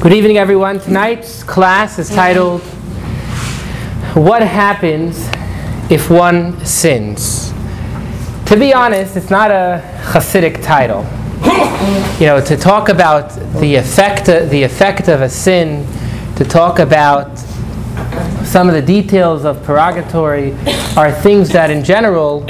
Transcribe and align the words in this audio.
Good 0.00 0.12
evening, 0.12 0.38
everyone. 0.38 0.78
Tonight's 0.78 1.42
class 1.42 1.98
is 1.98 2.08
titled 2.08 2.60
What 4.14 4.42
Happens 4.42 5.28
If 5.90 6.08
One 6.08 6.64
Sins? 6.64 7.52
To 8.46 8.56
be 8.56 8.72
honest, 8.72 9.16
it's 9.16 9.28
not 9.28 9.50
a 9.50 9.82
Hasidic 10.04 10.62
title. 10.62 11.02
You 12.20 12.26
know, 12.26 12.40
to 12.40 12.56
talk 12.56 12.90
about 12.90 13.34
the 13.60 13.74
effect, 13.74 14.26
the 14.26 14.62
effect 14.62 15.08
of 15.08 15.20
a 15.20 15.28
sin, 15.28 15.84
to 16.36 16.44
talk 16.44 16.78
about 16.78 17.36
some 18.44 18.68
of 18.68 18.74
the 18.74 18.82
details 18.82 19.44
of 19.44 19.60
purgatory 19.64 20.52
are 20.96 21.10
things 21.10 21.48
that, 21.48 21.72
in 21.72 21.82
general, 21.82 22.42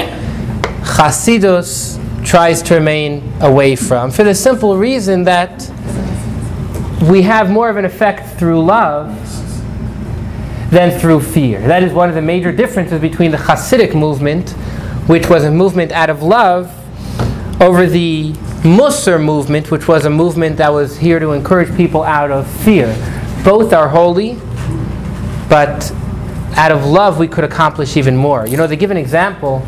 Hasidus 0.83 1.99
tries 2.27 2.61
to 2.61 2.75
remain 2.75 3.33
away 3.41 3.75
from, 3.75 4.11
for 4.11 4.23
the 4.23 4.35
simple 4.35 4.77
reason 4.77 5.25
that 5.25 5.67
we 7.03 7.23
have 7.23 7.49
more 7.51 7.69
of 7.69 7.77
an 7.77 7.85
effect 7.85 8.39
through 8.39 8.65
love 8.65 9.09
than 10.71 10.99
through 10.99 11.21
fear. 11.21 11.61
That 11.61 11.83
is 11.83 11.93
one 11.93 12.09
of 12.09 12.15
the 12.15 12.23
major 12.23 12.53
differences 12.53 13.01
between 13.01 13.31
the 13.31 13.37
Hasidic 13.37 13.95
movement, 13.95 14.51
which 15.09 15.29
was 15.29 15.45
a 15.45 15.51
movement 15.51 15.93
out 15.93 16.11
of 16.11 16.23
love, 16.23 16.75
over 17.61 17.87
the 17.87 18.33
Musar 18.63 19.23
movement, 19.23 19.71
which 19.71 19.87
was 19.87 20.05
a 20.05 20.11
movement 20.11 20.57
that 20.57 20.73
was 20.73 20.99
here 20.99 21.19
to 21.21 21.31
encourage 21.31 21.75
people 21.77 22.03
out 22.03 22.31
of 22.31 22.51
fear. 22.63 22.89
Both 23.45 23.73
are 23.73 23.89
holy, 23.89 24.35
but 25.49 25.93
out 26.57 26.73
of 26.73 26.85
love 26.85 27.19
we 27.19 27.29
could 27.29 27.45
accomplish 27.45 27.97
even 27.97 28.17
more. 28.17 28.47
You 28.47 28.57
know, 28.57 28.67
they 28.67 28.77
give 28.77 28.91
an 28.91 28.97
example. 28.97 29.65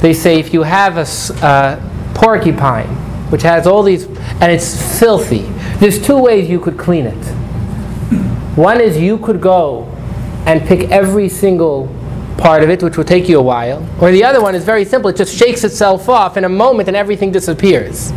They 0.00 0.12
say 0.12 0.40
if 0.40 0.52
you 0.52 0.64
have 0.64 0.98
a 0.98 1.44
uh, 1.44 2.12
porcupine, 2.14 2.88
which 3.30 3.42
has 3.42 3.66
all 3.66 3.82
these, 3.82 4.06
and 4.06 4.50
it's 4.50 4.98
filthy, 4.98 5.46
there's 5.80 6.00
two 6.00 6.18
ways 6.18 6.48
you 6.48 6.60
could 6.60 6.78
clean 6.78 7.06
it. 7.06 7.24
One 8.54 8.80
is 8.82 8.98
you 8.98 9.16
could 9.16 9.40
go 9.40 9.84
and 10.44 10.60
pick 10.62 10.90
every 10.90 11.30
single 11.30 11.88
part 12.36 12.62
of 12.62 12.68
it, 12.68 12.82
which 12.82 12.98
will 12.98 13.04
take 13.04 13.30
you 13.30 13.38
a 13.38 13.42
while. 13.42 13.86
Or 13.98 14.10
the 14.10 14.22
other 14.22 14.42
one 14.42 14.54
is 14.54 14.62
very 14.62 14.84
simple, 14.84 15.08
it 15.08 15.16
just 15.16 15.34
shakes 15.34 15.64
itself 15.64 16.08
off 16.08 16.36
in 16.36 16.44
a 16.44 16.48
moment 16.48 16.88
and 16.88 16.96
everything 16.96 17.32
disappears. 17.32 18.12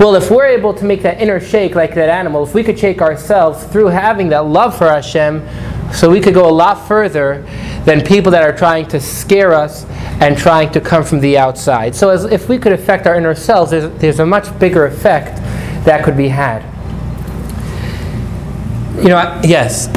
Well, 0.00 0.16
if 0.16 0.32
we're 0.32 0.46
able 0.46 0.74
to 0.74 0.84
make 0.84 1.02
that 1.02 1.20
inner 1.20 1.38
shake 1.38 1.76
like 1.76 1.94
that 1.94 2.08
animal, 2.08 2.42
if 2.42 2.54
we 2.54 2.64
could 2.64 2.76
shake 2.76 3.00
ourselves 3.00 3.64
through 3.66 3.86
having 3.86 4.28
that 4.30 4.46
love 4.46 4.76
for 4.76 4.88
Hashem, 4.88 5.46
so 5.92 6.10
we 6.10 6.20
could 6.20 6.34
go 6.34 6.48
a 6.48 6.50
lot 6.50 6.88
further 6.88 7.42
than 7.84 8.04
people 8.04 8.32
that 8.32 8.42
are 8.42 8.56
trying 8.56 8.88
to 8.88 8.98
scare 8.98 9.54
us 9.54 9.84
and 10.20 10.36
trying 10.36 10.72
to 10.72 10.80
come 10.80 11.04
from 11.04 11.20
the 11.20 11.38
outside. 11.38 11.94
So, 11.94 12.08
as, 12.10 12.24
if 12.24 12.48
we 12.48 12.58
could 12.58 12.72
affect 12.72 13.06
our 13.06 13.14
inner 13.14 13.34
selves, 13.36 13.70
there's, 13.70 13.88
there's 14.00 14.18
a 14.18 14.26
much 14.26 14.58
bigger 14.58 14.86
effect 14.86 15.38
that 15.84 16.04
could 16.04 16.16
be 16.16 16.28
had. 16.28 16.62
You 18.96 19.10
know, 19.10 19.40
yes. 19.44 19.88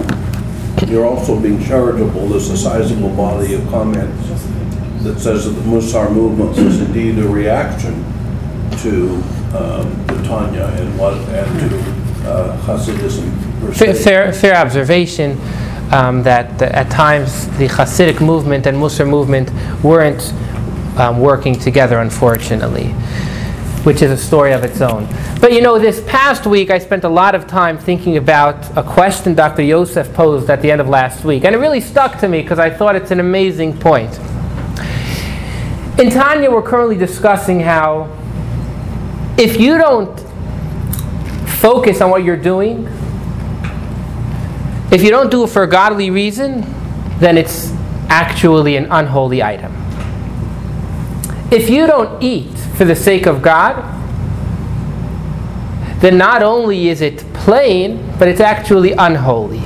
You're 0.88 1.06
also 1.06 1.40
being 1.40 1.64
charitable. 1.64 2.28
There's 2.28 2.50
a 2.50 2.58
sizable 2.58 3.16
body 3.16 3.54
of 3.54 3.68
comments 3.70 4.28
that 5.04 5.20
says 5.20 5.46
that 5.46 5.52
the 5.52 5.62
Musar 5.62 6.12
movement 6.12 6.58
was 6.58 6.82
indeed 6.82 7.18
a 7.20 7.28
reaction 7.28 8.04
to 8.80 9.16
um, 9.56 10.08
the 10.08 10.22
Tanya 10.28 10.66
and 10.66 10.98
what 11.00 11.14
and 11.14 11.70
to 11.70 12.30
uh, 12.30 12.58
Hasidism 12.64 13.48
Fair, 13.74 13.94
fair, 13.94 14.34
fair 14.34 14.56
observation 14.56 15.32
um, 15.92 16.22
that, 16.24 16.58
that 16.60 16.74
at 16.74 16.92
times 16.92 17.48
the 17.58 17.68
Hasidic 17.68 18.24
movement 18.24 18.68
and 18.68 18.78
Musar 18.78 19.08
movement 19.10 19.52
weren't 19.84 20.34
um, 21.00 21.20
working 21.20 21.58
together, 21.58 22.00
unfortunately, 22.00 22.94
which 23.88 24.02
is 24.02 24.12
a 24.12 24.18
story 24.18 24.52
of 24.52 24.66
its 24.66 24.82
own. 24.82 25.08
But 25.40 25.54
you 25.54 25.62
know, 25.62 25.80
this 25.80 26.04
past 26.06 26.46
week 26.46 26.70
I 26.72 26.78
spent 26.78 27.06
a 27.06 27.10
lot 27.10 27.36
of 27.36 27.48
time 27.48 27.78
thinking 27.78 28.18
about 28.18 28.78
a 28.78 28.84
question 28.84 29.34
Dr. 29.34 29.62
Yosef 29.62 30.14
posed 30.14 30.50
at 30.50 30.62
the 30.62 30.70
end 30.70 30.82
of 30.82 30.90
last 30.90 31.24
week, 31.24 31.46
and 31.46 31.56
it 31.56 31.58
really 31.58 31.80
stuck 31.80 32.20
to 32.20 32.28
me 32.28 32.42
because 32.42 32.60
I 32.60 32.70
thought 32.70 32.98
it's 32.98 33.12
an 33.12 33.22
amazing 33.22 33.78
point. 33.78 34.14
In 35.98 36.10
Tanya, 36.10 36.52
we're 36.52 36.64
currently 36.64 36.98
discussing 36.98 37.62
how 37.62 38.14
if 39.38 39.58
you 39.58 39.78
don't 39.78 40.20
focus 41.48 42.02
on 42.02 42.10
what 42.10 42.26
you're 42.26 42.36
doing, 42.36 42.88
if 44.92 45.02
you 45.02 45.12
don't 45.12 45.32
do 45.32 45.46
it 45.46 45.50
for 45.50 45.64
a 45.64 45.68
godly 45.68 46.10
reason, 46.10 46.66
then 47.20 47.38
it's 47.38 47.72
actually 48.10 48.76
an 48.76 48.88
unholy 48.92 49.42
item. 49.42 49.87
If 51.50 51.70
you 51.70 51.88
don't 51.88 52.22
eat 52.22 52.58
for 52.76 52.86
the 52.86 52.96
sake 52.96 53.26
of 53.26 53.42
God, 53.42 53.94
then 56.02 56.18
not 56.18 56.44
only 56.44 56.90
is 56.90 57.02
it 57.02 57.20
plain, 57.34 58.14
but 58.20 58.28
it's 58.28 58.42
actually 58.42 58.92
unholy. 58.92 59.62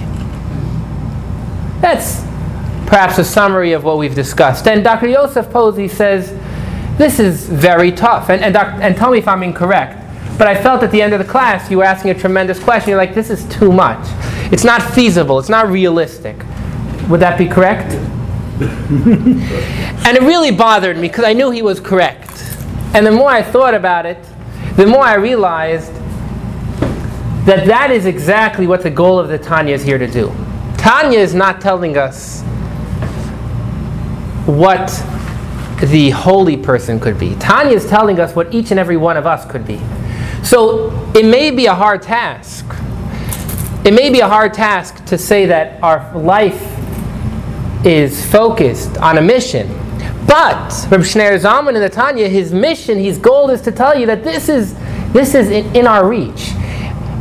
That's 1.81 2.21
perhaps 2.85 3.17
a 3.17 3.23
summary 3.23 3.73
of 3.73 3.83
what 3.83 3.97
we've 3.97 4.13
discussed. 4.13 4.67
And 4.67 4.83
Dr. 4.83 5.07
Yosef 5.07 5.49
Posey 5.49 5.87
says 5.87 6.37
this 6.97 7.19
is 7.19 7.47
very 7.47 7.91
tough. 7.91 8.29
And, 8.29 8.43
and, 8.43 8.53
doc, 8.53 8.77
and 8.79 8.95
tell 8.95 9.11
me 9.11 9.17
if 9.17 9.27
I'm 9.27 9.41
incorrect. 9.41 9.97
But 10.37 10.47
I 10.47 10.61
felt 10.61 10.83
at 10.83 10.91
the 10.91 11.01
end 11.01 11.13
of 11.13 11.19
the 11.19 11.25
class 11.25 11.71
you 11.71 11.77
were 11.77 11.83
asking 11.83 12.11
a 12.11 12.13
tremendous 12.13 12.63
question. 12.63 12.89
You're 12.89 12.97
like, 12.97 13.15
this 13.15 13.29
is 13.29 13.45
too 13.45 13.71
much. 13.71 13.99
It's 14.51 14.63
not 14.63 14.81
feasible. 14.81 15.39
It's 15.39 15.49
not 15.49 15.67
realistic. 15.69 16.35
Would 17.09 17.19
that 17.19 17.37
be 17.37 17.47
correct? 17.47 17.93
and 20.05 20.17
it 20.17 20.21
really 20.21 20.51
bothered 20.51 20.97
me 20.97 21.07
because 21.07 21.25
I 21.25 21.33
knew 21.33 21.51
he 21.51 21.61
was 21.61 21.79
correct. 21.79 22.29
And 22.93 23.05
the 23.05 23.11
more 23.11 23.29
I 23.29 23.41
thought 23.41 23.73
about 23.73 24.05
it, 24.05 24.23
the 24.75 24.85
more 24.85 25.03
I 25.03 25.15
realized 25.15 25.93
that 27.45 27.65
that 27.65 27.89
is 27.89 28.05
exactly 28.05 28.67
what 28.67 28.83
the 28.83 28.89
goal 28.89 29.17
of 29.17 29.27
the 29.29 29.37
Tanya 29.37 29.73
is 29.73 29.83
here 29.83 29.97
to 29.97 30.07
do. 30.07 30.31
Tanya 30.77 31.19
is 31.19 31.33
not 31.33 31.59
telling 31.59 31.97
us 31.97 32.41
what 34.45 34.87
the 35.89 36.11
holy 36.11 36.57
person 36.57 36.99
could 36.99 37.19
be. 37.19 37.35
Tanya 37.35 37.75
is 37.75 37.87
telling 37.87 38.19
us 38.19 38.35
what 38.35 38.53
each 38.53 38.71
and 38.71 38.79
every 38.79 38.97
one 38.97 39.17
of 39.17 39.25
us 39.25 39.49
could 39.49 39.65
be. 39.65 39.81
So 40.43 40.91
it 41.15 41.25
may 41.25 41.49
be 41.49 41.65
a 41.65 41.73
hard 41.73 42.01
task. 42.03 42.65
It 43.83 43.93
may 43.93 44.11
be 44.11 44.19
a 44.19 44.27
hard 44.27 44.53
task 44.53 45.03
to 45.05 45.17
say 45.17 45.47
that 45.47 45.81
our 45.81 46.15
life 46.15 46.70
is 47.83 48.25
focused 48.31 48.97
on 48.97 49.17
a 49.17 49.21
mission. 49.21 49.67
But 50.27 50.69
Reb 50.89 51.01
Shneur 51.01 51.39
Zalman 51.39 51.75
in 51.75 51.81
the 51.81 51.89
Tanya, 51.89 52.27
his 52.27 52.53
mission, 52.53 52.97
his 52.97 53.17
goal 53.17 53.49
is 53.49 53.61
to 53.61 53.71
tell 53.71 53.97
you 53.97 54.05
that 54.05 54.23
this 54.23 54.49
is 54.49 54.75
this 55.11 55.35
is 55.35 55.49
in, 55.49 55.75
in 55.75 55.87
our 55.87 56.07
reach. 56.07 56.51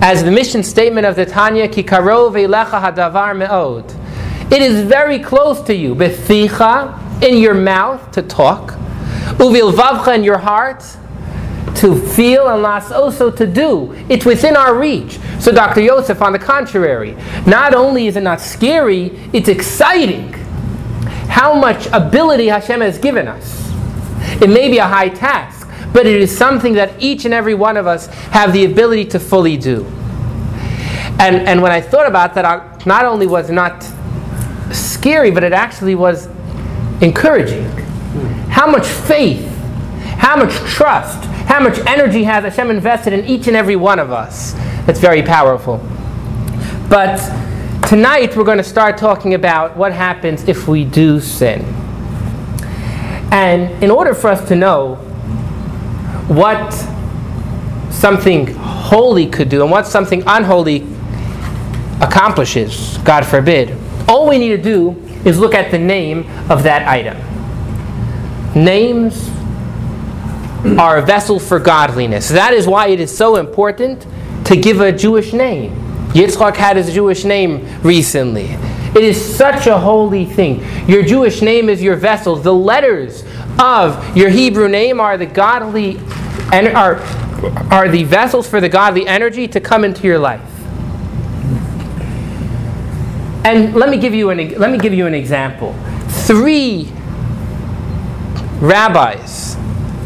As 0.02 0.22
the 0.22 0.30
mission 0.30 0.62
statement 0.62 1.06
of 1.06 1.16
the 1.16 1.26
Tanya, 1.26 1.68
Ki 1.68 1.82
karov 1.82 2.32
elecha 2.32 2.80
hadavar 2.80 3.36
me'od. 3.36 3.84
It 4.52 4.62
is 4.62 4.84
very 4.84 5.18
close 5.18 5.60
to 5.62 5.74
you, 5.74 5.94
beficha, 5.94 7.22
in 7.22 7.38
your 7.38 7.54
mouth 7.54 8.10
to 8.12 8.22
talk, 8.22 8.72
uvilvavcha 9.38 10.14
in 10.16 10.24
your 10.24 10.38
heart 10.38 10.84
to 11.76 12.00
feel, 12.14 12.48
and 12.48 12.62
las 12.62 12.90
also 12.92 13.30
to 13.30 13.46
do. 13.46 13.92
It's 14.08 14.24
within 14.24 14.56
our 14.56 14.78
reach. 14.78 15.18
So 15.38 15.52
Dr. 15.52 15.80
Yosef, 15.80 16.20
on 16.20 16.32
the 16.32 16.38
contrary, 16.38 17.16
not 17.46 17.74
only 17.74 18.06
is 18.06 18.16
it 18.16 18.22
not 18.22 18.40
scary, 18.40 19.18
it's 19.32 19.48
exciting. 19.48 20.34
How 21.30 21.54
much 21.54 21.86
ability 21.92 22.48
Hashem 22.48 22.80
has 22.80 22.98
given 22.98 23.26
us. 23.26 23.70
It 24.42 24.50
may 24.50 24.68
be 24.68 24.78
a 24.78 24.86
high 24.86 25.08
task, 25.08 25.66
but 25.92 26.06
it 26.06 26.20
is 26.20 26.36
something 26.36 26.74
that 26.74 27.00
each 27.00 27.24
and 27.24 27.32
every 27.32 27.54
one 27.54 27.76
of 27.76 27.86
us 27.86 28.06
have 28.32 28.52
the 28.52 28.64
ability 28.66 29.06
to 29.06 29.18
fully 29.18 29.56
do. 29.56 29.86
And, 31.18 31.36
and 31.48 31.62
when 31.62 31.72
I 31.72 31.80
thought 31.80 32.06
about 32.06 32.34
that, 32.34 32.44
I, 32.44 32.78
not 32.84 33.04
only 33.04 33.26
was 33.26 33.50
not 33.50 33.82
scary, 34.72 35.30
but 35.30 35.42
it 35.42 35.52
actually 35.52 35.94
was 35.94 36.28
encouraging. 37.00 37.64
How 38.48 38.70
much 38.70 38.86
faith, 38.86 39.46
how 40.18 40.36
much 40.36 40.52
trust, 40.52 41.24
how 41.50 41.60
much 41.60 41.78
energy 41.86 42.24
has 42.24 42.44
Hashem 42.44 42.70
invested 42.70 43.12
in 43.12 43.24
each 43.24 43.48
and 43.48 43.56
every 43.56 43.76
one 43.76 43.98
of 43.98 44.12
us. 44.12 44.52
That's 44.86 45.00
very 45.00 45.22
powerful. 45.22 45.78
But 46.88 47.18
tonight 47.90 48.36
we're 48.36 48.44
going 48.44 48.56
to 48.56 48.62
start 48.62 48.96
talking 48.96 49.34
about 49.34 49.76
what 49.76 49.92
happens 49.92 50.46
if 50.46 50.68
we 50.68 50.84
do 50.84 51.18
sin. 51.18 51.60
And 53.32 53.82
in 53.82 53.90
order 53.90 54.14
for 54.14 54.30
us 54.30 54.46
to 54.46 54.54
know 54.54 54.94
what 56.28 56.72
something 57.90 58.46
holy 58.54 59.26
could 59.26 59.48
do 59.48 59.62
and 59.62 59.72
what 59.72 59.88
something 59.88 60.22
unholy 60.24 60.86
accomplishes, 62.00 62.96
God 62.98 63.26
forbid, 63.26 63.76
all 64.08 64.28
we 64.28 64.38
need 64.38 64.50
to 64.50 64.62
do 64.62 64.90
is 65.24 65.40
look 65.40 65.52
at 65.52 65.72
the 65.72 65.78
name 65.78 66.20
of 66.48 66.62
that 66.62 66.86
item. 66.86 67.16
Names 68.54 69.28
are 70.78 70.98
a 70.98 71.02
vessel 71.02 71.40
for 71.40 71.58
godliness. 71.58 72.28
That 72.28 72.54
is 72.54 72.68
why 72.68 72.86
it 72.86 73.00
is 73.00 73.14
so 73.14 73.34
important 73.34 74.06
to 74.44 74.54
give 74.54 74.80
a 74.80 74.92
Jewish 74.92 75.32
name. 75.32 75.79
Yitzchak 76.12 76.56
had 76.56 76.76
his 76.76 76.92
Jewish 76.92 77.24
name 77.24 77.66
recently. 77.82 78.56
It 78.94 79.04
is 79.04 79.36
such 79.36 79.68
a 79.68 79.78
holy 79.78 80.24
thing. 80.24 80.64
Your 80.88 81.04
Jewish 81.04 81.42
name 81.42 81.68
is 81.68 81.80
your 81.80 81.94
vessel. 81.94 82.34
The 82.34 82.52
letters 82.52 83.22
of 83.60 84.16
your 84.16 84.30
Hebrew 84.30 84.68
name 84.68 84.98
are 84.98 85.16
the 85.16 85.26
godly 85.26 85.98
and 86.52 86.68
are, 86.68 86.96
are 87.70 87.88
the 87.88 88.02
vessels 88.02 88.48
for 88.48 88.60
the 88.60 88.68
godly 88.68 89.06
energy 89.06 89.46
to 89.46 89.60
come 89.60 89.84
into 89.84 90.08
your 90.08 90.18
life. 90.18 90.42
And 93.44 93.74
let 93.74 93.88
me 93.88 93.96
give 93.96 94.12
you 94.12 94.30
an 94.30 94.58
let 94.58 94.70
me 94.70 94.78
give 94.78 94.92
you 94.92 95.06
an 95.06 95.14
example. 95.14 95.74
Three 96.26 96.92
rabbis, 98.60 99.56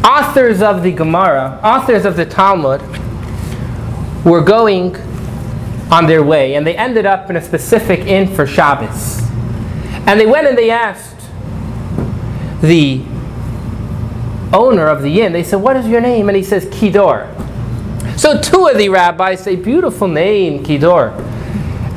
authors 0.05 0.61
of 0.61 0.83
the 0.83 0.91
Gemara, 0.91 1.59
authors 1.63 2.05
of 2.05 2.15
the 2.15 2.25
Talmud, 2.25 2.81
were 4.23 4.41
going 4.41 4.95
on 5.95 6.07
their 6.07 6.21
way, 6.21 6.55
and 6.55 6.67
they 6.67 6.75
ended 6.75 7.05
up 7.05 7.29
in 7.29 7.37
a 7.37 7.41
specific 7.41 8.01
inn 8.01 8.27
for 8.27 8.45
Shabbos. 8.45 9.21
And 10.07 10.19
they 10.19 10.25
went 10.25 10.45
and 10.45 10.57
they 10.57 10.69
asked 10.69 11.15
the 12.61 13.01
owner 14.53 14.87
of 14.87 15.01
the 15.01 15.21
inn, 15.21 15.31
they 15.31 15.43
said, 15.43 15.57
What 15.57 15.77
is 15.77 15.87
your 15.87 16.01
name? 16.01 16.27
And 16.27 16.35
he 16.35 16.43
says, 16.43 16.65
Kidor. 16.65 17.31
So 18.19 18.39
two 18.41 18.67
of 18.67 18.77
the 18.77 18.89
rabbis 18.89 19.41
say, 19.41 19.55
Beautiful 19.55 20.07
name, 20.09 20.65
Kidor. 20.65 21.17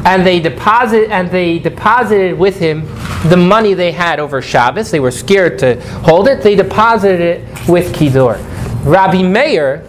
And 0.05 0.25
they 0.25 0.39
deposit 0.39 1.11
and 1.11 1.29
they 1.31 1.59
deposited 1.59 2.39
with 2.39 2.59
him 2.59 2.87
the 3.29 3.37
money 3.37 3.75
they 3.75 3.91
had 3.91 4.21
over 4.21 4.41
Shabbos. 4.41 4.93
They 4.93 5.01
were 5.01 5.11
scared 5.11 5.59
to 5.59 5.81
hold 6.03 6.29
it. 6.29 6.43
They 6.43 6.55
deposited 6.55 7.21
it 7.21 7.69
with 7.69 7.93
Kidor. 7.95 8.39
Rabbi 8.85 9.23
Meir, 9.23 9.87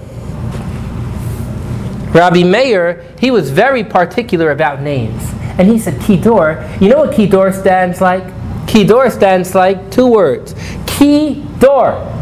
Rabbi 2.14 2.44
Meir, 2.44 3.06
he 3.20 3.32
was 3.32 3.52
very 3.52 3.84
particular 3.84 4.52
about 4.52 4.82
names. 4.82 5.22
And 5.60 5.68
he 5.68 5.78
said, 5.78 5.96
Kidor, 5.96 6.82
you 6.82 6.90
know 6.90 7.00
what 7.00 7.12
Kidor 7.12 7.54
stands 7.54 8.02
like? 8.02 8.24
Kidor 8.66 9.12
stands 9.12 9.54
like 9.54 9.92
two 9.92 10.08
words. 10.08 10.54
Kidor. 10.86 12.18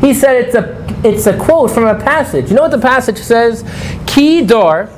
He 0.00 0.14
said 0.14 0.36
it's 0.36 0.54
a, 0.54 0.86
it's 1.04 1.26
a 1.26 1.38
quote 1.38 1.70
from 1.70 1.84
a 1.84 1.94
passage. 1.94 2.50
You 2.50 2.56
know 2.56 2.62
what 2.62 2.70
the 2.70 2.78
passage 2.78 3.18
says? 3.18 3.62
Kidor 4.04 4.88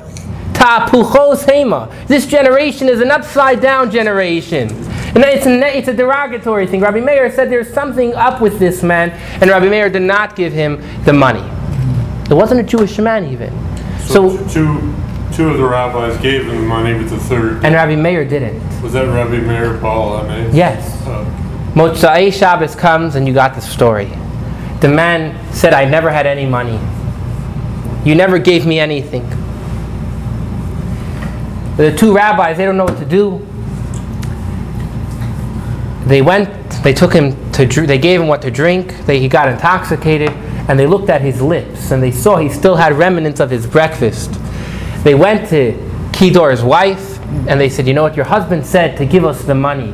tapuchos 0.53 1.45
hema. 1.45 2.07
This 2.07 2.25
generation 2.25 2.87
is 2.87 3.01
an 3.01 3.11
upside 3.11 3.61
down 3.61 3.91
generation. 3.91 4.69
And 5.15 5.23
it's 5.23 5.45
a, 5.45 5.77
it's 5.77 5.87
a 5.87 5.93
derogatory 5.93 6.67
thing. 6.67 6.81
Rabbi 6.81 6.99
Meir 6.99 7.31
said 7.31 7.51
there's 7.51 7.71
something 7.71 8.13
up 8.15 8.41
with 8.41 8.57
this 8.57 8.81
man, 8.81 9.11
and 9.41 9.49
Rabbi 9.49 9.69
Meir 9.69 9.89
did 9.89 10.01
not 10.01 10.35
give 10.35 10.53
him 10.53 10.81
the 11.03 11.13
money. 11.13 11.43
It 12.29 12.33
wasn't 12.33 12.61
a 12.61 12.63
Jewish 12.63 12.97
man 12.97 13.25
even. 13.25 13.53
So, 14.13 14.37
two, 14.49 14.93
two 15.33 15.49
of 15.49 15.57
the 15.57 15.63
rabbis 15.63 16.21
gave 16.21 16.45
him 16.45 16.55
the 16.55 16.67
money, 16.67 16.93
but 16.93 17.09
the 17.09 17.17
third. 17.17 17.65
And 17.65 17.73
Rabbi 17.73 17.95
Meir 17.95 18.23
didn't. 18.23 18.61
Was 18.83 18.93
that 18.93 19.07
Rabbi 19.07 19.39
Meir 19.39 19.73
mean? 19.73 20.55
Yes. 20.55 21.01
Uh, 21.07 21.25
Motzai 21.73 22.31
Shabbos 22.31 22.75
comes, 22.75 23.15
and 23.15 23.27
you 23.27 23.33
got 23.33 23.55
the 23.55 23.61
story. 23.61 24.05
The 24.81 24.87
man 24.87 25.51
said, 25.51 25.73
I 25.73 25.85
never 25.85 26.11
had 26.11 26.27
any 26.27 26.45
money. 26.45 26.79
You 28.07 28.13
never 28.13 28.37
gave 28.37 28.67
me 28.67 28.77
anything. 28.77 29.27
The 31.77 31.95
two 31.97 32.13
rabbis, 32.13 32.57
they 32.57 32.65
don't 32.65 32.77
know 32.77 32.85
what 32.85 32.99
to 32.99 33.05
do. 33.05 33.39
They 36.05 36.21
went, 36.21 36.49
they 36.83 36.93
took 36.93 37.13
him 37.13 37.51
to, 37.53 37.65
they 37.65 37.97
gave 37.97 38.21
him 38.21 38.27
what 38.27 38.43
to 38.43 38.51
drink. 38.51 38.95
They, 39.07 39.19
he 39.19 39.27
got 39.27 39.47
intoxicated, 39.47 40.29
and 40.67 40.79
they 40.79 40.87
looked 40.87 41.09
at 41.09 41.21
his 41.21 41.41
lips, 41.41 41.91
and 41.91 42.01
they 42.01 42.11
saw 42.11 42.37
he 42.37 42.49
still 42.49 42.75
had 42.75 42.93
remnants 42.93 43.39
of 43.39 43.49
his 43.49 43.67
breakfast. 43.67 44.31
They 45.03 45.15
went 45.15 45.49
to 45.49 45.73
Kidor's 46.13 46.63
wife, 46.63 47.19
and 47.47 47.59
they 47.59 47.69
said, 47.69 47.87
You 47.87 47.93
know 47.93 48.03
what? 48.03 48.15
Your 48.15 48.25
husband 48.25 48.65
said 48.65 48.97
to 48.97 49.05
give 49.05 49.25
us 49.25 49.43
the 49.43 49.55
money. 49.55 49.93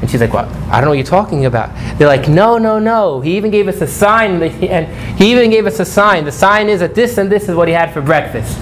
And 0.00 0.10
she's 0.10 0.20
like, 0.20 0.32
What? 0.32 0.46
I 0.46 0.80
don't 0.80 0.84
know 0.84 0.90
what 0.90 0.98
you're 0.98 1.04
talking 1.04 1.46
about. 1.46 1.70
They're 1.98 2.08
like, 2.08 2.28
No, 2.28 2.58
no, 2.58 2.78
no. 2.78 3.20
He 3.20 3.36
even 3.36 3.50
gave 3.50 3.68
us 3.68 3.80
a 3.80 3.86
sign. 3.86 4.42
And 4.42 5.18
he 5.18 5.32
even 5.32 5.50
gave 5.50 5.66
us 5.66 5.80
a 5.80 5.84
sign. 5.84 6.24
The 6.24 6.32
sign 6.32 6.68
is 6.68 6.80
that 6.80 6.94
this 6.94 7.18
and 7.18 7.30
this 7.30 7.48
is 7.48 7.54
what 7.54 7.68
he 7.68 7.74
had 7.74 7.92
for 7.92 8.00
breakfast. 8.00 8.58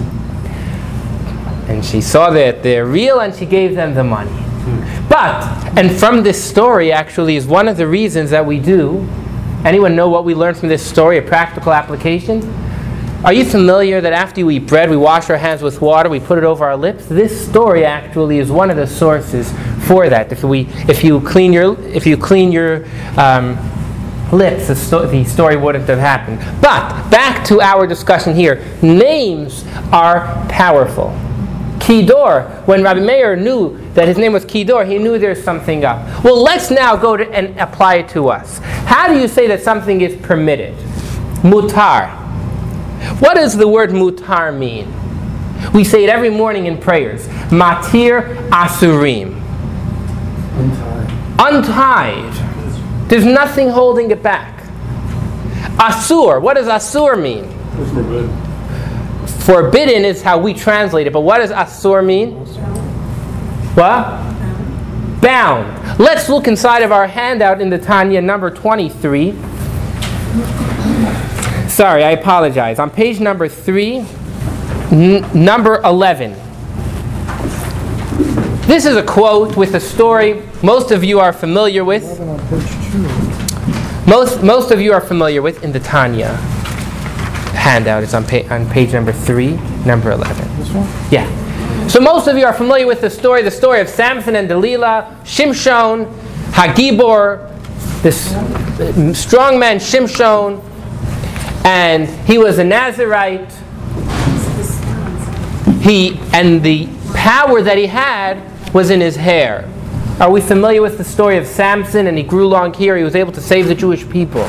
And 1.68 1.84
she 1.84 2.00
saw 2.00 2.30
that 2.30 2.62
they're 2.62 2.86
real 2.86 3.20
and 3.20 3.34
she 3.34 3.46
gave 3.46 3.74
them 3.74 3.94
the 3.94 4.04
money. 4.04 4.44
But, 5.08 5.44
and 5.78 5.92
from 5.92 6.22
this 6.22 6.42
story 6.42 6.90
actually 6.90 7.36
is 7.36 7.46
one 7.46 7.68
of 7.68 7.76
the 7.76 7.86
reasons 7.86 8.30
that 8.30 8.44
we 8.44 8.58
do. 8.58 9.06
Anyone 9.64 9.96
know 9.96 10.10
what 10.10 10.24
we 10.26 10.34
learned 10.34 10.58
from 10.58 10.68
this 10.68 10.84
story, 10.86 11.16
a 11.16 11.22
practical 11.22 11.72
application? 11.72 12.42
Are 13.24 13.32
you 13.32 13.46
familiar 13.46 14.02
that 14.02 14.12
after 14.12 14.44
we 14.44 14.56
eat 14.56 14.66
bread, 14.66 14.90
we 14.90 14.98
wash 14.98 15.30
our 15.30 15.38
hands 15.38 15.62
with 15.62 15.80
water, 15.80 16.10
we 16.10 16.20
put 16.20 16.36
it 16.36 16.44
over 16.44 16.66
our 16.66 16.76
lips? 16.76 17.06
This 17.06 17.48
story 17.48 17.86
actually 17.86 18.38
is 18.38 18.50
one 18.50 18.70
of 18.70 18.76
the 18.76 18.86
sources 18.86 19.50
for 19.88 20.10
that. 20.10 20.30
If 20.30 20.44
we, 20.44 20.66
if 20.86 21.02
you 21.02 21.22
clean 21.22 21.54
your, 21.54 21.80
if 21.80 22.06
you 22.06 22.18
clean 22.18 22.52
your 22.52 22.84
um, 23.16 23.56
lips, 24.30 24.68
the, 24.68 24.76
sto- 24.76 25.06
the 25.06 25.24
story 25.24 25.56
wouldn't 25.56 25.88
have 25.88 25.98
happened. 25.98 26.38
But 26.60 27.08
back 27.08 27.46
to 27.46 27.62
our 27.62 27.86
discussion 27.86 28.34
here. 28.34 28.62
Names 28.82 29.64
are 29.90 30.46
powerful. 30.50 31.18
Kidor, 31.84 32.66
when 32.66 32.82
Rabbi 32.82 33.00
Meir 33.00 33.36
knew 33.36 33.76
that 33.92 34.08
his 34.08 34.16
name 34.16 34.32
was 34.32 34.46
Kidor, 34.46 34.88
he 34.88 34.96
knew 34.96 35.18
there's 35.18 35.42
something 35.44 35.84
up. 35.84 36.24
Well, 36.24 36.42
let's 36.42 36.70
now 36.70 36.96
go 36.96 37.14
to 37.14 37.30
and 37.30 37.60
apply 37.60 37.96
it 37.96 38.08
to 38.10 38.28
us. 38.28 38.58
How 38.86 39.06
do 39.06 39.20
you 39.20 39.28
say 39.28 39.46
that 39.48 39.62
something 39.62 40.00
is 40.00 40.16
permitted? 40.22 40.74
Mutar. 41.42 42.08
What 43.20 43.34
does 43.34 43.54
the 43.54 43.68
word 43.68 43.90
mutar 43.90 44.56
mean? 44.56 44.90
We 45.74 45.84
say 45.84 46.04
it 46.04 46.08
every 46.08 46.30
morning 46.30 46.64
in 46.64 46.78
prayers. 46.78 47.26
Matir 47.50 48.48
asurim. 48.48 49.42
Untied. 50.56 51.54
Untied. 51.54 53.10
There's 53.10 53.26
nothing 53.26 53.68
holding 53.68 54.10
it 54.10 54.22
back. 54.22 54.62
Asur. 55.76 56.40
What 56.40 56.54
does 56.54 56.66
asur 56.66 57.20
mean? 57.20 57.44
Forbidden. 57.92 58.43
Forbidden 59.44 60.06
is 60.06 60.22
how 60.22 60.38
we 60.38 60.54
translate 60.54 61.06
it, 61.06 61.12
but 61.12 61.20
what 61.20 61.36
does 61.36 61.50
asur 61.50 62.02
mean? 62.02 62.32
What? 63.74 64.06
Bound. 65.20 65.98
Let's 66.00 66.30
look 66.30 66.48
inside 66.48 66.80
of 66.80 66.92
our 66.92 67.06
handout 67.06 67.60
in 67.60 67.68
the 67.68 67.76
Tanya, 67.76 68.22
number 68.22 68.50
23. 68.50 69.32
Sorry, 71.68 72.04
I 72.04 72.12
apologize. 72.12 72.78
On 72.78 72.88
page 72.88 73.20
number 73.20 73.46
3, 73.46 74.06
n- 74.90 75.44
number 75.44 75.78
11. 75.84 76.32
This 78.66 78.86
is 78.86 78.96
a 78.96 79.02
quote 79.02 79.58
with 79.58 79.74
a 79.74 79.80
story 79.80 80.42
most 80.62 80.90
of 80.90 81.04
you 81.04 81.20
are 81.20 81.34
familiar 81.34 81.84
with. 81.84 82.18
Most, 84.08 84.42
most 84.42 84.70
of 84.70 84.80
you 84.80 84.94
are 84.94 85.02
familiar 85.02 85.42
with 85.42 85.62
in 85.62 85.72
the 85.72 85.80
Tanya 85.80 86.38
handout. 87.54 88.02
It's 88.02 88.14
on, 88.14 88.24
pa- 88.24 88.46
on 88.50 88.68
page 88.70 88.92
number 88.92 89.12
3, 89.12 89.56
number 89.86 90.10
11. 90.10 90.58
This 90.58 90.70
one? 90.70 90.86
Yeah. 91.10 91.28
So 91.88 92.00
most 92.00 92.28
of 92.28 92.36
you 92.36 92.44
are 92.46 92.52
familiar 92.52 92.86
with 92.86 93.00
the 93.00 93.10
story, 93.10 93.42
the 93.42 93.50
story 93.50 93.80
of 93.80 93.88
Samson 93.88 94.36
and 94.36 94.48
Delilah, 94.48 95.20
Shimshon, 95.24 96.12
Hagibor, 96.52 97.50
this 98.02 98.30
strong 99.18 99.58
man 99.58 99.76
Shimshon, 99.78 100.62
and 101.64 102.08
he 102.26 102.38
was 102.38 102.58
a 102.58 102.64
Nazarite. 102.64 103.52
He 105.82 106.18
and 106.32 106.62
the 106.62 106.88
power 107.14 107.60
that 107.62 107.76
he 107.76 107.86
had 107.86 108.40
was 108.74 108.90
in 108.90 109.00
his 109.00 109.16
hair. 109.16 109.70
Are 110.20 110.30
we 110.30 110.40
familiar 110.40 110.80
with 110.80 110.96
the 110.96 111.04
story 111.04 111.36
of 111.38 111.46
Samson? 111.46 112.06
And 112.06 112.16
he 112.16 112.22
grew 112.24 112.46
long 112.48 112.72
hair. 112.72 112.96
He 112.96 113.02
was 113.04 113.14
able 113.16 113.32
to 113.32 113.40
save 113.40 113.66
the 113.68 113.74
Jewish 113.74 114.08
people. 114.08 114.42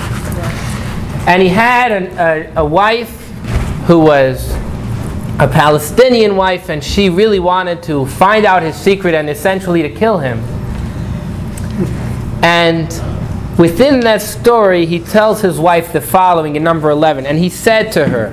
And 1.27 1.41
he 1.41 1.49
had 1.49 1.91
an, 1.91 2.17
a, 2.17 2.61
a 2.61 2.65
wife 2.65 3.09
who 3.87 3.99
was 3.99 4.51
a 5.39 5.47
Palestinian 5.47 6.35
wife, 6.35 6.69
and 6.69 6.83
she 6.83 7.09
really 7.09 7.39
wanted 7.39 7.83
to 7.83 8.05
find 8.05 8.45
out 8.45 8.63
his 8.63 8.75
secret 8.75 9.13
and 9.13 9.29
essentially 9.29 9.81
to 9.81 9.89
kill 9.89 10.19
him. 10.19 10.39
And 12.43 12.87
within 13.57 14.01
that 14.01 14.21
story, 14.21 14.85
he 14.85 14.99
tells 14.99 15.41
his 15.41 15.59
wife 15.59 15.91
the 15.91 15.99
following 15.99 16.55
in 16.55 16.63
number 16.63 16.89
11. 16.89 17.25
And 17.25 17.37
he 17.37 17.49
said 17.49 17.91
to 17.93 18.07
her, 18.07 18.31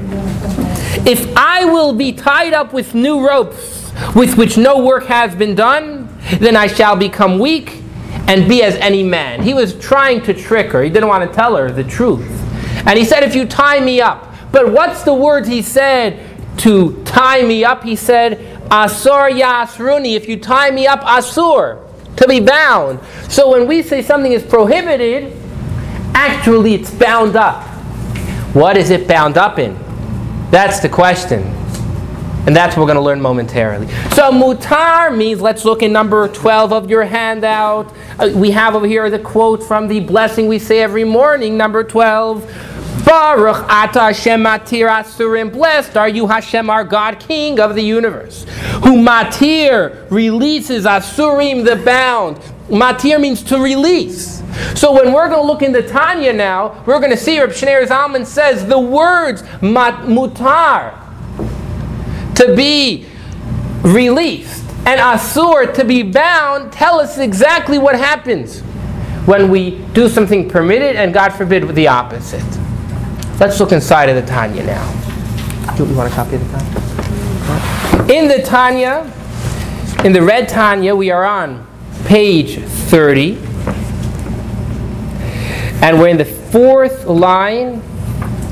If 1.06 1.34
I 1.37 1.64
will 1.64 1.94
be 1.94 2.12
tied 2.12 2.52
up 2.52 2.72
with 2.72 2.94
new 2.94 3.26
ropes 3.26 3.90
with 4.14 4.37
which 4.37 4.56
no 4.58 4.84
work 4.84 5.06
has 5.06 5.34
been 5.34 5.54
done, 5.54 6.08
then 6.38 6.56
I 6.56 6.66
shall 6.66 6.94
become 6.94 7.38
weak 7.38 7.82
and 8.28 8.49
be 8.49 8.62
as 8.62 8.76
any 8.76 9.02
man. 9.02 9.42
He 9.42 9.54
was 9.54 9.78
trying 9.78 10.22
to 10.22 10.34
trick 10.34 10.70
her. 10.72 10.82
He 10.82 10.90
didn't 10.90 11.08
want 11.08 11.28
to 11.28 11.34
tell 11.34 11.56
her 11.56 11.70
the 11.70 11.84
truth. 11.84 12.41
And 12.86 12.98
he 12.98 13.04
said, 13.04 13.22
If 13.22 13.34
you 13.34 13.46
tie 13.46 13.80
me 13.80 14.00
up. 14.00 14.28
But 14.50 14.70
what's 14.72 15.02
the 15.02 15.14
word 15.14 15.46
he 15.46 15.62
said 15.62 16.58
to 16.58 17.02
tie 17.04 17.42
me 17.42 17.64
up? 17.64 17.82
He 17.82 17.96
said, 17.96 18.38
Asur 18.68 19.30
yasruni. 19.30 20.14
If 20.14 20.28
you 20.28 20.38
tie 20.38 20.70
me 20.70 20.86
up, 20.86 21.00
asur. 21.00 21.88
To 22.16 22.28
be 22.28 22.40
bound. 22.40 23.00
So 23.28 23.50
when 23.50 23.66
we 23.66 23.82
say 23.82 24.02
something 24.02 24.32
is 24.32 24.42
prohibited, 24.42 25.32
actually 26.14 26.74
it's 26.74 26.90
bound 26.90 27.36
up. 27.36 27.64
What 28.54 28.76
is 28.76 28.90
it 28.90 29.08
bound 29.08 29.38
up 29.38 29.58
in? 29.58 29.78
That's 30.50 30.80
the 30.80 30.88
question. 30.88 31.42
And 32.44 32.56
that's 32.56 32.76
what 32.76 32.82
we're 32.82 32.88
going 32.88 32.96
to 32.96 33.02
learn 33.02 33.20
momentarily. 33.20 33.86
So 34.14 34.32
mutar 34.32 35.16
means, 35.16 35.40
let's 35.40 35.64
look 35.64 35.80
in 35.82 35.92
number 35.92 36.26
12 36.28 36.72
of 36.72 36.90
your 36.90 37.04
handout. 37.04 37.94
Uh, 38.18 38.30
we 38.34 38.50
have 38.50 38.74
over 38.74 38.86
here 38.86 39.08
the 39.10 39.18
quote 39.18 39.62
from 39.62 39.86
the 39.86 40.00
blessing 40.00 40.48
we 40.48 40.58
say 40.58 40.80
every 40.80 41.04
morning, 41.04 41.56
number 41.56 41.84
12. 41.84 42.72
Baruch 43.04 43.68
Hashem 43.68 44.44
Matir 44.44 44.88
Asurim. 44.88 45.52
Blessed 45.52 45.96
are 45.96 46.08
you, 46.08 46.26
Hashem, 46.26 46.70
our 46.70 46.84
God, 46.84 47.18
King 47.18 47.58
of 47.58 47.75
the 47.75 47.82
universe, 47.82 48.44
who 48.84 49.02
Matir 49.02 50.11
releases 50.11 50.84
Asurim, 50.84 51.64
the 51.64 51.76
bound. 51.84 52.37
Matir 52.68 53.20
means 53.20 53.42
to 53.44 53.58
release. 53.58 54.42
So 54.75 54.92
when 54.92 55.12
we're 55.12 55.28
going 55.28 55.40
to 55.40 55.46
look 55.46 55.62
into 55.62 55.87
Tanya 55.87 56.32
now, 56.32 56.82
we're 56.87 56.99
going 56.99 57.11
to 57.11 57.16
see 57.16 57.40
Reb 57.40 57.50
Shneur 57.50 57.87
Zalman 57.87 58.26
says 58.26 58.66
the 58.66 58.78
words 58.78 59.42
mat, 59.62 60.06
mutar 60.06 60.99
to 62.34 62.54
be 62.54 63.06
released 63.82 64.64
and 64.87 65.00
asur 65.00 65.72
to 65.75 65.84
be 65.84 66.02
bound 66.02 66.72
tell 66.72 67.00
us 67.00 67.18
exactly 67.18 67.78
what 67.78 67.94
happens 67.94 68.61
when 69.26 69.50
we 69.50 69.78
do 69.92 70.08
something 70.08 70.49
permitted 70.49 70.96
and 70.96 71.14
God 71.14 71.30
forbid 71.30 71.68
the 71.75 71.88
opposite. 71.88 72.42
Let's 73.42 73.58
look 73.58 73.72
inside 73.72 74.08
of 74.08 74.14
the 74.14 74.22
Tanya 74.22 74.62
now. 74.62 75.75
Do 75.76 75.84
you 75.84 75.96
want 75.96 76.12
a 76.12 76.14
copy 76.14 76.37
the 76.37 76.49
Tanya? 76.52 78.12
In 78.12 78.28
the 78.28 78.40
Tanya, 78.40 79.12
in 80.04 80.12
the 80.12 80.22
red 80.22 80.49
Tanya, 80.49 80.94
we 80.94 81.11
are 81.11 81.25
on 81.25 81.66
page 82.04 82.61
30. 82.61 83.38
And 85.82 85.99
we're 85.99 86.06
in 86.06 86.18
the 86.18 86.25
fourth 86.25 87.06
line 87.06 87.82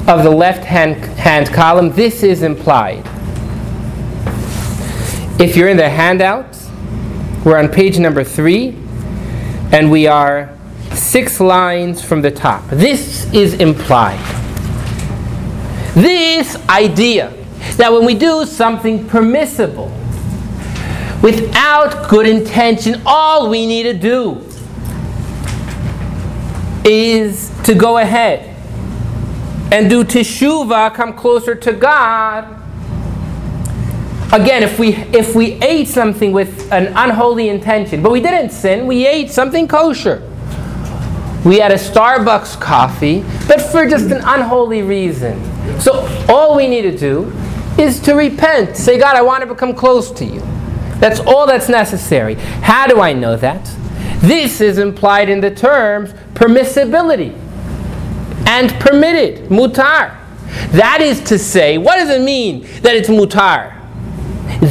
of 0.09 0.25
the 0.25 0.31
left 0.31 0.65
hand, 0.65 0.97
hand 1.21 1.47
column. 1.51 1.93
This 1.93 2.25
is 2.25 2.43
implied. 2.43 3.07
If 5.41 5.55
you're 5.55 5.69
in 5.69 5.77
the 5.77 5.89
handouts, 5.89 6.69
we're 7.45 7.59
on 7.59 7.69
page 7.69 8.01
number 8.01 8.25
three, 8.25 8.71
and 9.71 9.89
we 9.89 10.09
are 10.09 10.53
six 10.95 11.39
lines 11.39 12.03
from 12.03 12.23
the 12.23 12.33
top. 12.33 12.69
This 12.71 13.33
is 13.33 13.55
implied. 13.55 14.41
This 15.95 16.57
idea 16.69 17.33
that 17.77 17.93
when 17.93 18.05
we 18.05 18.15
do 18.15 18.47
something 18.47 19.09
permissible, 19.09 19.89
without 21.23 22.09
good 22.09 22.27
intention, 22.27 23.03
all 23.05 23.51
we 23.51 23.67
need 23.67 23.83
to 23.85 23.95
do 23.95 24.47
is 26.85 27.53
to 27.65 27.75
go 27.75 27.99
ahead 27.99 28.57
and 29.73 29.91
do 29.91 30.05
teshuvah, 30.05 30.95
come 30.95 31.13
closer 31.13 31.55
to 31.55 31.73
God. 31.73 32.57
Again, 34.33 34.63
if 34.63 34.79
we 34.79 34.95
if 34.95 35.35
we 35.35 35.55
ate 35.55 35.89
something 35.89 36.31
with 36.31 36.73
an 36.73 36.93
unholy 36.97 37.49
intention, 37.49 38.01
but 38.01 38.13
we 38.13 38.21
didn't 38.21 38.51
sin, 38.51 38.87
we 38.87 39.07
ate 39.07 39.31
something 39.31 39.67
kosher. 39.67 40.23
We 41.45 41.59
had 41.59 41.73
a 41.73 41.77
Starbucks 41.77 42.61
coffee, 42.61 43.25
but 43.49 43.61
for 43.61 43.89
just 43.89 44.11
an 44.11 44.23
unholy 44.25 44.83
reason. 44.83 45.41
So 45.79 46.07
all 46.29 46.57
we 46.57 46.67
need 46.67 46.83
to 46.83 46.97
do 46.97 47.33
is 47.79 48.01
to 48.01 48.15
repent. 48.15 48.77
Say, 48.77 48.99
God, 48.99 49.17
I 49.17 49.23
want 49.23 49.43
to 49.43 49.47
become 49.47 49.75
close 49.75 50.11
to 50.13 50.25
you. 50.25 50.41
That's 50.99 51.21
all 51.21 51.47
that's 51.47 51.69
necessary. 51.69 52.35
How 52.35 52.87
do 52.87 53.01
I 53.01 53.13
know 53.13 53.37
that? 53.37 53.65
This 54.21 54.61
is 54.61 54.79
implied 54.79 55.29
in 55.31 55.41
the 55.41 55.51
terms 55.51 56.13
permissibility 56.35 57.33
and 58.47 58.71
permitted, 58.81 59.49
mutar. 59.49 60.19
That 60.73 61.01
is 61.01 61.23
to 61.25 61.39
say, 61.39 61.79
what 61.79 61.97
does 61.97 62.11
it 62.11 62.21
mean 62.23 62.63
that 62.83 62.97
it's 62.97 63.09
mutar? 63.09 63.77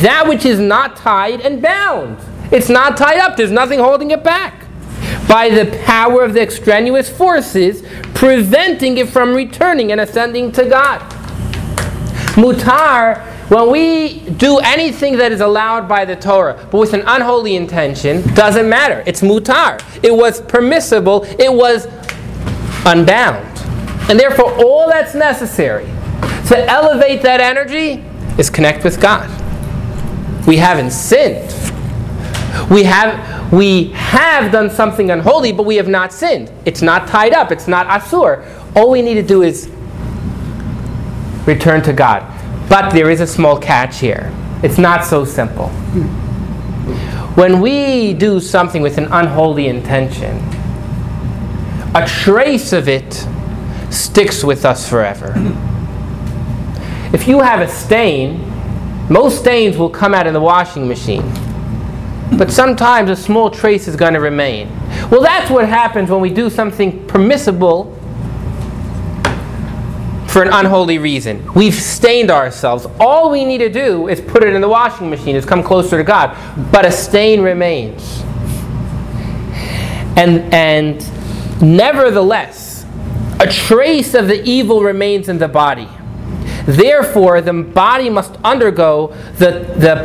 That 0.01 0.27
which 0.27 0.45
is 0.45 0.59
not 0.59 0.97
tied 0.97 1.41
and 1.41 1.61
bound. 1.61 2.19
It's 2.51 2.69
not 2.69 2.97
tied 2.97 3.19
up, 3.19 3.37
there's 3.37 3.51
nothing 3.51 3.79
holding 3.79 4.11
it 4.11 4.23
back. 4.23 4.58
By 5.29 5.49
the 5.49 5.79
power 5.85 6.23
of 6.23 6.33
the 6.33 6.41
extraneous 6.41 7.09
forces, 7.09 7.83
preventing 8.13 8.97
it 8.97 9.07
from 9.07 9.33
returning 9.33 9.93
and 9.93 10.01
ascending 10.01 10.51
to 10.53 10.65
God. 10.65 10.99
Mutar 12.35 13.25
when 13.49 13.71
we 13.71 14.19
do 14.19 14.59
anything 14.59 15.17
that 15.17 15.31
is 15.31 15.41
allowed 15.41 15.89
by 15.89 16.05
the 16.05 16.15
Torah, 16.15 16.67
but 16.69 16.77
with 16.77 16.93
an 16.93 17.01
unholy 17.07 17.55
intention, 17.55 18.21
doesn't 18.35 18.69
matter. 18.69 19.03
It's 19.07 19.21
mutar. 19.21 19.81
It 20.03 20.13
was 20.13 20.39
permissible. 20.41 21.23
It 21.23 21.51
was 21.51 21.87
unbound. 22.85 23.47
And 24.07 24.19
therefore, 24.19 24.53
all 24.63 24.87
that's 24.87 25.15
necessary 25.15 25.85
to 26.47 26.63
elevate 26.69 27.23
that 27.23 27.39
energy 27.41 28.03
is 28.37 28.51
connect 28.51 28.83
with 28.83 29.01
God. 29.01 29.27
We 30.45 30.57
haven't 30.57 30.91
sinned. 30.91 31.49
We 32.69 32.83
have, 32.83 33.51
we 33.51 33.85
have 33.93 34.51
done 34.51 34.69
something 34.69 35.11
unholy, 35.11 35.51
but 35.51 35.63
we 35.63 35.75
have 35.75 35.87
not 35.87 36.13
sinned. 36.13 36.51
It's 36.65 36.81
not 36.81 37.07
tied 37.07 37.33
up. 37.33 37.51
It's 37.51 37.67
not 37.67 37.87
asur. 37.87 38.45
All 38.75 38.89
we 38.89 39.01
need 39.01 39.15
to 39.15 39.23
do 39.23 39.41
is 39.41 39.69
return 41.45 41.81
to 41.83 41.93
God. 41.93 42.23
But 42.69 42.91
there 42.91 43.09
is 43.09 43.21
a 43.21 43.27
small 43.27 43.59
catch 43.59 43.99
here. 43.99 44.31
It's 44.61 44.77
not 44.77 45.03
so 45.03 45.25
simple. 45.25 45.69
When 47.35 47.61
we 47.61 48.13
do 48.13 48.39
something 48.39 48.81
with 48.81 48.97
an 48.97 49.05
unholy 49.11 49.67
intention, 49.67 50.37
a 51.95 52.05
trace 52.07 52.73
of 52.73 52.87
it 52.87 53.27
sticks 53.89 54.43
with 54.43 54.65
us 54.65 54.87
forever. 54.87 55.33
If 57.13 57.27
you 57.27 57.39
have 57.39 57.61
a 57.61 57.67
stain, 57.67 58.45
most 59.09 59.39
stains 59.39 59.77
will 59.77 59.89
come 59.89 60.13
out 60.13 60.27
in 60.27 60.33
the 60.33 60.41
washing 60.41 60.87
machine. 60.87 61.23
But 62.37 62.51
sometimes 62.51 63.09
a 63.09 63.15
small 63.15 63.49
trace 63.49 63.87
is 63.87 63.95
going 63.95 64.13
to 64.13 64.19
remain. 64.19 64.69
Well, 65.09 65.21
that's 65.21 65.49
what 65.49 65.67
happens 65.67 66.09
when 66.09 66.21
we 66.21 66.29
do 66.29 66.49
something 66.49 67.05
permissible 67.07 67.95
for 70.27 70.43
an 70.43 70.49
unholy 70.53 70.99
reason. 70.99 71.43
We've 71.55 71.73
stained 71.73 72.29
ourselves. 72.29 72.85
All 72.99 73.31
we 73.31 73.45
need 73.45 73.57
to 73.59 73.69
do 73.69 74.07
is 74.07 74.21
put 74.21 74.43
it 74.43 74.53
in 74.53 74.61
the 74.61 74.69
washing 74.69 75.09
machine, 75.09 75.35
is 75.35 75.45
come 75.45 75.63
closer 75.63 75.97
to 75.97 76.03
God. 76.03 76.37
But 76.71 76.85
a 76.85 76.91
stain 76.91 77.41
remains. 77.41 78.21
And, 80.15 80.53
and 80.53 81.61
nevertheless, 81.61 82.85
a 83.39 83.47
trace 83.47 84.13
of 84.13 84.27
the 84.27 84.43
evil 84.43 84.83
remains 84.83 85.29
in 85.29 85.39
the 85.39 85.47
body. 85.47 85.87
Therefore, 86.65 87.41
the 87.41 87.53
body 87.53 88.09
must 88.09 88.35
undergo 88.43 89.07
the, 89.37 89.73
the, 89.77 90.03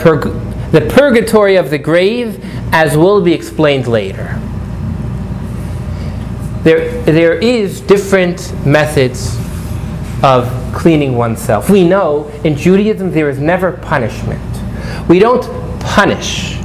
the 0.74 0.80
purgatory 0.80 1.54
of 1.54 1.70
the 1.70 1.78
grave, 1.78 2.44
as 2.72 2.96
will 2.96 3.20
be 3.22 3.32
explained 3.32 3.86
later. 3.86 4.40
There, 6.64 7.00
there 7.02 7.34
is 7.34 7.80
different 7.80 8.52
methods 8.66 9.38
of 10.24 10.48
cleaning 10.74 11.16
oneself. 11.16 11.70
We 11.70 11.86
know 11.86 12.28
in 12.42 12.56
Judaism 12.56 13.12
there 13.12 13.30
is 13.30 13.38
never 13.38 13.70
punishment. 13.70 14.42
We 15.08 15.20
don't 15.20 15.44
punish. 15.80 16.58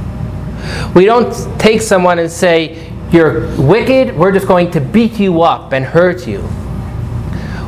We 0.96 1.04
don't 1.04 1.32
take 1.60 1.80
someone 1.80 2.18
and 2.18 2.28
say, 2.28 2.92
You're 3.12 3.46
wicked, 3.62 4.16
we're 4.16 4.32
just 4.32 4.48
going 4.48 4.72
to 4.72 4.80
beat 4.80 5.20
you 5.20 5.42
up 5.42 5.72
and 5.72 5.84
hurt 5.84 6.26
you. 6.26 6.40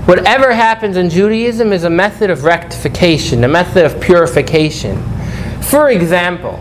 Whatever 0.07 0.53
happens 0.53 0.97
in 0.97 1.09
Judaism 1.09 1.73
is 1.73 1.85
a 1.85 1.91
method 1.91 2.31
of 2.31 2.43
rectification, 2.43 3.45
a 3.45 3.49
method 3.49 3.85
of 3.85 4.01
purification. 4.01 5.12
For 5.65 5.91
example, 5.91 6.61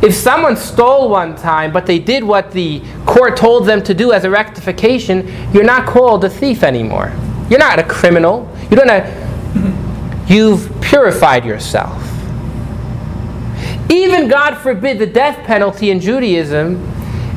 if 0.00 0.14
someone 0.14 0.56
stole 0.56 1.08
one 1.08 1.34
time, 1.34 1.72
but 1.72 1.84
they 1.84 1.98
did 1.98 2.22
what 2.22 2.52
the 2.52 2.82
court 3.04 3.36
told 3.36 3.66
them 3.66 3.82
to 3.82 3.94
do 3.94 4.12
as 4.12 4.24
a 4.24 4.30
rectification, 4.30 5.26
you're 5.52 5.64
not 5.64 5.86
called 5.86 6.24
a 6.24 6.30
thief 6.30 6.62
anymore. 6.62 7.12
You're 7.50 7.58
not 7.58 7.80
a 7.80 7.82
criminal. 7.82 8.48
You 8.70 8.76
don't 8.76 8.88
have, 8.88 10.30
you've 10.30 10.70
purified 10.80 11.44
yourself. 11.44 12.04
Even, 13.90 14.28
God 14.28 14.54
forbid, 14.56 14.98
the 14.98 15.06
death 15.06 15.44
penalty 15.46 15.90
in 15.90 15.98
Judaism 15.98 16.76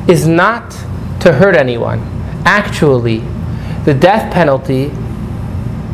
is 0.08 0.28
not 0.28 0.70
to 1.20 1.32
hurt 1.32 1.56
anyone. 1.56 1.98
Actually, 2.44 3.18
the 3.84 3.94
death 3.94 4.32
penalty 4.32 4.92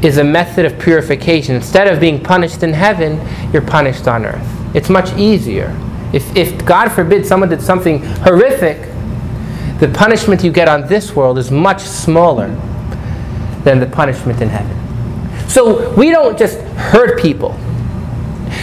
is 0.03 0.19
a 0.19 0.25
method 0.25 0.65
of 0.65 0.79
purification. 0.79 1.57
Instead 1.57 1.89
of 1.89 2.01
being 2.01 2.23
punished 2.23 2.63
in 2.63 2.73
heaven, 2.73 3.21
you're 3.53 3.63
punished 3.63 4.07
on 4.07 4.25
earth. 4.25 4.77
It's 4.77 4.89
much 4.89 5.13
easier. 5.17 5.77
If, 6.13 6.37
if 6.37 6.65
God 6.65 6.91
forbid 6.91 7.27
someone 7.27 7.49
did 7.49 7.61
something 7.61 7.99
horrific, 7.99 8.81
the 9.81 9.89
punishment 9.89 10.43
you 10.43 10.53
get 10.53 10.69
on 10.69 10.87
this 10.87 11.15
world 11.15 11.39
is 11.39 11.51
much 11.51 11.83
smaller 11.83 12.49
than 13.65 13.81
the 13.81 13.87
punishment 13.87 14.41
in 14.41 14.49
heaven. 14.49 14.77
So 15.49 15.93
we 15.95 16.11
don't 16.11 16.39
just 16.39 16.59
hurt 16.59 17.21
people. 17.21 17.59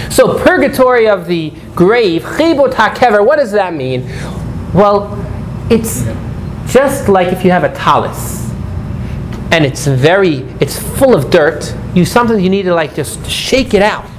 So 0.10 0.40
purgatory 0.40 1.08
of 1.08 1.28
the 1.28 1.52
grave, 1.76 2.24
chibut 2.24 2.74
hakever, 2.74 3.26
what 3.26 3.38
does 3.38 3.52
that 3.52 3.74
mean? 3.74 4.08
Well, 4.74 5.22
it's 5.70 6.04
just 6.72 7.10
like 7.10 7.34
if 7.34 7.44
you 7.44 7.52
have 7.52 7.64
a 7.64 7.74
tallis 7.74 8.45
and 9.52 9.66
it's 9.66 9.88
very, 9.88 10.40
it's 10.60 10.78
full 10.78 11.16
of 11.16 11.30
dirt. 11.30 11.76
You 11.94 12.06
sometimes 12.06 12.42
you 12.42 12.50
need 12.50 12.64
to 12.64 12.74
like 12.74 12.96
just 12.96 13.30
shake 13.30 13.74
it 13.74 13.82
out. 13.82 14.10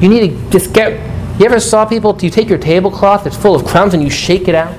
You 0.00 0.08
need 0.08 0.30
to 0.30 0.50
just 0.50 0.72
get. 0.72 1.00
You 1.38 1.46
ever 1.46 1.60
saw 1.60 1.84
people? 1.84 2.12
Do 2.12 2.26
you 2.26 2.30
take 2.30 2.48
your 2.48 2.58
tablecloth 2.58 3.24
that's 3.24 3.36
full 3.36 3.54
of 3.54 3.64
crumbs 3.64 3.94
and 3.94 4.02
you 4.02 4.10
shake 4.10 4.48
it 4.48 4.54
out? 4.54 4.76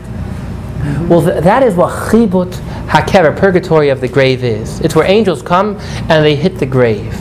Well, 1.10 1.22
th- 1.22 1.44
that 1.44 1.64
is 1.64 1.76
what 1.76 1.92
chibut 2.10 2.52
Hakever, 2.90 3.38
purgatory 3.38 3.90
of 3.90 4.02
the 4.02 4.08
grave 4.08 4.44
is. 4.44 4.80
It's 4.82 4.96
where 4.96 5.06
angels 5.06 5.44
come 5.44 5.78
and 6.10 6.26
they 6.26 6.36
hit 6.36 6.58
the 6.58 6.66
grave. 6.66 7.16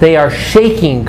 They 0.00 0.16
are 0.16 0.30
shaking. 0.30 1.08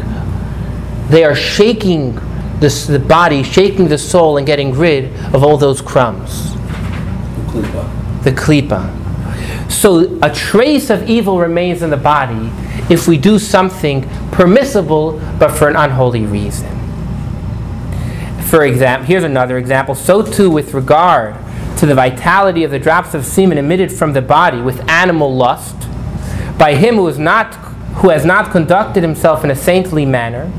They 1.07 1.23
are 1.23 1.35
shaking 1.35 2.15
the, 2.59 2.85
the 2.89 2.99
body, 2.99 3.41
shaking 3.43 3.87
the 3.87 3.97
soul, 3.97 4.37
and 4.37 4.45
getting 4.45 4.73
rid 4.73 5.13
of 5.33 5.43
all 5.43 5.57
those 5.57 5.81
crumbs. 5.81 6.51
The 8.25 8.31
klipa. 8.31 9.71
So 9.71 10.19
a 10.21 10.33
trace 10.33 10.89
of 10.89 11.07
evil 11.07 11.39
remains 11.39 11.81
in 11.81 11.91
the 11.91 11.97
body 11.97 12.51
if 12.89 13.07
we 13.07 13.17
do 13.17 13.39
something 13.39 14.07
permissible 14.31 15.19
but 15.39 15.51
for 15.51 15.67
an 15.67 15.75
unholy 15.75 16.25
reason. 16.25 16.67
For 18.41 18.65
example, 18.65 19.07
here's 19.07 19.23
another 19.23 19.57
example. 19.57 19.93
So 19.93 20.23
too 20.23 20.49
with 20.49 20.73
regard 20.73 21.35
to 21.77 21.85
the 21.85 21.93
vitality 21.93 22.63
of 22.63 22.71
the 22.71 22.79
drops 22.79 23.13
of 23.13 23.25
semen 23.25 23.57
emitted 23.57 23.91
from 23.91 24.13
the 24.13 24.21
body 24.21 24.59
with 24.59 24.87
animal 24.89 25.35
lust 25.35 25.75
by 26.57 26.75
him 26.75 26.95
who 26.95 27.07
is 27.07 27.19
not 27.19 27.53
who 27.95 28.09
has 28.09 28.25
not 28.25 28.51
conducted 28.51 29.03
himself 29.03 29.43
in 29.43 29.51
a 29.51 29.55
saintly 29.55 30.05
manner 30.05 30.51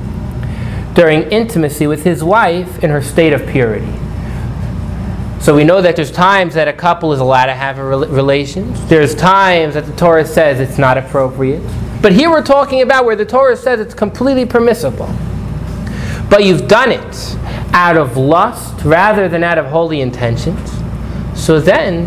during 0.94 1.22
intimacy 1.24 1.86
with 1.86 2.04
his 2.04 2.22
wife 2.22 2.82
in 2.82 2.90
her 2.90 3.02
state 3.02 3.32
of 3.32 3.46
purity. 3.46 4.05
So 5.40 5.54
we 5.54 5.64
know 5.64 5.80
that 5.82 5.96
there's 5.96 6.10
times 6.10 6.54
that 6.54 6.66
a 6.66 6.72
couple 6.72 7.12
is 7.12 7.20
allowed 7.20 7.46
to 7.46 7.54
have 7.54 7.78
a 7.78 7.84
relations. 7.84 8.84
There's 8.88 9.14
times 9.14 9.74
that 9.74 9.86
the 9.86 9.94
Torah 9.94 10.26
says 10.26 10.60
it's 10.60 10.78
not 10.78 10.98
appropriate. 10.98 11.62
But 12.02 12.12
here 12.12 12.30
we're 12.30 12.42
talking 12.42 12.82
about 12.82 13.04
where 13.04 13.16
the 13.16 13.26
Torah 13.26 13.56
says 13.56 13.80
it's 13.80 13.94
completely 13.94 14.46
permissible. 14.46 15.08
But 16.28 16.44
you've 16.44 16.66
done 16.66 16.90
it 16.90 17.36
out 17.72 17.96
of 17.96 18.16
lust 18.16 18.84
rather 18.84 19.28
than 19.28 19.44
out 19.44 19.58
of 19.58 19.66
holy 19.66 20.00
intentions. 20.00 20.72
So 21.34 21.60
then 21.60 22.06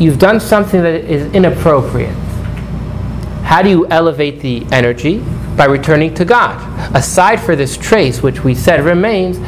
you've 0.00 0.18
done 0.18 0.40
something 0.40 0.82
that 0.82 1.04
is 1.04 1.32
inappropriate. 1.34 2.16
How 3.44 3.62
do 3.62 3.68
you 3.68 3.86
elevate 3.88 4.40
the 4.40 4.66
energy? 4.72 5.18
By 5.56 5.64
returning 5.66 6.14
to 6.14 6.24
God. 6.24 6.56
Aside 6.94 7.40
for 7.40 7.56
this 7.56 7.76
trace, 7.76 8.22
which 8.22 8.44
we 8.44 8.54
said 8.54 8.84
remains 8.84 9.38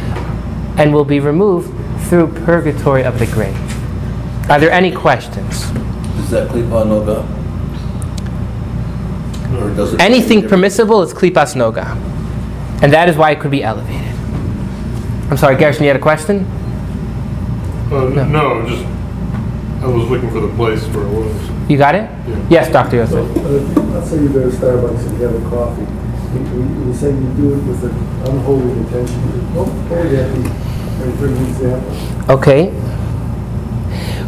and 0.80 0.94
will 0.94 1.04
be 1.04 1.20
removed 1.20 1.68
through 2.08 2.28
purgatory 2.44 3.02
of 3.04 3.18
the 3.18 3.26
grave. 3.26 3.56
Are 4.50 4.58
there 4.58 4.70
any 4.70 4.90
questions? 4.90 5.54
Is 6.18 6.30
that 6.30 6.48
klipa 6.48 6.84
noga? 6.86 7.24
Or 9.60 9.74
does 9.74 9.94
it? 9.94 10.00
Anything 10.00 10.48
permissible 10.48 11.02
is 11.02 11.12
klipas 11.12 11.54
noga. 11.54 11.86
And 12.82 12.92
that 12.92 13.08
is 13.08 13.16
why 13.16 13.32
it 13.32 13.40
could 13.40 13.50
be 13.50 13.62
elevated. 13.62 14.08
I'm 15.30 15.36
sorry, 15.36 15.56
Gershon, 15.56 15.82
you 15.82 15.88
had 15.88 15.96
a 15.96 16.00
question? 16.00 16.44
Uh, 17.92 18.08
no, 18.26 18.66
just, 18.66 18.84
I 19.82 19.86
was 19.86 20.08
looking 20.08 20.30
for 20.30 20.40
the 20.40 20.52
place 20.54 20.82
where 20.88 21.04
it 21.04 21.10
was. 21.12 21.70
You 21.70 21.76
got 21.76 21.94
it? 21.94 22.08
Yeah. 22.26 22.46
Yes, 22.50 22.72
Dr. 22.72 22.96
Yosef. 22.96 23.36
Uh, 23.36 23.40
Let's 23.92 24.10
say 24.10 24.22
you 24.22 24.28
go 24.30 24.48
to 24.48 24.56
Starbucks 24.56 25.06
and 25.06 25.18
you 25.18 25.24
have 25.26 25.34
a 25.34 25.50
coffee. 25.50 25.82
You- 25.82 25.96
You 26.30 26.86
you 26.86 26.94
say 26.94 27.10
you 27.10 27.28
do 27.36 27.54
it 27.54 27.62
with 27.66 27.82
an 27.84 27.94
unholy 28.30 28.70
intention. 28.78 29.20
What 29.54 29.66
would 29.66 30.10
that 30.14 30.30
be? 31.00 31.04
Can 31.04 31.10
you 31.10 31.16
bring 31.16 31.36
an 31.36 31.46
example? 31.46 32.30
Okay. 32.30 32.70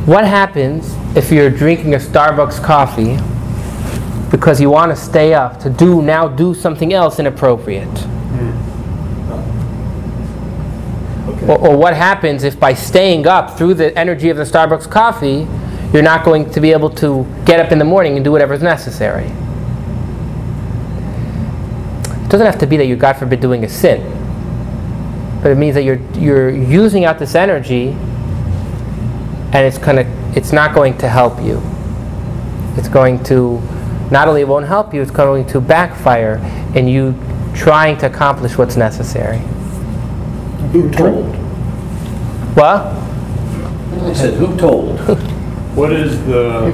What 0.05 0.25
happens 0.25 0.97
if 1.17 1.31
you're 1.31 1.51
drinking 1.51 1.95
a 1.95 1.99
Starbucks 1.99 2.63
coffee 2.63 3.19
because 4.31 4.61
you 4.61 4.71
want 4.71 4.91
to 4.91 4.97
stay 4.97 5.35
up 5.35 5.61
to 5.61 5.71
do 5.71 6.03
now 6.03 6.27
do 6.27 6.55
something 6.55 6.93
else 6.93 7.19
inappropriate? 7.19 7.89
Okay. 11.29 11.47
Or, 11.47 11.69
or 11.69 11.77
what 11.77 11.95
happens 11.95 12.43
if 12.43 12.59
by 12.59 12.75
staying 12.75 13.27
up 13.27 13.57
through 13.57 13.75
the 13.75 13.97
energy 13.97 14.29
of 14.29 14.37
the 14.37 14.45
Starbucks 14.45 14.91
coffee, 14.91 15.47
you're 15.93 16.03
not 16.03 16.25
going 16.25 16.51
to 16.51 16.61
be 16.61 16.73
able 16.73 16.91
to 16.91 17.27
get 17.45 17.61
up 17.61 17.71
in 17.71 17.79
the 17.79 17.85
morning 17.85 18.17
and 18.17 18.25
do 18.25 18.33
whatever 18.33 18.55
is 18.55 18.63
necessary? 18.63 19.27
It 22.25 22.29
doesn't 22.29 22.47
have 22.47 22.59
to 22.59 22.67
be 22.67 22.77
that 22.79 22.87
you're, 22.87 22.97
God 22.97 23.13
forbid, 23.13 23.41
doing 23.41 23.63
a 23.63 23.69
sin. 23.69 24.22
But 25.43 25.51
it 25.51 25.57
means 25.57 25.75
that 25.75 25.83
you're, 25.83 26.01
you're 26.13 26.51
using 26.51 27.05
out 27.05 27.19
this 27.19 27.35
energy 27.35 27.89
and 29.53 29.67
it's, 29.67 29.77
gonna, 29.79 30.05
it's 30.37 30.53
not 30.53 30.75
going 30.75 30.97
to 30.99 31.09
help 31.09 31.43
you. 31.43 31.61
It's 32.77 32.89
going 32.89 33.23
to, 33.25 33.61
not 34.11 34.29
only 34.29 34.41
it 34.41 34.49
won't 34.49 34.67
help 34.67 34.95
you, 34.95 35.03
it's 35.03 35.11
going 35.11 35.47
to 35.49 35.61
backfire 35.61 36.37
in 36.75 36.87
you 36.87 37.15
trying 37.55 37.99
to 37.99 38.07
accomplish 38.07 38.57
what's 38.57 38.77
necessary. 38.77 39.39
Who 40.73 40.91
told? 40.91 41.35
What? 42.57 42.87
I 44.05 44.13
said, 44.15 44.35
who 44.35 44.57
told? 44.57 44.99
What 45.73 45.91
is 45.91 46.23
the, 46.27 46.71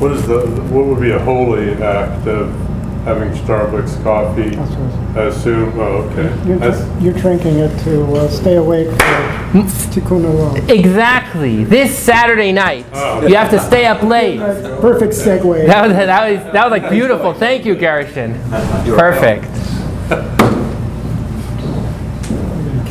what 0.00 0.10
is 0.10 0.26
the, 0.26 0.40
what 0.72 0.86
would 0.86 1.00
be 1.00 1.12
a 1.12 1.20
holy 1.20 1.74
act 1.74 2.26
of 2.26 2.67
having 3.04 3.30
Starbucks 3.30 4.02
coffee? 4.02 4.50
That's 4.50 4.70
what 4.72 5.16
I 5.16 5.26
assume, 5.28 5.72
oh, 5.78 6.02
okay. 6.10 6.48
You're, 6.48 6.58
That's- 6.58 6.80
dr- 6.84 7.02
you're 7.02 7.14
drinking 7.14 7.58
it 7.58 7.76
to 7.84 8.04
uh, 8.14 8.28
stay 8.28 8.56
awake 8.56 8.88
for 8.88 8.96
Tikkun 9.90 10.24
Olam. 10.24 10.68
Exactly. 10.68 11.64
This 11.64 11.96
Saturday 11.98 12.52
night, 12.52 12.84
you 13.28 13.34
have 13.34 13.50
to 13.50 13.58
stay 13.60 13.86
up 13.86 14.02
late. 14.02 14.38
Perfect 14.80 15.14
segue. 15.14 15.66
That 15.66 15.86
was, 15.88 15.96
that 15.96 16.30
was, 16.30 16.52
that 16.52 16.70
was 16.70 16.70
like 16.70 16.90
beautiful. 16.90 17.32
Thank 17.32 17.64
you, 17.64 17.74
Gershon. 17.74 18.34
Perfect. 18.94 19.46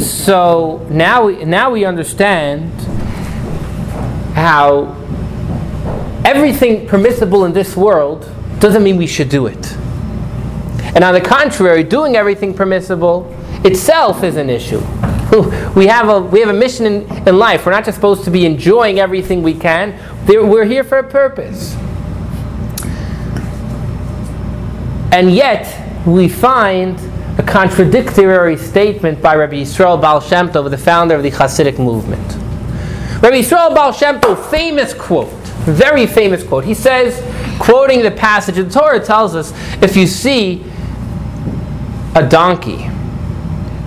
So 0.01 0.85
now 0.89 1.25
we, 1.25 1.45
now 1.45 1.71
we 1.71 1.85
understand 1.85 2.71
how 4.35 4.95
everything 6.25 6.87
permissible 6.87 7.45
in 7.45 7.53
this 7.53 7.75
world 7.75 8.29
doesn't 8.59 8.83
mean 8.83 8.97
we 8.97 9.07
should 9.07 9.29
do 9.29 9.47
it. 9.47 9.77
And 10.97 11.03
on 11.03 11.13
the 11.13 11.21
contrary, 11.21 11.83
doing 11.83 12.15
everything 12.15 12.55
permissible 12.55 13.31
itself 13.63 14.23
is 14.23 14.35
an 14.35 14.49
issue. 14.49 14.79
We 15.75 15.85
have 15.85 16.09
a, 16.09 16.21
we 16.21 16.39
have 16.39 16.49
a 16.49 16.53
mission 16.53 16.87
in, 16.87 17.27
in 17.27 17.37
life. 17.37 17.67
We're 17.67 17.73
not 17.73 17.85
just 17.85 17.97
supposed 17.97 18.23
to 18.23 18.31
be 18.31 18.47
enjoying 18.47 18.99
everything 18.99 19.43
we 19.43 19.53
can, 19.53 19.93
we're 20.27 20.65
here 20.65 20.83
for 20.83 20.97
a 20.97 21.07
purpose. 21.07 21.75
And 25.13 25.35
yet, 25.35 26.07
we 26.07 26.27
find 26.27 26.99
a 27.37 27.43
contradictory 27.43 28.57
statement 28.57 29.21
by 29.21 29.35
Rabbi 29.35 29.57
Yisrael 29.57 30.01
Baal 30.01 30.19
Shem 30.19 30.49
Tov, 30.49 30.67
the 30.71 30.79
founder 30.79 31.13
of 31.13 31.21
the 31.21 31.29
Hasidic 31.29 31.77
movement. 31.77 32.25
Rabbi 33.21 33.41
Yisrael 33.41 33.75
Baal 33.75 33.91
Shem 33.91 34.19
Tov, 34.19 34.49
famous 34.49 34.95
quote, 34.95 35.29
very 35.67 36.07
famous 36.07 36.43
quote. 36.43 36.65
He 36.65 36.73
says, 36.73 37.21
quoting 37.59 38.01
the 38.01 38.09
passage, 38.09 38.55
the 38.55 38.67
Torah 38.67 38.99
tells 39.05 39.35
us, 39.35 39.53
if 39.83 39.95
you 39.95 40.07
see 40.07 40.63
a 42.17 42.27
donkey 42.27 42.77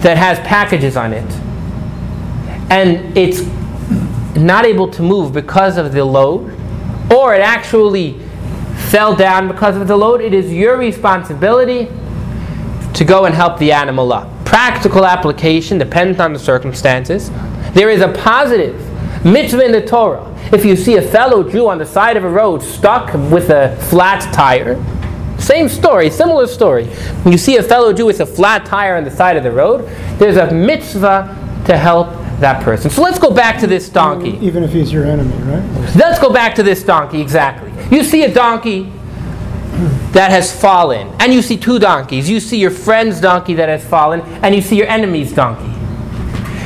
that 0.02 0.16
has 0.16 0.38
packages 0.46 0.96
on 0.96 1.12
it, 1.12 1.30
and 2.70 3.18
it's 3.18 3.42
not 4.36 4.64
able 4.64 4.88
to 4.88 5.02
move 5.02 5.32
because 5.32 5.76
of 5.76 5.92
the 5.92 6.04
load, 6.04 6.56
or 7.12 7.34
it 7.34 7.40
actually 7.40 8.12
fell 8.90 9.16
down 9.16 9.48
because 9.48 9.76
of 9.76 9.88
the 9.88 9.96
load, 9.96 10.20
it 10.20 10.32
is 10.32 10.52
your 10.52 10.76
responsibility 10.76 11.88
to 12.94 13.04
go 13.04 13.24
and 13.24 13.34
help 13.34 13.58
the 13.58 13.72
animal 13.72 14.12
up. 14.12 14.28
Practical 14.44 15.04
application 15.04 15.76
depends 15.76 16.20
on 16.20 16.32
the 16.32 16.38
circumstances. 16.38 17.30
There 17.72 17.90
is 17.90 18.00
a 18.00 18.12
positive 18.12 18.76
mitzvah 19.24 19.64
in 19.64 19.72
the 19.72 19.84
Torah. 19.84 20.26
If 20.52 20.64
you 20.64 20.76
see 20.76 20.96
a 20.96 21.02
fellow 21.02 21.48
Jew 21.48 21.68
on 21.68 21.78
the 21.78 21.86
side 21.86 22.16
of 22.16 22.24
a 22.24 22.28
road 22.30 22.62
stuck 22.62 23.12
with 23.30 23.50
a 23.50 23.76
flat 23.88 24.32
tire, 24.32 24.74
same 25.40 25.68
story, 25.68 26.10
similar 26.10 26.46
story. 26.46 26.86
When 27.24 27.32
you 27.32 27.38
see 27.38 27.56
a 27.56 27.62
fellow 27.62 27.92
Jew 27.92 28.06
with 28.06 28.20
a 28.20 28.26
flat 28.26 28.66
tire 28.66 28.96
on 28.96 29.04
the 29.04 29.10
side 29.10 29.36
of 29.36 29.42
the 29.42 29.50
road, 29.50 29.88
there's 30.18 30.36
a 30.36 30.52
mitzvah 30.52 31.62
to 31.66 31.76
help 31.76 32.08
that 32.40 32.62
person. 32.62 32.90
So 32.90 33.02
let's 33.02 33.18
go 33.18 33.30
back 33.30 33.58
to 33.60 33.66
this 33.66 33.88
donkey. 33.88 34.38
Even 34.40 34.62
if 34.62 34.72
he's 34.72 34.92
your 34.92 35.04
enemy, 35.04 35.34
right? 35.44 35.62
Let's 35.94 36.18
go 36.18 36.32
back 36.32 36.54
to 36.56 36.62
this 36.62 36.82
donkey, 36.82 37.20
exactly. 37.20 37.70
You 37.94 38.02
see 38.04 38.24
a 38.24 38.32
donkey 38.32 38.92
that 40.12 40.30
has 40.30 40.50
fallen, 40.58 41.08
and 41.20 41.32
you 41.32 41.42
see 41.42 41.56
two 41.56 41.78
donkeys. 41.78 42.28
You 42.28 42.40
see 42.40 42.58
your 42.58 42.70
friend's 42.70 43.20
donkey 43.20 43.54
that 43.54 43.68
has 43.68 43.84
fallen, 43.84 44.20
and 44.42 44.54
you 44.54 44.60
see 44.60 44.76
your 44.76 44.88
enemy's 44.88 45.32
donkey. 45.32 45.72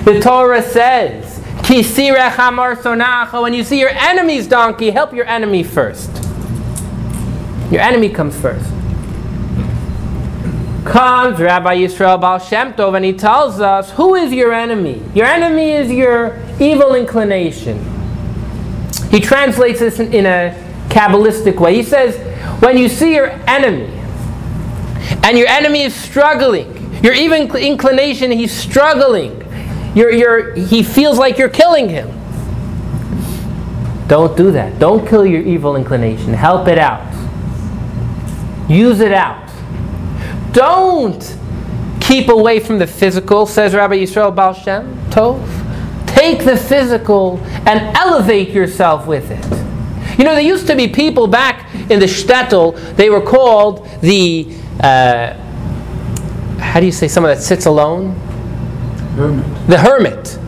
The 0.04 0.20
Torah 0.20 0.62
says, 0.62 1.40
"Kisirech 1.62 2.32
hamar 2.32 2.76
sonacha." 2.76 3.40
When 3.42 3.54
you 3.54 3.62
see 3.62 3.78
your 3.78 3.90
enemy's 3.90 4.46
donkey, 4.46 4.90
help 4.90 5.12
your 5.12 5.26
enemy 5.26 5.62
first. 5.62 6.23
Your 7.70 7.80
enemy 7.80 8.08
comes 8.08 8.38
first. 8.38 8.70
Comes 10.84 11.40
Rabbi 11.40 11.78
Yisrael 11.78 12.20
Baal 12.20 12.38
Shem 12.38 12.74
Tov, 12.74 12.94
and 12.94 13.04
he 13.04 13.14
tells 13.14 13.58
us, 13.60 13.90
who 13.92 14.14
is 14.14 14.32
your 14.32 14.52
enemy? 14.52 15.02
Your 15.14 15.26
enemy 15.26 15.72
is 15.72 15.90
your 15.90 16.38
evil 16.60 16.94
inclination. 16.94 17.82
He 19.10 19.20
translates 19.20 19.80
this 19.80 19.98
in, 19.98 20.26
a 20.26 20.54
Kabbalistic 20.88 21.58
way. 21.58 21.74
He 21.74 21.82
says, 21.82 22.16
when 22.62 22.76
you 22.76 22.88
see 22.88 23.14
your 23.14 23.30
enemy, 23.48 23.86
and 25.24 25.38
your 25.38 25.48
enemy 25.48 25.82
is 25.82 25.94
struggling, 25.94 27.02
your 27.02 27.14
evil 27.14 27.56
inclination, 27.56 28.30
he's 28.30 28.52
struggling, 28.52 29.40
you're, 29.94 30.12
you're, 30.12 30.54
he 30.54 30.82
feels 30.82 31.18
like 31.18 31.38
you're 31.38 31.48
killing 31.48 31.88
him. 31.88 32.08
Don't 34.06 34.36
do 34.36 34.50
that. 34.52 34.78
Don't 34.78 35.08
kill 35.08 35.24
your 35.24 35.42
evil 35.42 35.76
inclination. 35.76 36.34
Help 36.34 36.68
it 36.68 36.78
out. 36.78 37.13
Use 38.68 39.00
it 39.00 39.12
out. 39.12 39.50
Don't 40.52 41.36
keep 42.00 42.28
away 42.28 42.60
from 42.60 42.78
the 42.78 42.86
physical, 42.86 43.46
says 43.46 43.74
Rabbi 43.74 43.96
Yisrael 43.96 44.34
Baal 44.34 44.54
Shem 44.54 44.94
Tov. 45.10 45.42
Take 46.06 46.44
the 46.44 46.56
physical 46.56 47.38
and 47.66 47.96
elevate 47.96 48.50
yourself 48.50 49.06
with 49.06 49.30
it. 49.30 50.18
You 50.18 50.24
know, 50.24 50.34
there 50.34 50.42
used 50.42 50.66
to 50.68 50.76
be 50.76 50.86
people 50.86 51.26
back 51.26 51.74
in 51.90 51.98
the 51.98 52.06
shtetl, 52.06 52.96
they 52.96 53.10
were 53.10 53.20
called 53.20 53.86
the, 54.00 54.46
uh, 54.80 55.34
how 56.58 56.80
do 56.80 56.86
you 56.86 56.92
say 56.92 57.08
someone 57.08 57.34
that 57.34 57.42
sits 57.42 57.66
alone? 57.66 58.14
Hermit. 59.16 59.68
The 59.68 59.78
hermit. 59.78 60.38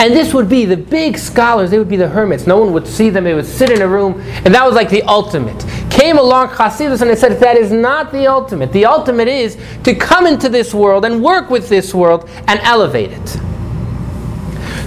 And 0.00 0.14
this 0.14 0.32
would 0.32 0.48
be 0.48 0.64
the 0.64 0.76
big 0.76 1.18
scholars, 1.18 1.70
they 1.70 1.78
would 1.78 1.88
be 1.88 1.96
the 1.96 2.08
hermits. 2.08 2.46
No 2.46 2.58
one 2.58 2.72
would 2.72 2.86
see 2.86 3.10
them, 3.10 3.24
they 3.24 3.34
would 3.34 3.46
sit 3.46 3.70
in 3.70 3.82
a 3.82 3.88
room, 3.88 4.20
and 4.44 4.54
that 4.54 4.64
was 4.64 4.74
like 4.74 4.90
the 4.90 5.02
ultimate. 5.02 5.58
Came 5.90 6.18
along 6.18 6.48
Hasidus 6.50 7.00
and 7.00 7.10
they 7.10 7.16
said 7.16 7.40
that 7.40 7.56
is 7.56 7.72
not 7.72 8.12
the 8.12 8.28
ultimate. 8.28 8.72
The 8.72 8.86
ultimate 8.86 9.26
is 9.26 9.58
to 9.82 9.94
come 9.96 10.26
into 10.26 10.48
this 10.48 10.72
world 10.72 11.04
and 11.04 11.22
work 11.22 11.50
with 11.50 11.68
this 11.68 11.92
world 11.92 12.30
and 12.46 12.60
elevate 12.60 13.10
it. 13.10 13.28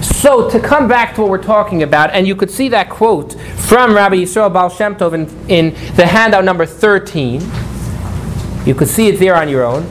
So 0.02 0.48
to 0.48 0.58
come 0.58 0.88
back 0.88 1.14
to 1.16 1.20
what 1.20 1.30
we're 1.30 1.42
talking 1.42 1.82
about, 1.82 2.10
and 2.10 2.26
you 2.26 2.34
could 2.34 2.50
see 2.50 2.68
that 2.70 2.88
quote 2.88 3.34
from 3.56 3.94
Rabbi 3.94 4.16
Yisrael 4.16 4.52
Baal 4.52 4.70
Shem 4.70 4.96
Tov 4.96 5.12
in, 5.12 5.28
in 5.50 5.74
the 5.96 6.06
handout 6.06 6.44
number 6.44 6.64
13. 6.64 7.42
You 8.64 8.74
could 8.74 8.88
see 8.88 9.08
it 9.08 9.18
there 9.18 9.36
on 9.36 9.48
your 9.48 9.64
own. 9.64 9.86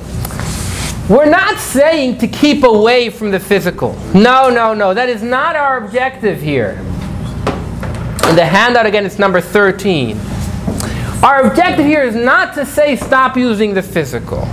We're 1.09 1.29
not 1.29 1.57
saying 1.57 2.19
to 2.19 2.27
keep 2.27 2.63
away 2.63 3.09
from 3.09 3.31
the 3.31 3.39
physical. 3.39 3.93
No, 4.13 4.49
no, 4.49 4.73
no. 4.73 4.93
That 4.93 5.09
is 5.09 5.21
not 5.21 5.55
our 5.55 5.83
objective 5.83 6.41
here. 6.41 6.77
In 8.29 8.35
the 8.37 8.45
handout 8.45 8.85
again, 8.85 9.05
it's 9.05 9.19
number 9.19 9.41
13. 9.41 10.17
Our 11.23 11.47
objective 11.47 11.85
here 11.85 12.03
is 12.03 12.15
not 12.15 12.53
to 12.55 12.65
say 12.65 12.95
stop 12.95 13.35
using 13.35 13.73
the 13.73 13.81
physical. 13.81 14.45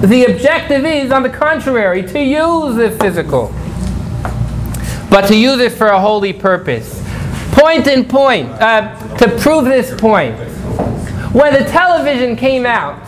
The 0.00 0.26
objective 0.30 0.84
is, 0.84 1.10
on 1.12 1.22
the 1.22 1.30
contrary, 1.30 2.02
to 2.02 2.22
use 2.22 2.76
the 2.76 2.90
physical, 3.00 3.54
but 5.10 5.26
to 5.28 5.36
use 5.36 5.60
it 5.60 5.72
for 5.72 5.88
a 5.88 6.00
holy 6.00 6.32
purpose. 6.32 7.02
Point 7.52 7.86
in 7.86 8.04
point, 8.04 8.48
uh, 8.60 8.96
to 9.18 9.28
prove 9.38 9.64
this 9.64 9.98
point. 10.00 10.36
When 11.32 11.52
the 11.52 11.64
television 11.68 12.34
came 12.36 12.66
out, 12.66 13.00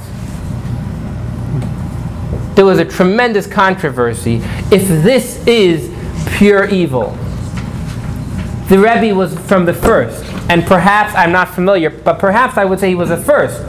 there 2.56 2.64
was 2.64 2.78
a 2.78 2.84
tremendous 2.84 3.46
controversy 3.46 4.36
if 4.72 4.88
this 4.88 5.46
is 5.46 5.94
pure 6.36 6.68
evil. 6.70 7.10
The 8.68 8.78
Rebbe 8.78 9.14
was 9.14 9.38
from 9.40 9.66
the 9.66 9.74
first, 9.74 10.24
and 10.50 10.64
perhaps 10.64 11.14
I'm 11.14 11.30
not 11.30 11.50
familiar, 11.50 11.90
but 11.90 12.18
perhaps 12.18 12.56
I 12.56 12.64
would 12.64 12.80
say 12.80 12.88
he 12.88 12.94
was 12.94 13.10
the 13.10 13.18
first 13.18 13.62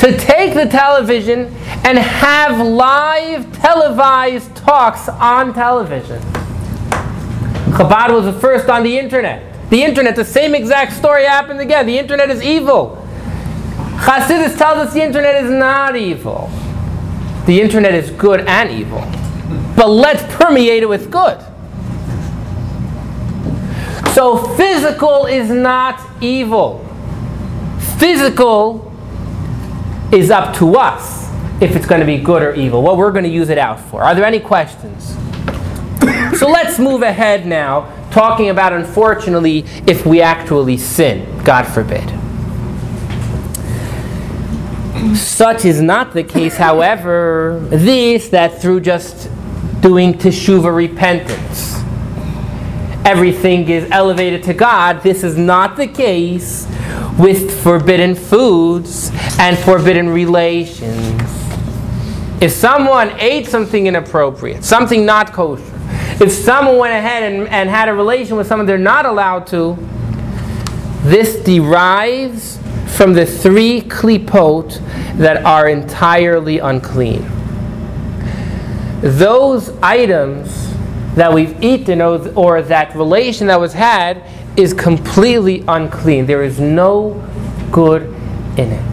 to 0.00 0.16
take 0.16 0.54
the 0.54 0.66
television 0.66 1.54
and 1.84 1.98
have 1.98 2.64
live 2.64 3.52
televised 3.52 4.54
talks 4.56 5.08
on 5.08 5.52
television. 5.52 6.20
Chabad 7.72 8.14
was 8.14 8.24
the 8.24 8.40
first 8.40 8.68
on 8.68 8.84
the 8.84 8.98
internet. 8.98 9.68
The 9.70 9.82
internet, 9.82 10.14
the 10.14 10.24
same 10.24 10.54
exact 10.54 10.92
story 10.92 11.24
happened 11.24 11.60
again. 11.60 11.86
The 11.86 11.98
internet 11.98 12.30
is 12.30 12.42
evil. 12.42 13.04
Hasidus 13.96 14.56
tells 14.56 14.78
us 14.78 14.94
the 14.94 15.02
internet 15.02 15.44
is 15.44 15.50
not 15.50 15.96
evil. 15.96 16.50
The 17.46 17.60
internet 17.60 17.94
is 17.94 18.10
good 18.10 18.40
and 18.40 18.70
evil. 18.70 19.00
But 19.76 19.88
let's 19.88 20.22
permeate 20.36 20.82
it 20.82 20.88
with 20.88 21.10
good. 21.10 21.38
So 24.14 24.36
physical 24.56 25.26
is 25.26 25.50
not 25.50 26.00
evil. 26.22 26.86
Physical 27.98 28.92
is 30.12 30.30
up 30.30 30.54
to 30.56 30.76
us 30.76 31.22
if 31.62 31.76
it's 31.76 31.86
going 31.86 32.00
to 32.00 32.06
be 32.06 32.18
good 32.18 32.42
or 32.42 32.54
evil, 32.54 32.82
what 32.82 32.96
we're 32.96 33.12
going 33.12 33.24
to 33.24 33.30
use 33.30 33.48
it 33.48 33.58
out 33.58 33.80
for. 33.80 34.02
Are 34.02 34.14
there 34.14 34.24
any 34.24 34.40
questions? 34.40 35.16
so 36.38 36.48
let's 36.48 36.78
move 36.78 37.02
ahead 37.02 37.46
now, 37.46 37.88
talking 38.10 38.50
about, 38.50 38.72
unfortunately, 38.72 39.64
if 39.86 40.04
we 40.04 40.20
actually 40.20 40.76
sin, 40.76 41.42
God 41.44 41.62
forbid. 41.62 42.21
Such 45.14 45.64
is 45.64 45.80
not 45.80 46.14
the 46.14 46.22
case, 46.22 46.56
however, 46.56 47.58
this 47.70 48.28
that 48.28 48.62
through 48.62 48.80
just 48.80 49.28
doing 49.80 50.14
teshuva 50.14 50.74
repentance, 50.74 51.82
everything 53.04 53.68
is 53.68 53.90
elevated 53.90 54.44
to 54.44 54.54
God. 54.54 55.02
This 55.02 55.24
is 55.24 55.36
not 55.36 55.76
the 55.76 55.88
case 55.88 56.66
with 57.18 57.62
forbidden 57.62 58.14
foods 58.14 59.10
and 59.38 59.58
forbidden 59.58 60.08
relations. 60.08 61.20
If 62.40 62.52
someone 62.52 63.10
ate 63.20 63.48
something 63.48 63.86
inappropriate, 63.86 64.64
something 64.64 65.04
not 65.04 65.32
kosher, 65.32 65.62
if 66.22 66.30
someone 66.30 66.78
went 66.78 66.94
ahead 66.94 67.32
and, 67.32 67.48
and 67.48 67.68
had 67.68 67.88
a 67.88 67.94
relation 67.94 68.36
with 68.36 68.46
someone 68.46 68.66
they're 68.66 68.78
not 68.78 69.04
allowed 69.04 69.46
to, 69.48 69.76
this 71.02 71.36
derives 71.42 72.58
from 72.92 73.14
the 73.14 73.26
three 73.26 73.80
klipot 73.80 74.80
that 75.18 75.44
are 75.44 75.68
entirely 75.68 76.58
unclean. 76.58 77.26
Those 79.00 79.70
items 79.82 80.72
that 81.14 81.32
we've 81.32 81.60
eaten 81.62 82.00
or, 82.00 82.28
or 82.36 82.62
that 82.62 82.94
relation 82.94 83.48
that 83.48 83.60
was 83.60 83.72
had 83.72 84.22
is 84.56 84.72
completely 84.72 85.64
unclean. 85.66 86.26
There 86.26 86.42
is 86.42 86.60
no 86.60 87.28
good 87.70 88.02
in 88.58 88.70
it. 88.70 88.92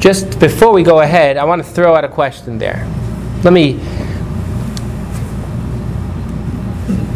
Just 0.00 0.40
before 0.40 0.72
we 0.72 0.82
go 0.82 1.00
ahead, 1.00 1.36
I 1.36 1.44
want 1.44 1.64
to 1.64 1.68
throw 1.68 1.94
out 1.94 2.04
a 2.04 2.08
question 2.08 2.58
there. 2.58 2.86
Let 3.44 3.52
me. 3.52 3.80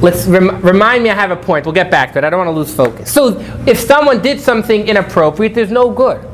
Let's 0.03 0.27
rem- 0.27 0.61
remind 0.63 1.05
me 1.05 1.11
I 1.11 1.15
have 1.15 1.31
a 1.31 1.37
point. 1.37 1.65
We'll 1.65 1.75
get 1.75 1.91
back 1.91 2.13
to 2.13 2.19
it. 2.19 2.25
I 2.25 2.31
don't 2.31 2.45
want 2.45 2.49
to 2.49 2.59
lose 2.59 2.75
focus. 2.75 3.11
So, 3.11 3.39
if 3.67 3.79
someone 3.79 4.21
did 4.21 4.41
something 4.41 4.89
inappropriate, 4.89 5.55
there's 5.55 5.71
no 5.71 5.91
good. 5.91 6.25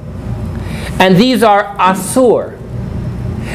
And 0.99 1.17
these 1.17 1.43
are 1.43 1.77
asur. 1.77 2.59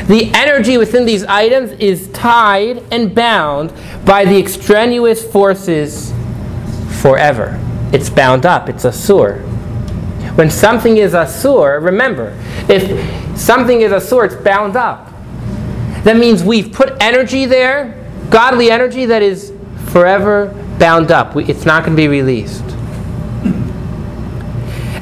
The 0.08 0.32
energy 0.34 0.78
within 0.78 1.06
these 1.06 1.23
items 1.23 1.71
is 1.73 2.10
tied 2.10 2.84
and 2.91 3.15
bound 3.15 3.73
by 4.06 4.23
the 4.26 4.38
extraneous 4.38 5.23
forces 5.30 6.13
forever. 7.02 7.60
It's 7.91 8.10
bound 8.10 8.45
up, 8.45 8.69
it's 8.69 8.84
asur. 8.84 9.41
When 10.36 10.49
something 10.49 10.97
is 10.97 11.13
asur, 11.13 11.82
remember, 11.82 12.38
if 12.69 13.38
something 13.39 13.82
is 13.82 13.91
asur, 13.91 14.26
it's 14.26 14.36
bound 14.36 14.76
up. 14.76 15.10
That 16.04 16.17
means 16.17 16.43
we've 16.43 16.71
put 16.71 16.95
energy 17.02 17.45
there, 17.45 18.04
godly 18.30 18.69
energy 18.69 19.06
that 19.06 19.21
is 19.21 19.53
forever 19.93 20.47
bound 20.79 21.12
up. 21.12 21.38
It's 21.38 21.65
not 21.65 21.86
going 21.86 21.95
to 21.95 22.01
be 22.01 22.08
released. 22.10 22.63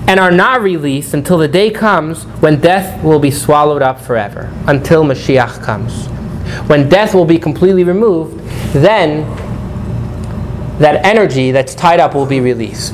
And 0.07 0.19
are 0.19 0.31
not 0.31 0.61
released 0.61 1.13
until 1.13 1.37
the 1.37 1.47
day 1.47 1.71
comes 1.71 2.25
when 2.41 2.59
death 2.59 3.01
will 3.01 3.19
be 3.19 3.31
swallowed 3.31 3.81
up 3.81 4.01
forever, 4.01 4.51
until 4.67 5.05
Mashiach 5.05 5.63
comes. 5.63 6.07
When 6.67 6.89
death 6.89 7.15
will 7.15 7.23
be 7.23 7.39
completely 7.39 7.85
removed, 7.85 8.37
then 8.73 9.25
that 10.79 11.05
energy 11.05 11.51
that's 11.51 11.73
tied 11.73 12.01
up 12.01 12.13
will 12.13 12.25
be 12.25 12.41
released. 12.41 12.93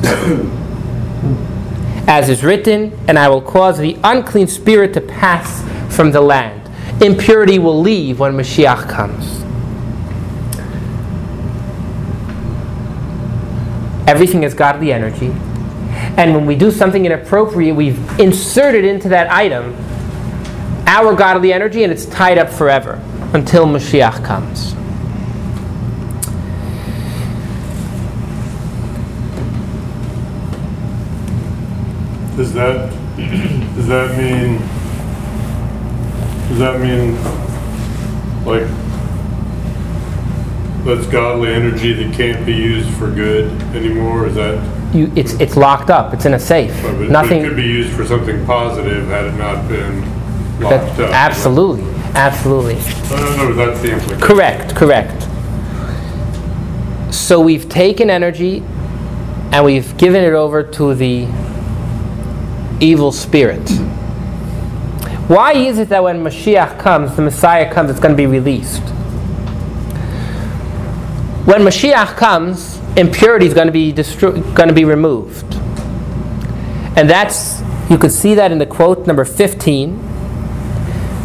As 2.09 2.29
is 2.29 2.43
written, 2.43 2.97
and 3.07 3.17
I 3.17 3.27
will 3.29 3.41
cause 3.41 3.79
the 3.79 3.97
unclean 4.03 4.45
spirit 4.47 4.93
to 4.93 5.01
pass 5.01 5.63
from 5.95 6.11
the 6.11 6.21
land. 6.21 6.69
Impurity 7.01 7.57
will 7.57 7.81
leave 7.81 8.19
when 8.19 8.33
Mashiach 8.33 8.87
comes. 8.87 9.36
Everything 14.07 14.43
is 14.43 14.53
godly 14.53 14.93
energy. 14.93 15.27
And 16.15 16.33
when 16.33 16.45
we 16.45 16.55
do 16.55 16.71
something 16.71 17.05
inappropriate, 17.05 17.75
we've 17.75 18.19
inserted 18.19 18.85
into 18.85 19.09
that 19.09 19.29
item 19.29 19.75
our 20.87 21.13
godly 21.13 21.51
energy 21.51 21.83
and 21.83 21.91
it's 21.91 22.05
tied 22.05 22.37
up 22.37 22.49
forever 22.49 22.93
until 23.33 23.65
Mashiach 23.67 24.23
comes. 24.23 24.73
Does 32.37 32.53
that, 32.53 32.89
does 33.75 33.87
that 33.87 34.17
mean, 34.17 34.59
does 36.47 36.59
that 36.59 36.79
mean, 36.79 37.15
like, 38.45 38.86
that's 40.87 41.05
godly 41.07 41.53
energy 41.53 41.93
that 41.93 42.13
can't 42.15 42.45
be 42.45 42.53
used 42.53 42.89
for 42.97 43.11
good 43.11 43.51
anymore? 43.75 44.25
Is 44.27 44.35
that, 44.35 44.95
You, 44.95 45.11
it's, 45.15 45.33
it's 45.33 45.55
locked 45.55 45.89
up, 45.89 46.13
it's 46.13 46.25
in 46.25 46.33
a 46.33 46.39
safe. 46.39 46.71
but 46.81 46.89
it- 46.91 46.97
but 46.97 47.01
it 47.05 47.11
Nothing. 47.11 47.43
could 47.43 47.55
be 47.55 47.63
used 47.63 47.93
for 47.93 48.05
something 48.05 48.43
positive 48.45 49.07
had 49.09 49.25
it 49.25 49.35
not 49.35 49.67
been 49.67 50.01
That- 50.59 50.83
locked 50.87 50.99
up? 50.99 51.11
absolutely. 51.13 51.83
Absolutely. 52.15 52.75
No, 53.11 53.35
no, 53.35 53.49
no, 53.49 53.53
that's 53.53 53.81
the 53.81 53.91
implication. 53.91 54.21
Correct, 54.21 54.75
correct. 54.75 55.27
So 57.13 57.39
we've 57.39 57.67
taken 57.69 58.09
energy 58.09 58.63
and 59.51 59.63
we've 59.65 59.95
given 59.97 60.23
it 60.23 60.33
over 60.33 60.63
to 60.63 60.95
the 60.95 61.27
evil 62.79 63.11
spirit. 63.11 63.69
Why 65.27 65.53
is 65.53 65.77
it 65.79 65.89
that 65.89 66.03
when 66.03 66.23
Mashiach 66.23 66.79
comes, 66.79 67.15
the 67.15 67.21
Messiah 67.21 67.71
comes, 67.71 67.89
it's 67.91 67.99
going 67.99 68.13
to 68.13 68.17
be 68.17 68.27
released? 68.27 68.81
When 71.47 71.61
Mashiach 71.61 72.17
comes, 72.17 72.77
impurity 72.97 73.45
is 73.45 73.53
going 73.53 73.67
to 73.67 73.71
be 73.71 73.93
going 73.93 74.67
to 74.67 74.73
be 74.73 74.83
removed. 74.83 75.45
And 76.97 77.09
that's 77.09 77.61
you 77.89 77.97
could 77.97 78.11
see 78.11 78.35
that 78.35 78.51
in 78.51 78.57
the 78.57 78.65
quote 78.65 79.07
number 79.07 79.23
15. 79.23 79.97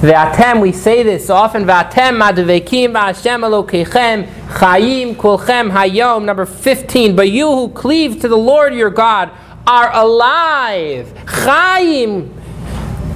Ve'atem, 0.02 0.60
we 0.60 0.70
say 0.70 1.02
this 1.02 1.28
often, 1.28 1.64
Ve'atem 1.64 2.22
madvekim 2.22 2.92
ba'Hashem 2.92 3.40
Elokechem 3.40 4.28
chayim 4.50 5.16
kulchem 5.16 5.72
hayom. 5.72 6.24
Number 6.24 6.46
15, 6.46 7.16
but 7.16 7.28
you 7.28 7.50
who 7.50 7.70
cleave 7.70 8.20
to 8.20 8.28
the 8.28 8.38
Lord 8.38 8.76
your 8.76 8.90
God 8.90 9.28
are 9.66 9.92
alive. 9.92 11.08
Chayim, 11.24 12.30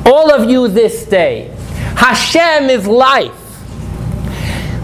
all 0.04 0.32
of 0.32 0.50
you 0.50 0.66
this 0.66 1.04
day. 1.04 1.54
Hashem 1.94 2.68
is 2.68 2.88
life. 2.88 3.45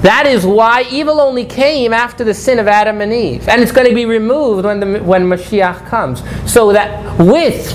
That 0.02 0.26
is 0.26 0.44
why 0.44 0.84
evil 0.90 1.20
only 1.20 1.44
came 1.44 1.92
after 1.92 2.24
the 2.24 2.34
sin 2.34 2.58
of 2.58 2.66
Adam 2.66 3.00
and 3.00 3.12
Eve. 3.12 3.48
And 3.48 3.62
it's 3.62 3.70
going 3.70 3.88
to 3.88 3.94
be 3.94 4.04
removed 4.04 4.64
when, 4.64 4.80
the, 4.80 4.98
when 4.98 5.24
Mashiach 5.24 5.86
comes. 5.86 6.22
So 6.50 6.72
that 6.72 7.18
with 7.20 7.70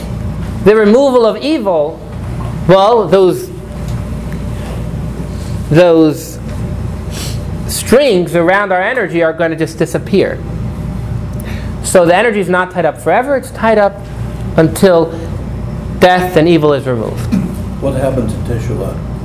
the 0.65 0.75
removal 0.75 1.25
of 1.25 1.37
evil, 1.37 1.97
well, 2.67 3.07
those, 3.07 3.49
those 5.69 6.37
strings 7.67 8.35
around 8.35 8.73
our 8.73 8.81
energy 8.81 9.23
are 9.23 9.31
going 9.31 9.51
to 9.51 9.57
just 9.57 9.77
disappear. 9.77 10.35
So 11.85 12.05
the 12.05 12.13
energy 12.13 12.41
is 12.41 12.49
not 12.49 12.71
tied 12.71 12.85
up 12.85 12.97
forever, 12.97 13.37
it's 13.37 13.51
tied 13.51 13.77
up 13.77 13.93
until 14.57 15.11
death 15.99 16.35
and 16.35 16.45
evil 16.45 16.73
is 16.73 16.85
removed. 16.85 17.33
What 17.81 17.93
happens 17.93 18.33
in 18.33 18.41
Teshuvah? 18.41 19.16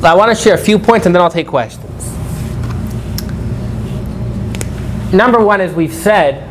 I 0.00 0.14
want 0.14 0.36
to 0.36 0.42
share 0.42 0.54
a 0.54 0.58
few 0.58 0.78
points 0.78 1.06
and 1.06 1.14
then 1.14 1.20
I'll 1.20 1.30
take 1.30 1.48
questions. 1.48 1.88
Number 5.12 5.44
one 5.44 5.60
is 5.60 5.74
we've 5.74 5.92
said 5.92 6.48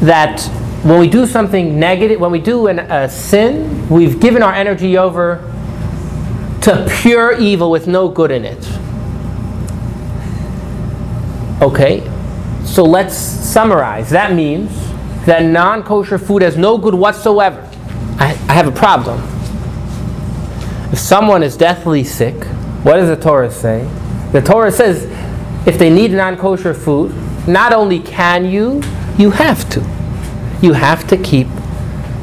that 0.00 0.40
when 0.84 1.00
we 1.00 1.08
do 1.08 1.26
something 1.26 1.78
negative, 1.78 2.20
when 2.20 2.30
we 2.30 2.40
do 2.40 2.68
an, 2.68 2.78
a 2.78 3.08
sin, 3.08 3.88
we've 3.88 4.20
given 4.20 4.42
our 4.42 4.52
energy 4.52 4.96
over 4.96 5.46
to 6.62 6.88
pure 7.00 7.38
evil 7.38 7.70
with 7.70 7.86
no 7.86 8.08
good 8.08 8.30
in 8.30 8.44
it. 8.44 8.66
Okay, 11.60 12.08
so 12.64 12.84
let's 12.84 13.14
summarize. 13.14 14.08
That 14.10 14.32
means 14.32 14.70
that 15.26 15.42
non 15.42 15.82
kosher 15.82 16.18
food 16.18 16.42
has 16.42 16.56
no 16.56 16.78
good 16.78 16.94
whatsoever. 16.94 17.68
I, 18.18 18.30
I 18.48 18.54
have 18.54 18.68
a 18.68 18.72
problem. 18.72 19.20
If 20.92 20.98
someone 20.98 21.42
is 21.42 21.56
deathly 21.56 22.04
sick, 22.04 22.34
what 22.82 22.96
does 22.96 23.08
the 23.08 23.22
Torah 23.22 23.50
say? 23.50 23.88
The 24.32 24.40
Torah 24.40 24.72
says 24.72 25.04
if 25.66 25.78
they 25.78 25.90
need 25.90 26.12
non 26.12 26.36
kosher 26.36 26.74
food, 26.74 27.14
not 27.46 27.72
only 27.72 28.00
can 28.00 28.44
you, 28.44 28.82
you 29.18 29.30
have 29.30 29.68
to. 29.70 29.80
You 30.62 30.72
have 30.72 31.06
to 31.08 31.16
keep 31.16 31.48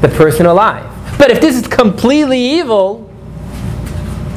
the 0.00 0.08
person 0.08 0.46
alive. 0.46 0.84
But 1.18 1.30
if 1.30 1.40
this 1.40 1.56
is 1.56 1.66
completely 1.66 2.40
evil, 2.40 3.02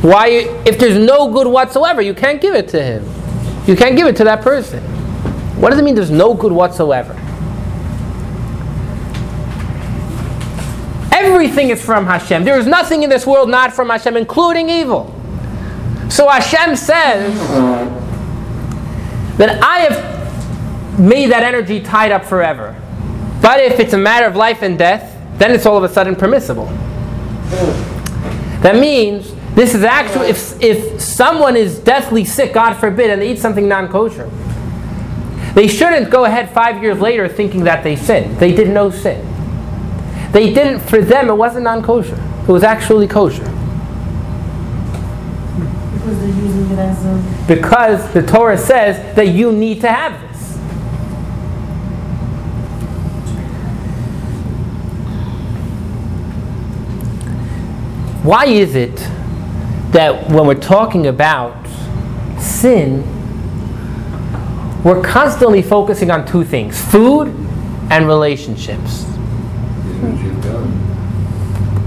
why, 0.01 0.27
if 0.65 0.79
there's 0.79 0.97
no 0.97 1.31
good 1.31 1.47
whatsoever, 1.47 2.01
you 2.01 2.13
can't 2.13 2.41
give 2.41 2.55
it 2.55 2.67
to 2.69 2.81
him. 2.81 3.05
You 3.67 3.75
can't 3.75 3.95
give 3.95 4.07
it 4.07 4.15
to 4.15 4.23
that 4.23 4.41
person. 4.41 4.81
What 5.59 5.69
does 5.69 5.79
it 5.79 5.83
mean 5.83 5.93
there's 5.93 6.09
no 6.09 6.33
good 6.33 6.51
whatsoever? 6.51 7.13
Everything 11.41 11.71
is 11.71 11.83
from 11.83 12.05
Hashem. 12.05 12.43
There 12.43 12.59
is 12.59 12.67
nothing 12.67 13.01
in 13.01 13.09
this 13.09 13.25
world 13.25 13.49
not 13.49 13.73
from 13.73 13.89
Hashem, 13.89 14.15
including 14.15 14.69
evil. 14.69 15.11
So 16.07 16.29
Hashem 16.29 16.75
says 16.75 17.35
that 19.39 19.59
I 19.63 19.79
have 19.79 20.99
made 20.99 21.31
that 21.31 21.41
energy 21.41 21.81
tied 21.81 22.11
up 22.11 22.25
forever. 22.25 22.79
But 23.41 23.59
if 23.59 23.79
it's 23.79 23.93
a 23.93 23.97
matter 23.97 24.27
of 24.27 24.35
life 24.35 24.61
and 24.61 24.77
death, 24.77 25.19
then 25.39 25.49
it's 25.49 25.65
all 25.65 25.75
of 25.77 25.83
a 25.83 25.89
sudden 25.89 26.15
permissible. 26.15 26.67
That 28.61 28.75
means 28.75 29.33
this 29.55 29.73
is 29.73 29.83
actually, 29.83 30.27
if, 30.27 30.61
if 30.61 31.01
someone 31.01 31.55
is 31.55 31.79
deathly 31.79 32.23
sick, 32.23 32.53
God 32.53 32.75
forbid, 32.75 33.09
and 33.09 33.19
they 33.19 33.31
eat 33.31 33.39
something 33.39 33.67
non 33.67 33.87
kosher, 33.87 34.29
they 35.55 35.67
shouldn't 35.67 36.11
go 36.11 36.25
ahead 36.25 36.51
five 36.51 36.83
years 36.83 36.99
later 36.99 37.27
thinking 37.27 37.63
that 37.63 37.83
they 37.83 37.95
sinned. 37.95 38.37
They 38.37 38.53
did 38.53 38.69
no 38.69 38.91
sin. 38.91 39.30
They 40.31 40.53
didn't, 40.53 40.79
for 40.79 41.01
them, 41.01 41.29
it 41.29 41.33
wasn't 41.33 41.65
non 41.65 41.83
kosher. 41.83 42.15
It 42.43 42.47
was 42.47 42.63
actually 42.63 43.07
kosher. 43.07 43.43
Because 45.93 46.19
they're 46.19 46.29
using 46.29 46.71
it 46.71 46.79
as 46.79 47.05
a. 47.05 47.45
Because 47.47 48.13
the 48.13 48.23
Torah 48.23 48.57
says 48.57 49.15
that 49.15 49.27
you 49.27 49.51
need 49.51 49.81
to 49.81 49.91
have 49.91 50.21
this. 50.21 50.31
Why 58.23 58.45
is 58.45 58.75
it 58.75 58.95
that 59.91 60.29
when 60.29 60.47
we're 60.47 60.55
talking 60.55 61.07
about 61.07 61.67
sin, 62.39 63.03
we're 64.83 65.03
constantly 65.03 65.61
focusing 65.61 66.09
on 66.09 66.25
two 66.25 66.45
things 66.45 66.79
food 66.79 67.27
and 67.89 68.07
relationships? 68.07 69.10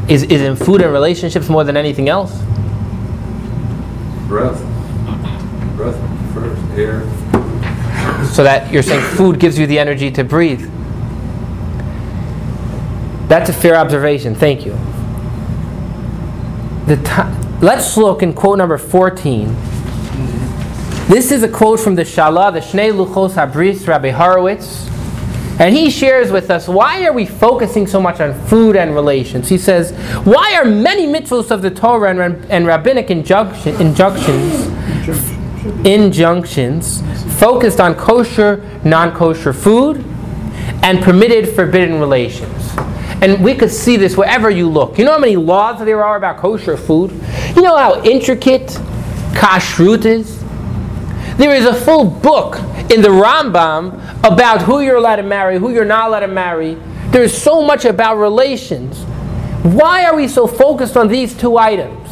Is, 0.08 0.22
is 0.24 0.42
in 0.42 0.56
food 0.56 0.82
and 0.82 0.92
relationships 0.92 1.48
more 1.48 1.64
than 1.64 1.76
anything 1.76 2.08
else? 2.08 2.32
Breath. 4.28 4.60
Breath 5.76 5.96
first, 6.34 6.62
air. 6.78 7.02
So 8.26 8.44
that 8.44 8.72
you're 8.72 8.82
saying 8.82 9.02
food 9.16 9.38
gives 9.38 9.58
you 9.58 9.66
the 9.66 9.78
energy 9.78 10.10
to 10.10 10.24
breathe. 10.24 10.70
That's 13.28 13.48
a 13.48 13.52
fair 13.52 13.76
observation. 13.76 14.34
Thank 14.34 14.66
you. 14.66 14.72
The 16.86 16.96
ti- 16.96 17.64
let's 17.64 17.96
look 17.96 18.22
in 18.22 18.34
quote 18.34 18.58
number 18.58 18.76
14. 18.76 19.54
This 21.08 21.32
is 21.32 21.42
a 21.42 21.48
quote 21.48 21.80
from 21.80 21.94
the 21.94 22.02
Shalah, 22.02 22.52
the 22.52 22.60
Shnei 22.60 22.92
Luchos 22.92 23.32
Habris, 23.32 23.86
Rabbi 23.86 24.10
Horowitz. 24.10 24.88
And 25.58 25.74
he 25.74 25.88
shares 25.88 26.32
with 26.32 26.50
us 26.50 26.66
why 26.66 27.04
are 27.04 27.12
we 27.12 27.26
focusing 27.26 27.86
so 27.86 28.00
much 28.00 28.20
on 28.20 28.34
food 28.46 28.76
and 28.76 28.94
relations? 28.94 29.48
He 29.48 29.58
says, 29.58 29.92
Why 30.24 30.54
are 30.54 30.64
many 30.64 31.06
mitzvahs 31.06 31.50
of 31.50 31.62
the 31.62 31.70
Torah 31.70 32.10
and, 32.10 32.44
and 32.50 32.66
rabbinic 32.66 33.10
injunction, 33.10 33.80
injunctions 33.80 34.72
injunctions 35.84 37.00
focused 37.38 37.80
on 37.80 37.94
kosher, 37.94 38.62
non 38.84 39.14
kosher 39.14 39.52
food 39.52 40.04
and 40.82 41.02
permitted, 41.02 41.48
forbidden 41.48 41.98
relations. 41.98 42.74
And 43.22 43.42
we 43.42 43.54
could 43.54 43.70
see 43.70 43.96
this 43.96 44.16
wherever 44.16 44.50
you 44.50 44.68
look. 44.68 44.98
You 44.98 45.04
know 45.04 45.12
how 45.12 45.18
many 45.18 45.36
laws 45.36 45.82
there 45.82 46.04
are 46.04 46.16
about 46.16 46.38
kosher 46.38 46.76
food? 46.76 47.10
You 47.56 47.62
know 47.62 47.76
how 47.76 48.02
intricate 48.02 48.68
kashrut 49.32 50.04
is? 50.04 50.43
There 51.36 51.54
is 51.54 51.66
a 51.66 51.74
full 51.74 52.04
book 52.04 52.58
in 52.90 53.02
the 53.02 53.08
Rambam 53.08 53.94
about 54.24 54.62
who 54.62 54.80
you're 54.80 54.96
allowed 54.96 55.16
to 55.16 55.22
marry, 55.22 55.58
who 55.58 55.70
you're 55.70 55.84
not 55.84 56.08
allowed 56.08 56.20
to 56.20 56.28
marry. 56.28 56.74
There's 57.08 57.36
so 57.36 57.62
much 57.62 57.84
about 57.84 58.16
relations. 58.16 59.02
Why 59.64 60.04
are 60.04 60.14
we 60.14 60.28
so 60.28 60.46
focused 60.46 60.96
on 60.96 61.08
these 61.08 61.36
two 61.36 61.58
items? 61.58 62.08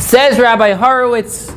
Says 0.00 0.38
Rabbi 0.38 0.74
Horowitz, 0.74 1.52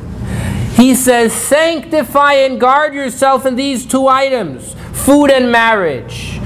he 0.74 0.94
says, 0.94 1.32
sanctify 1.32 2.32
and 2.34 2.60
guard 2.60 2.94
yourself 2.94 3.46
in 3.46 3.54
these 3.54 3.86
two 3.86 4.08
items 4.08 4.74
food 4.92 5.30
and 5.30 5.52
marriage. 5.52 6.38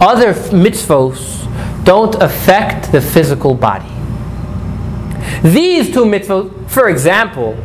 Other 0.00 0.34
mitzvos 0.34 1.44
don't 1.84 2.14
affect 2.16 2.92
the 2.92 3.00
physical 3.00 3.54
body. 3.54 3.88
These 5.42 5.92
two 5.92 6.04
mitzvot, 6.04 6.68
for 6.68 6.88
example, 6.88 7.56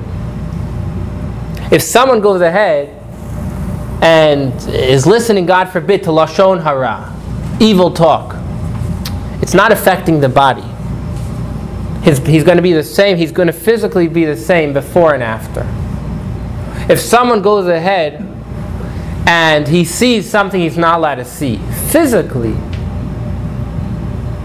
if 1.73 1.81
someone 1.81 2.21
goes 2.21 2.41
ahead 2.41 2.89
and 4.01 4.53
is 4.69 5.05
listening, 5.05 5.45
God 5.45 5.69
forbid, 5.69 6.03
to 6.03 6.09
Lashon 6.09 6.61
Hara, 6.63 7.13
evil 7.59 7.91
talk, 7.91 8.35
it's 9.41 9.53
not 9.53 9.71
affecting 9.71 10.19
the 10.19 10.29
body. 10.29 10.63
His, 12.03 12.19
he's 12.19 12.43
going 12.43 12.57
to 12.57 12.63
be 12.63 12.73
the 12.73 12.83
same, 12.83 13.17
he's 13.17 13.31
going 13.31 13.47
to 13.47 13.53
physically 13.53 14.07
be 14.07 14.25
the 14.25 14.37
same 14.37 14.73
before 14.73 15.13
and 15.13 15.23
after. 15.23 15.67
If 16.91 16.99
someone 16.99 17.41
goes 17.41 17.67
ahead 17.67 18.21
and 19.27 19.67
he 19.67 19.85
sees 19.85 20.29
something 20.29 20.61
he's 20.61 20.77
not 20.77 20.99
allowed 20.99 21.15
to 21.15 21.25
see, 21.25 21.57
physically, 21.89 22.55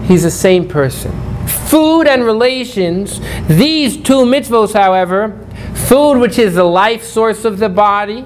He's 0.09 0.23
the 0.23 0.31
same 0.31 0.67
person. 0.67 1.11
Food 1.47 2.07
and 2.07 2.23
relations, 2.25 3.21
these 3.47 3.95
two 3.95 4.25
mitzvos, 4.25 4.73
however, 4.73 5.39
food, 5.87 6.19
which 6.19 6.37
is 6.37 6.55
the 6.55 6.63
life 6.63 7.03
source 7.03 7.45
of 7.45 7.59
the 7.59 7.69
body, 7.69 8.25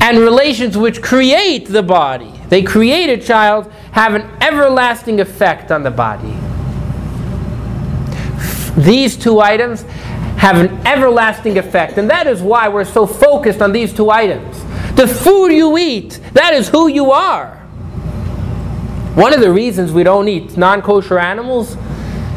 and 0.00 0.18
relations 0.18 0.76
which 0.76 1.02
create 1.02 1.66
the 1.66 1.82
body, 1.82 2.32
they 2.48 2.62
create 2.62 3.10
a 3.10 3.22
child, 3.22 3.70
have 3.92 4.14
an 4.14 4.22
everlasting 4.42 5.20
effect 5.20 5.70
on 5.70 5.82
the 5.82 5.90
body. 5.90 6.36
These 8.80 9.16
two 9.16 9.40
items 9.40 9.82
have 10.38 10.56
an 10.56 10.86
everlasting 10.86 11.58
effect, 11.58 11.98
and 11.98 12.08
that 12.08 12.26
is 12.26 12.40
why 12.40 12.68
we're 12.68 12.84
so 12.84 13.06
focused 13.06 13.60
on 13.60 13.72
these 13.72 13.92
two 13.92 14.10
items. 14.10 14.58
The 14.96 15.06
food 15.06 15.48
you 15.48 15.76
eat, 15.76 16.20
that 16.32 16.54
is 16.54 16.68
who 16.68 16.88
you 16.88 17.10
are. 17.10 17.56
One 19.14 19.34
of 19.34 19.40
the 19.40 19.52
reasons 19.52 19.92
we 19.92 20.02
don't 20.02 20.28
eat 20.28 20.56
non 20.56 20.82
kosher 20.82 21.18
animals 21.18 21.76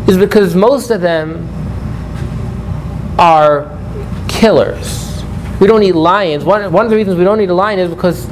is 0.07 0.17
because 0.17 0.53
most 0.55 0.89
of 0.89 1.01
them 1.01 1.47
are 3.17 3.72
killers. 4.43 5.23
We 5.61 5.67
don't 5.67 5.79
need 5.79 5.93
lions. 5.93 6.43
One, 6.43 6.69
one 6.73 6.85
of 6.85 6.89
the 6.89 6.97
reasons 6.97 7.17
we 7.17 7.23
don't 7.23 7.37
need 7.37 7.49
a 7.49 7.53
lion 7.53 7.79
is 7.79 7.89
because 7.89 8.29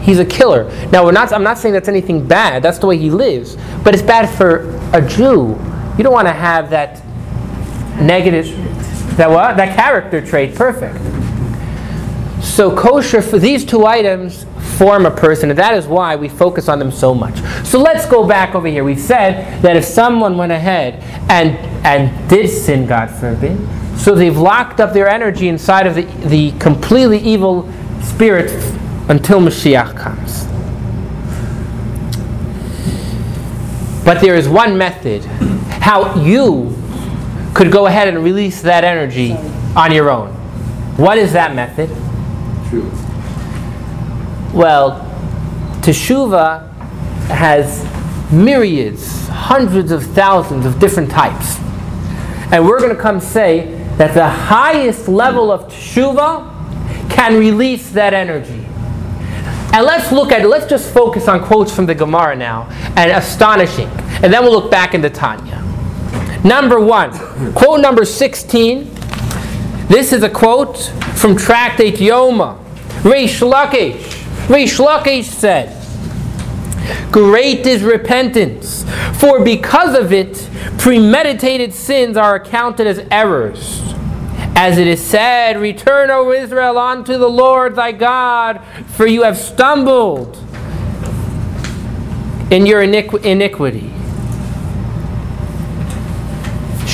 he's 0.00 0.20
a 0.20 0.24
killer. 0.24 0.70
Now, 0.92 1.04
we're 1.04 1.10
not, 1.10 1.32
I'm 1.32 1.42
not 1.42 1.58
saying 1.58 1.74
that's 1.74 1.88
anything 1.88 2.24
bad, 2.24 2.62
that's 2.62 2.78
the 2.78 2.86
way 2.86 2.96
he 2.96 3.10
lives. 3.10 3.56
But 3.82 3.92
it's 3.92 4.02
bad 4.04 4.28
for 4.28 4.70
a 4.92 5.04
Jew. 5.04 5.58
You 5.96 6.04
don't 6.04 6.12
want 6.12 6.28
to 6.28 6.32
have 6.32 6.70
that 6.70 7.04
negative, 8.00 8.46
that 9.16 9.28
what? 9.28 9.56
That 9.56 9.74
character 9.74 10.24
trait. 10.24 10.54
Perfect. 10.54 10.96
So 12.40 12.72
kosher 12.76 13.20
for 13.20 13.40
these 13.40 13.64
two 13.64 13.84
items 13.84 14.46
form 14.78 15.06
a 15.06 15.10
person, 15.10 15.50
and 15.50 15.58
that 15.58 15.74
is 15.74 15.88
why 15.88 16.14
we 16.14 16.28
focus 16.28 16.68
on 16.68 16.78
them 16.78 16.92
so 16.92 17.12
much. 17.12 17.36
So 17.66 17.80
let's 17.80 18.06
go 18.06 18.24
back 18.24 18.54
over 18.54 18.68
here. 18.68 18.84
We 18.84 18.94
said 18.94 19.60
that 19.62 19.74
if 19.74 19.84
someone 19.84 20.38
went 20.38 20.52
ahead 20.52 21.02
and 21.28 21.56
and 21.84 22.30
did 22.30 22.48
sin, 22.48 22.86
God 22.86 23.10
forbid, 23.10 23.58
so 23.98 24.14
they've 24.14 24.38
locked 24.38 24.80
up 24.80 24.92
their 24.94 25.08
energy 25.08 25.48
inside 25.48 25.86
of 25.86 25.94
the, 25.94 26.02
the 26.28 26.52
completely 26.52 27.18
evil 27.18 27.70
spirit 28.02 28.50
until 29.10 29.40
Mashiach 29.40 29.96
comes. 29.96 30.46
But 34.04 34.22
there 34.22 34.36
is 34.36 34.48
one 34.48 34.78
method 34.78 35.24
how 35.24 36.14
you 36.14 36.74
could 37.54 37.72
go 37.72 37.86
ahead 37.86 38.08
and 38.08 38.22
release 38.24 38.62
that 38.62 38.84
energy 38.84 39.32
on 39.76 39.92
your 39.92 40.08
own. 40.08 40.30
What 40.96 41.18
is 41.18 41.32
that 41.32 41.54
method? 41.54 41.88
True. 42.70 42.90
Well, 44.54 45.00
teshuva 45.82 46.72
has 47.28 47.84
myriads, 48.32 49.28
hundreds 49.28 49.90
of 49.90 50.04
thousands 50.04 50.64
of 50.66 50.78
different 50.78 51.10
types. 51.10 51.58
And 52.52 52.66
we're 52.66 52.78
going 52.78 52.94
to 52.94 53.00
come 53.00 53.20
say 53.20 53.77
that 53.98 54.14
the 54.14 54.28
highest 54.28 55.08
level 55.08 55.50
of 55.50 55.70
teshuva 55.70 56.54
can 57.10 57.36
release 57.36 57.90
that 57.90 58.14
energy. 58.14 58.64
And 59.74 59.84
let's 59.84 60.12
look 60.12 60.32
at 60.32 60.48
let's 60.48 60.66
just 60.66 60.94
focus 60.94 61.28
on 61.28 61.44
quotes 61.44 61.74
from 61.74 61.86
the 61.86 61.94
Gemara 61.94 62.34
now, 62.36 62.68
and 62.96 63.10
astonishing. 63.10 63.88
And 64.22 64.32
then 64.32 64.42
we'll 64.42 64.52
look 64.52 64.70
back 64.70 64.94
into 64.94 65.10
Tanya. 65.10 65.62
Number 66.44 66.80
one, 66.80 67.12
quote 67.54 67.80
number 67.80 68.04
16. 68.04 68.88
This 69.88 70.12
is 70.12 70.22
a 70.22 70.30
quote 70.30 70.78
from 71.16 71.36
Tractate 71.36 71.96
Yoma. 71.96 72.62
Reish 73.02 73.40
Lakish. 73.40 74.02
Reish 74.46 74.78
Lakish 74.78 75.24
said, 75.24 75.77
Great 77.10 77.66
is 77.66 77.82
repentance, 77.82 78.84
for 79.14 79.42
because 79.42 79.98
of 79.98 80.12
it, 80.12 80.48
premeditated 80.78 81.72
sins 81.72 82.16
are 82.16 82.36
accounted 82.36 82.86
as 82.86 82.98
errors. 83.10 83.82
As 84.54 84.78
it 84.78 84.86
is 84.86 85.00
said, 85.00 85.58
Return, 85.58 86.10
O 86.10 86.32
Israel, 86.32 86.78
unto 86.78 87.16
the 87.16 87.28
Lord 87.28 87.76
thy 87.76 87.92
God, 87.92 88.60
for 88.88 89.06
you 89.06 89.22
have 89.22 89.36
stumbled 89.36 90.36
in 92.50 92.66
your 92.66 92.82
iniqu- 92.82 93.24
iniquity. 93.24 93.92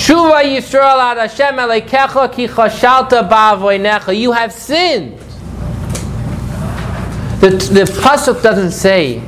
Shuva 0.05 0.43
Yisrael 0.43 0.99
ad 0.99 1.17
Hashem 1.17 1.57
Elekecha 1.57 2.31
ki 2.33 2.49
chashalta 2.49 3.29
ba'avoinecha. 3.29 4.15
You 4.15 4.33
have 4.33 4.53
sinned. 4.53 5.19
The, 7.41 7.51
the 7.51 7.91
pasuk 8.01 8.43
doesn't 8.43 8.73
say 8.73 9.23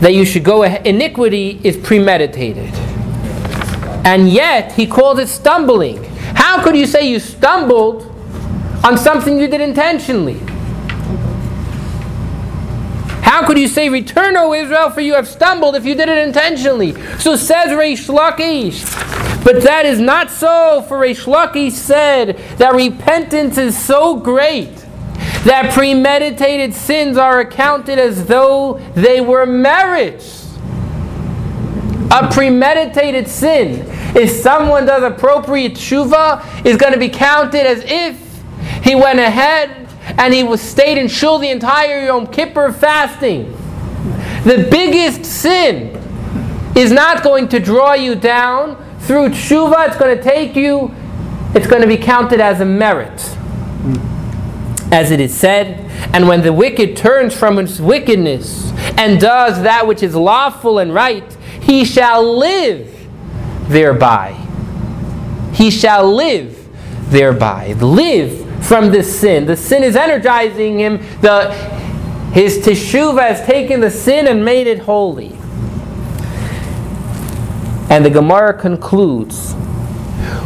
that 0.00 0.14
you 0.14 0.24
should 0.24 0.44
go 0.44 0.62
ahead. 0.62 0.86
Iniquity 0.86 1.60
is 1.62 1.76
premeditated. 1.76 2.72
And 4.04 4.30
yet, 4.30 4.72
he 4.72 4.86
calls 4.86 5.18
it 5.18 5.28
stumbling. 5.28 6.02
How 6.34 6.62
could 6.62 6.74
you 6.74 6.86
say 6.86 7.08
you 7.08 7.20
stumbled 7.20 8.06
on 8.82 8.96
something 8.96 9.38
you 9.38 9.46
did 9.46 9.60
intentionally? 9.60 10.38
How 13.22 13.46
could 13.46 13.58
you 13.58 13.68
say, 13.68 13.90
Return, 13.90 14.36
O 14.36 14.54
Israel, 14.54 14.90
for 14.90 15.02
you 15.02 15.14
have 15.14 15.28
stumbled 15.28 15.76
if 15.76 15.84
you 15.84 15.94
did 15.94 16.08
it 16.08 16.26
intentionally? 16.26 16.92
So 17.18 17.36
says 17.36 17.68
Reish 17.68 18.08
Lakish. 18.08 18.84
But 19.44 19.62
that 19.62 19.86
is 19.86 20.00
not 20.00 20.30
so, 20.30 20.84
for 20.88 20.98
Reish 20.98 21.26
Lakish 21.26 21.72
said 21.72 22.38
that 22.58 22.74
repentance 22.74 23.58
is 23.58 23.78
so 23.78 24.16
great 24.16 24.79
that 25.44 25.72
premeditated 25.72 26.74
sins 26.74 27.16
are 27.16 27.40
accounted 27.40 27.98
as 27.98 28.26
though 28.26 28.78
they 28.94 29.20
were 29.20 29.46
merits. 29.46 30.56
A 32.12 32.28
premeditated 32.30 33.28
sin, 33.28 33.84
if 34.16 34.30
someone 34.30 34.84
does 34.84 35.02
appropriate 35.02 35.74
tshuva, 35.74 36.66
is 36.66 36.76
going 36.76 36.92
to 36.92 36.98
be 36.98 37.08
counted 37.08 37.66
as 37.66 37.84
if 37.86 38.42
he 38.82 38.94
went 38.94 39.20
ahead 39.20 39.88
and 40.18 40.34
he 40.34 40.42
was 40.42 40.60
stayed 40.60 40.98
in 40.98 41.08
shul 41.08 41.38
the 41.38 41.48
entire 41.48 42.04
Yom 42.06 42.26
Kippur 42.26 42.72
fasting. 42.72 43.52
The 44.44 44.66
biggest 44.70 45.24
sin 45.24 45.96
is 46.76 46.90
not 46.90 47.22
going 47.22 47.48
to 47.48 47.60
draw 47.60 47.94
you 47.94 48.14
down 48.14 48.76
through 49.00 49.28
tshuva. 49.30 49.88
It's 49.88 49.96
going 49.96 50.16
to 50.16 50.22
take 50.22 50.56
you. 50.56 50.94
It's 51.54 51.66
going 51.66 51.82
to 51.82 51.88
be 51.88 51.96
counted 51.96 52.40
as 52.40 52.60
a 52.60 52.64
merit, 52.64 53.20
as 54.92 55.10
it 55.10 55.20
is 55.20 55.34
said. 55.34 55.78
And 56.14 56.26
when 56.26 56.42
the 56.42 56.52
wicked 56.52 56.96
turns 56.96 57.34
from 57.34 57.56
his 57.56 57.80
wickedness 57.80 58.72
and 58.98 59.20
does 59.20 59.62
that 59.62 59.86
which 59.86 60.02
is 60.02 60.14
lawful 60.14 60.78
and 60.78 60.92
right, 60.92 61.36
he 61.60 61.84
shall 61.84 62.38
live 62.38 62.96
thereby. 63.68 64.32
He 65.52 65.70
shall 65.70 66.12
live 66.12 66.56
thereby. 67.10 67.72
Live 67.74 68.64
from 68.64 68.90
this 68.90 69.20
sin. 69.20 69.46
The 69.46 69.56
sin 69.56 69.82
is 69.82 69.96
energizing 69.96 70.78
him. 70.78 70.98
The, 71.20 71.52
his 72.32 72.58
teshuva 72.58 73.20
has 73.20 73.44
taken 73.46 73.80
the 73.80 73.90
sin 73.90 74.26
and 74.26 74.44
made 74.44 74.66
it 74.66 74.80
holy. 74.80 75.32
And 77.90 78.04
the 78.04 78.10
Gemara 78.10 78.54
concludes 78.54 79.54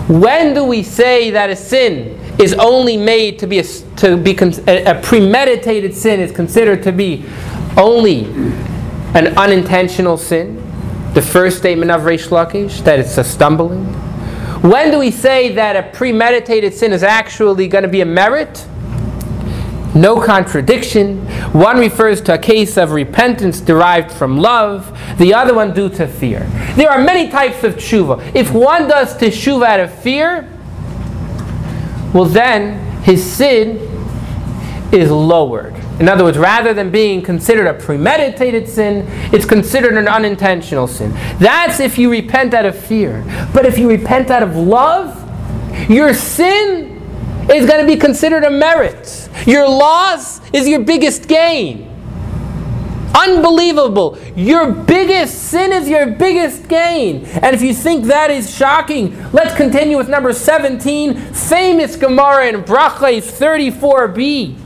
when 0.09 0.55
do 0.55 0.65
we 0.65 0.83
say 0.83 1.31
that 1.31 1.51
a 1.51 1.57
sin 1.57 2.19
is 2.39 2.55
only 2.55 2.97
made 2.97 3.39
to 3.39 3.47
be 3.47 3.59
a, 3.59 3.65
to 4.05 4.17
be 4.17 4.37
a, 4.67 5.01
premeditated 5.03 5.95
sin 5.95 6.21
is 6.21 6.31
considered 6.31 6.83
to 6.83 6.93
be 6.93 7.25
only 7.77 8.25
an 9.15 9.37
unintentional 9.39 10.17
sin? 10.17 10.57
The 11.15 11.23
first 11.23 11.59
statement 11.59 11.91
of 11.91 12.03
Reish 12.03 12.29
Lakish 12.29 12.83
that 12.85 12.99
it's 12.99 13.17
a 13.19 13.25
stumbling. 13.25 13.85
When 14.63 14.91
do 14.91 14.99
we 14.99 15.11
say 15.11 15.55
that 15.55 15.77
a 15.77 15.97
premeditated 15.97 16.75
sin 16.75 16.93
is 16.93 17.03
actually 17.03 17.69
going 17.69 17.83
to 17.83 17.89
be 17.89 18.01
a 18.01 18.07
merit? 18.07 18.67
No 19.95 20.21
contradiction. 20.21 21.25
One 21.53 21.79
refers 21.79 22.21
to 22.23 22.35
a 22.35 22.39
case 22.39 22.77
of 22.77 22.91
repentance 22.91 23.61
derived 23.61 24.11
from 24.11 24.39
love, 24.39 24.99
the 25.19 25.33
other 25.33 25.55
one 25.55 25.73
due 25.73 25.89
to 25.91 26.09
fear. 26.09 26.41
There 26.75 26.91
are 26.91 27.01
many 27.01 27.31
types 27.31 27.63
of 27.63 27.77
tshuva. 27.77 28.35
If 28.35 28.53
one 28.53 28.89
does 28.89 29.17
teshuva 29.17 29.67
out 29.67 29.81
of 29.81 29.95
fear, 30.03 30.51
well, 32.13 32.25
then 32.25 33.03
his 33.03 33.23
sin 33.23 33.94
is 34.95 35.11
lowered. 35.11 35.75
In 36.01 36.09
other 36.09 36.25
words, 36.25 36.39
rather 36.39 36.73
than 36.73 36.91
being 36.91 37.21
considered 37.21 37.67
a 37.67 37.75
premeditated 37.75 38.69
sin, 38.69 39.05
it's 39.33 39.45
considered 39.45 39.95
an 39.95 40.09
unintentional 40.09 40.87
sin. 40.87 41.13
That's 41.39 41.81
if 41.81 41.99
you 41.99 42.11
repent 42.11 42.55
out 42.55 42.65
of 42.65 42.79
fear. 42.79 43.25
But 43.53 43.67
if 43.67 43.79
you 43.79 43.89
repent 43.89 44.31
out 44.31 44.43
of 44.43 44.57
love, 44.57 45.21
your 45.91 46.15
sin 46.15 47.03
is 47.51 47.67
going 47.67 47.81
to 47.81 47.87
be 47.87 47.97
considered 47.97 48.45
a 48.45 48.51
merit. 48.51 49.29
Your 49.47 49.69
loss 49.69 50.41
is 50.53 50.69
your 50.69 50.81
biggest 50.81 51.29
gain. 51.29 51.91
Unbelievable. 53.15 54.19
Your 54.35 54.73
biggest 54.73 55.45
sin 55.45 55.73
is 55.73 55.89
your 55.89 56.07
biggest 56.07 56.69
gain. 56.69 57.25
And 57.27 57.55
if 57.55 57.63
you 57.63 57.73
think 57.73 58.07
that 58.07 58.31
is 58.31 58.55
shocking, 58.55 59.17
let's 59.33 59.55
continue 59.55 59.97
with 59.97 60.09
number 60.09 60.33
17, 60.33 61.15
famous 61.33 61.97
Gemara 61.97 62.49
in 62.49 62.63
Brachos 62.63 63.31
34b. 63.39 64.64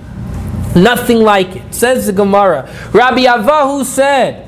Nothing 0.79 1.19
like 1.19 1.57
it. 1.57 1.75
Says 1.75 2.07
the 2.07 2.13
Gemara. 2.13 2.71
Rabbi 2.93 3.25
Avahu 3.25 3.85
said, 3.85 4.47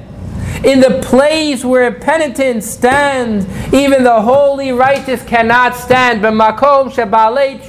In 0.65 0.81
the 0.81 1.01
place 1.03 1.65
where 1.65 1.89
a 1.89 1.93
penitent 1.93 2.63
stands, 2.63 3.47
even 3.75 4.05
the 4.05 4.23
holy 4.23 4.71
righteous 4.73 5.25
cannot 5.25 5.75
stand. 5.75 6.23
Tshuva 6.23 7.61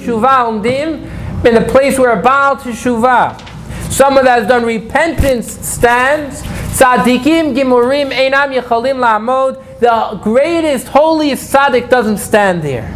umdim, 0.62 1.44
in 1.44 1.54
the 1.54 1.66
place 1.72 1.98
where 1.98 2.18
a 2.18 2.22
Baal 2.22 2.56
Teshuvah, 2.56 3.40
someone 3.90 4.24
that 4.24 4.38
has 4.38 4.48
done 4.48 4.64
repentance 4.64 5.50
stands. 5.66 6.42
Tzadikim 6.42 7.54
gimurim 7.54 8.12
einam 8.12 8.54
yechalim 8.58 8.98
la'amod. 8.98 9.62
The 9.80 10.20
greatest, 10.22 10.86
holiest 10.86 11.52
tzaddik 11.52 11.90
doesn't 11.90 12.18
stand 12.18 12.62
there. 12.62 12.94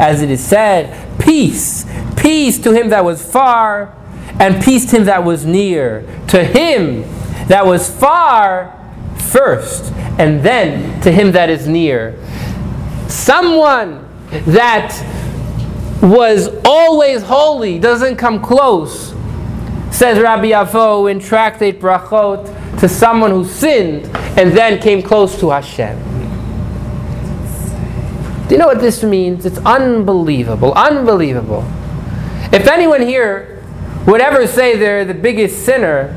As 0.00 0.20
it 0.20 0.30
is 0.30 0.44
said, 0.44 1.20
peace, 1.20 1.86
peace 2.16 2.58
to 2.58 2.72
him 2.72 2.88
that 2.88 3.04
was 3.04 3.24
far, 3.24 3.94
and 4.40 4.62
peace 4.62 4.90
him 4.90 5.04
that 5.04 5.24
was 5.24 5.44
near. 5.44 6.02
To 6.28 6.44
him 6.44 7.02
that 7.48 7.64
was 7.66 7.88
far 7.90 8.80
first, 9.18 9.92
and 10.18 10.42
then 10.42 11.00
to 11.02 11.12
him 11.12 11.32
that 11.32 11.50
is 11.50 11.66
near. 11.66 12.18
Someone 13.08 14.08
that 14.46 14.92
was 16.02 16.48
always 16.64 17.22
holy 17.22 17.78
doesn't 17.78 18.16
come 18.16 18.42
close, 18.42 19.14
says 19.90 20.18
Rabbi 20.18 20.50
Avo 20.50 21.10
in 21.10 21.18
Tractate 21.20 21.80
Brachot, 21.80 22.80
to 22.80 22.88
someone 22.88 23.30
who 23.30 23.44
sinned 23.44 24.06
and 24.38 24.52
then 24.52 24.80
came 24.80 25.02
close 25.02 25.38
to 25.40 25.50
Hashem. 25.50 25.98
Do 28.48 28.54
you 28.54 28.58
know 28.58 28.66
what 28.66 28.80
this 28.80 29.02
means? 29.02 29.46
It's 29.46 29.58
unbelievable, 29.58 30.72
unbelievable. 30.74 31.64
If 32.52 32.66
anyone 32.66 33.00
here 33.00 33.53
would 34.06 34.20
ever 34.20 34.46
say 34.46 34.76
they're 34.76 35.04
the 35.04 35.14
biggest 35.14 35.64
sinner, 35.64 36.14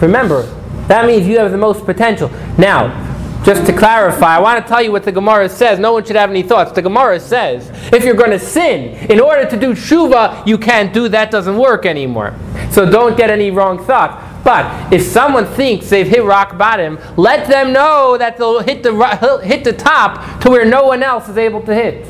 remember, 0.00 0.42
that 0.88 1.06
means 1.06 1.26
you 1.26 1.38
have 1.38 1.50
the 1.50 1.58
most 1.58 1.84
potential. 1.84 2.28
Now, 2.58 3.04
just 3.44 3.64
to 3.66 3.72
clarify, 3.72 4.36
I 4.36 4.40
want 4.40 4.64
to 4.64 4.68
tell 4.68 4.82
you 4.82 4.90
what 4.90 5.04
the 5.04 5.12
Gemara 5.12 5.48
says. 5.48 5.78
No 5.78 5.92
one 5.92 6.04
should 6.04 6.16
have 6.16 6.30
any 6.30 6.42
thoughts. 6.42 6.72
The 6.72 6.82
Gemara 6.82 7.20
says 7.20 7.70
if 7.92 8.04
you're 8.04 8.16
going 8.16 8.32
to 8.32 8.40
sin, 8.40 8.94
in 9.08 9.20
order 9.20 9.48
to 9.48 9.56
do 9.56 9.72
tshuva, 9.72 10.44
you 10.46 10.58
can't 10.58 10.92
do 10.92 11.08
that, 11.10 11.30
doesn't 11.30 11.56
work 11.56 11.86
anymore. 11.86 12.34
So 12.72 12.90
don't 12.90 13.16
get 13.16 13.30
any 13.30 13.52
wrong 13.52 13.84
thought. 13.84 14.42
But 14.42 14.92
if 14.92 15.02
someone 15.02 15.44
thinks 15.44 15.90
they've 15.90 16.06
hit 16.06 16.24
rock 16.24 16.56
bottom, 16.58 16.98
let 17.16 17.48
them 17.48 17.72
know 17.72 18.16
that 18.16 18.36
they'll 18.36 18.60
hit 18.60 18.82
the, 18.82 19.40
hit 19.44 19.64
the 19.64 19.72
top 19.72 20.40
to 20.40 20.50
where 20.50 20.64
no 20.64 20.84
one 20.84 21.02
else 21.02 21.28
is 21.28 21.36
able 21.36 21.62
to 21.62 21.74
hit. 21.74 22.06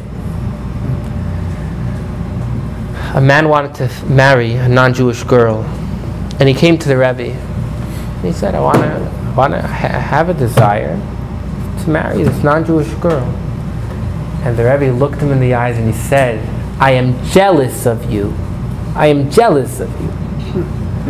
A 3.14 3.20
man 3.20 3.48
wanted 3.48 3.74
to 3.76 4.07
marry 4.07 4.54
a 4.54 4.68
non 4.68 4.92
Jewish 4.92 5.22
girl, 5.24 5.62
and 6.38 6.48
he 6.48 6.54
came 6.54 6.78
to 6.78 6.88
the 6.88 6.96
Rebbe. 6.96 7.32
He 8.22 8.32
said, 8.32 8.54
I 8.54 8.61
want 8.61 8.78
to 8.78 9.34
wanna 9.36 9.61
ha- 9.61 10.00
have 10.00 10.28
a 10.30 10.34
desire 10.34 10.96
to 11.82 11.90
marry 11.90 12.22
this 12.24 12.42
non 12.42 12.64
Jewish 12.64 12.88
girl. 12.94 13.24
And 14.42 14.57
the 14.57 14.64
Rebbe 14.64 14.92
looked 14.96 15.20
him 15.20 15.30
in 15.30 15.40
the 15.40 15.54
eyes 15.54 15.76
and 15.76 15.86
he 15.86 15.92
said, 15.92 16.38
I 16.80 16.92
am 16.92 17.22
jealous 17.26 17.86
of 17.86 18.11
you. 18.11 18.34
I 18.94 19.07
am 19.07 19.30
jealous 19.30 19.80
of 19.80 19.90
you. 20.00 20.09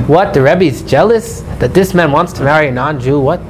What? 0.07 0.35
The 0.35 0.43
Rebbe 0.43 0.65
is 0.65 0.83
jealous 0.83 1.41
that 1.59 1.73
this 1.73 1.95
man 1.95 2.13
wants 2.13 2.33
to 2.35 2.43
marry 2.45 2.69
a 2.69 2.73
non 2.73 3.01
Jew? 3.01 3.21
What? 3.21 3.41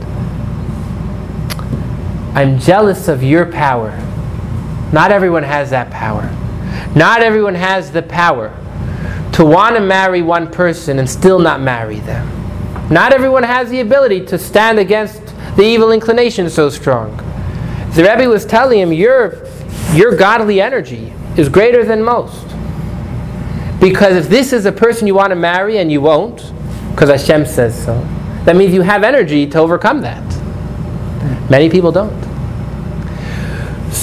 I'm 2.34 2.58
jealous 2.58 3.08
of 3.08 3.22
your 3.22 3.50
power. 3.50 3.90
Not 4.92 5.10
everyone 5.10 5.42
has 5.42 5.70
that 5.70 5.90
power. 5.90 6.30
Not 6.94 7.22
everyone 7.22 7.54
has 7.54 7.90
the 7.90 8.02
power 8.02 8.56
to 9.32 9.44
want 9.44 9.76
to 9.76 9.80
marry 9.80 10.22
one 10.22 10.50
person 10.50 10.98
and 10.98 11.08
still 11.08 11.38
not 11.38 11.60
marry 11.60 12.00
them. 12.00 12.26
Not 12.90 13.12
everyone 13.12 13.42
has 13.42 13.68
the 13.68 13.80
ability 13.80 14.24
to 14.26 14.38
stand 14.38 14.78
against 14.78 15.22
the 15.56 15.62
evil 15.62 15.92
inclination 15.92 16.48
so 16.48 16.70
strong. 16.70 17.16
The 17.94 18.02
Rebbe 18.02 18.28
was 18.28 18.46
telling 18.46 18.78
him, 18.78 18.92
your, 18.92 19.46
your 19.92 20.16
godly 20.16 20.60
energy 20.60 21.12
is 21.36 21.48
greater 21.48 21.84
than 21.84 22.02
most. 22.02 22.46
Because 23.80 24.16
if 24.16 24.28
this 24.28 24.52
is 24.52 24.66
a 24.66 24.72
person 24.72 25.06
you 25.06 25.14
want 25.14 25.30
to 25.30 25.36
marry 25.36 25.78
and 25.78 25.92
you 25.92 26.00
won't, 26.00 26.52
because 26.90 27.10
Hashem 27.10 27.46
says 27.46 27.84
so, 27.84 28.00
that 28.44 28.56
means 28.56 28.72
you 28.72 28.82
have 28.82 29.04
energy 29.04 29.46
to 29.48 29.58
overcome 29.58 30.00
that. 30.02 30.22
Many 31.50 31.68
people 31.68 31.92
don't. 31.92 32.25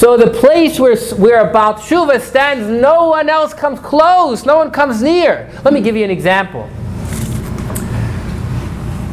So 0.03 0.17
the 0.17 0.31
place 0.31 0.81
where, 0.81 0.97
where 1.15 1.49
Baal 1.49 1.75
Teshuvah 1.75 2.19
stands, 2.19 2.67
no 2.67 3.07
one 3.07 3.29
else 3.29 3.53
comes 3.53 3.79
close, 3.79 4.45
no 4.45 4.57
one 4.57 4.69
comes 4.69 5.01
near. 5.01 5.49
Let 5.63 5.73
me 5.73 5.79
give 5.79 5.95
you 5.95 6.03
an 6.03 6.09
example. 6.09 6.69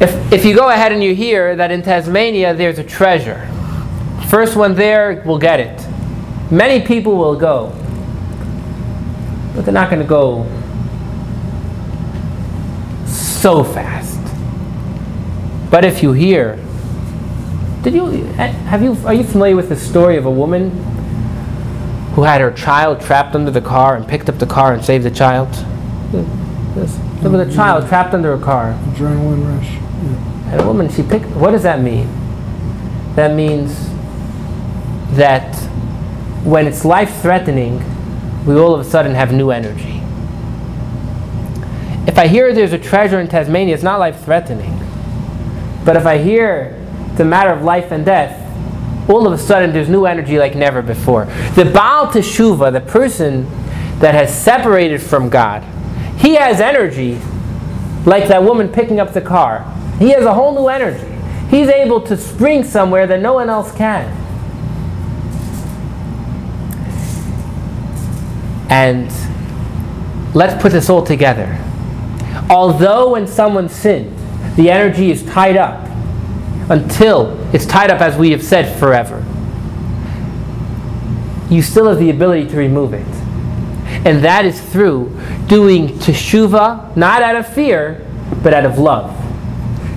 If, 0.01 0.33
if 0.33 0.43
you 0.43 0.53
go 0.53 0.67
ahead 0.67 0.91
and 0.91 1.01
you 1.01 1.15
hear 1.15 1.55
that 1.55 1.71
in 1.71 1.81
Tasmania 1.81 2.53
there's 2.53 2.77
a 2.77 2.83
treasure, 2.83 3.47
first 4.27 4.57
one 4.57 4.75
there 4.75 5.23
will 5.25 5.37
get 5.39 5.61
it. 5.61 5.87
Many 6.51 6.85
people 6.85 7.15
will 7.15 7.37
go, 7.37 7.69
but 9.55 9.63
they're 9.63 9.73
not 9.73 9.89
going 9.89 10.01
to 10.01 10.05
go 10.05 10.43
so 13.07 13.63
fast. 13.63 14.19
But 15.71 15.85
if 15.85 16.03
you 16.03 16.11
hear, 16.11 16.59
did 17.83 17.93
you 17.93 18.11
eh, 18.37 18.47
have 18.69 18.83
you 18.83 18.95
are 19.05 19.13
you 19.13 19.23
familiar 19.23 19.55
with 19.55 19.69
the 19.69 19.75
story 19.75 20.17
of 20.17 20.25
a 20.25 20.31
woman 20.31 20.69
who 22.13 22.23
had 22.23 22.41
her 22.41 22.51
child 22.51 23.01
trapped 23.01 23.35
under 23.35 23.49
the 23.49 23.61
car 23.61 23.95
and 23.95 24.07
picked 24.07 24.29
up 24.29 24.37
the 24.37 24.45
car 24.45 24.73
and 24.73 24.83
saved 24.83 25.03
the 25.03 25.11
child? 25.11 25.49
Yes. 26.75 26.99
There 27.21 27.29
was 27.29 27.47
a 27.47 27.55
child 27.55 27.87
trapped 27.87 28.13
under 28.13 28.33
a 28.33 28.39
car. 28.39 28.77
Adrenaline 28.87 29.45
rush. 29.57 29.69
And 30.51 30.61
a 30.61 30.65
woman, 30.65 30.89
she 30.89 31.03
picked. 31.03 31.27
What 31.27 31.51
does 31.51 31.63
that 31.63 31.81
mean? 31.81 32.07
That 33.15 33.35
means 33.35 33.89
that 35.15 35.55
when 36.43 36.65
it's 36.65 36.83
life 36.83 37.21
threatening, 37.21 37.83
we 38.45 38.55
all 38.55 38.73
of 38.73 38.81
a 38.81 38.83
sudden 38.83 39.13
have 39.13 39.31
new 39.31 39.51
energy. 39.51 40.01
If 42.07 42.17
I 42.17 42.27
hear 42.27 42.51
there's 42.53 42.73
a 42.73 42.79
treasure 42.79 43.19
in 43.19 43.27
Tasmania, 43.27 43.75
it's 43.75 43.83
not 43.83 43.99
life 43.99 44.23
threatening. 44.23 44.77
But 45.85 45.95
if 45.95 46.05
I 46.05 46.17
hear 46.17 46.80
a 47.21 47.25
matter 47.25 47.51
of 47.51 47.61
life 47.61 47.91
and 47.91 48.05
death, 48.05 48.37
all 49.09 49.25
of 49.25 49.33
a 49.33 49.37
sudden 49.37 49.71
there's 49.71 49.89
new 49.89 50.05
energy 50.05 50.37
like 50.37 50.55
never 50.55 50.81
before. 50.81 51.25
The 51.55 51.71
Baal 51.73 52.07
Teshuvah, 52.07 52.73
the 52.73 52.81
person 52.81 53.45
that 53.99 54.13
has 54.13 54.37
separated 54.37 55.01
from 55.01 55.29
God, 55.29 55.63
he 56.17 56.35
has 56.35 56.59
energy 56.59 57.19
like 58.05 58.27
that 58.27 58.43
woman 58.43 58.69
picking 58.69 58.99
up 58.99 59.13
the 59.13 59.21
car. 59.21 59.63
He 59.99 60.09
has 60.09 60.25
a 60.25 60.33
whole 60.33 60.53
new 60.53 60.67
energy. 60.67 61.07
He's 61.49 61.67
able 61.67 62.01
to 62.01 62.17
spring 62.17 62.63
somewhere 62.63 63.07
that 63.07 63.21
no 63.21 63.33
one 63.33 63.49
else 63.49 63.75
can. 63.75 64.17
And 68.69 69.11
let's 70.33 70.61
put 70.61 70.71
this 70.71 70.89
all 70.89 71.03
together. 71.03 71.57
Although 72.49 73.11
when 73.11 73.27
someone 73.27 73.67
sinned, 73.67 74.15
the 74.55 74.69
energy 74.69 75.11
is 75.11 75.23
tied 75.23 75.57
up 75.57 75.90
until 76.71 77.37
it's 77.53 77.65
tied 77.65 77.91
up, 77.91 77.99
as 77.99 78.17
we 78.17 78.31
have 78.31 78.41
said, 78.41 78.79
forever, 78.79 79.19
you 81.53 81.61
still 81.61 81.89
have 81.89 81.99
the 81.99 82.09
ability 82.09 82.47
to 82.47 82.57
remove 82.57 82.93
it. 82.93 83.05
And 84.05 84.23
that 84.23 84.45
is 84.45 84.59
through 84.71 85.09
doing 85.47 85.89
teshuva, 85.99 86.95
not 86.95 87.21
out 87.21 87.35
of 87.35 87.53
fear, 87.53 88.07
but 88.41 88.53
out 88.53 88.65
of 88.65 88.79
love. 88.79 89.13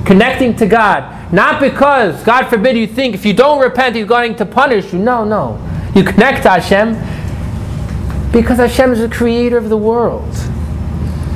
Connecting 0.04 0.56
to 0.56 0.66
God, 0.66 1.32
not 1.32 1.60
because, 1.60 2.22
God 2.24 2.48
forbid, 2.48 2.76
you 2.76 2.88
think 2.88 3.14
if 3.14 3.24
you 3.24 3.32
don't 3.32 3.62
repent, 3.62 3.94
He's 3.94 4.06
going 4.06 4.34
to 4.34 4.44
punish 4.44 4.92
you. 4.92 4.98
No, 4.98 5.24
no. 5.24 5.60
You 5.94 6.02
connect 6.02 6.42
to 6.42 6.50
Hashem 6.50 6.94
because 8.32 8.58
Hashem 8.58 8.92
is 8.92 8.98
the 8.98 9.08
creator 9.08 9.56
of 9.56 9.68
the 9.68 9.76
world. 9.76 10.34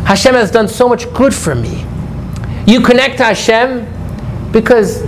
Hashem 0.05 0.35
has 0.35 0.51
done 0.51 0.67
so 0.67 0.89
much 0.89 1.11
good 1.15 1.33
for 1.33 1.55
me. 1.55 1.87
You 2.67 2.81
connect 2.81 3.19
to 3.19 3.25
Hashem 3.25 3.87
because 4.53 5.03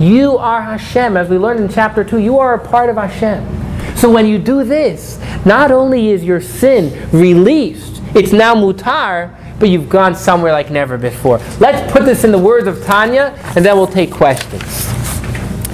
you 0.00 0.38
are 0.38 0.62
Hashem. 0.62 1.16
As 1.16 1.28
we 1.28 1.36
learned 1.36 1.60
in 1.60 1.68
chapter 1.68 2.02
2, 2.02 2.18
you 2.18 2.38
are 2.38 2.54
a 2.54 2.58
part 2.58 2.88
of 2.88 2.96
Hashem. 2.96 3.96
So 3.96 4.10
when 4.10 4.26
you 4.26 4.38
do 4.38 4.64
this, 4.64 5.20
not 5.44 5.70
only 5.70 6.10
is 6.10 6.24
your 6.24 6.40
sin 6.40 7.08
released, 7.12 8.00
it's 8.14 8.32
now 8.32 8.54
mutar, 8.54 9.36
but 9.60 9.68
you've 9.68 9.90
gone 9.90 10.14
somewhere 10.14 10.52
like 10.52 10.70
never 10.70 10.96
before. 10.96 11.38
Let's 11.58 11.92
put 11.92 12.06
this 12.06 12.24
in 12.24 12.32
the 12.32 12.38
words 12.38 12.66
of 12.66 12.82
Tanya, 12.82 13.38
and 13.54 13.64
then 13.64 13.76
we'll 13.76 13.86
take 13.86 14.10
questions. 14.10 14.62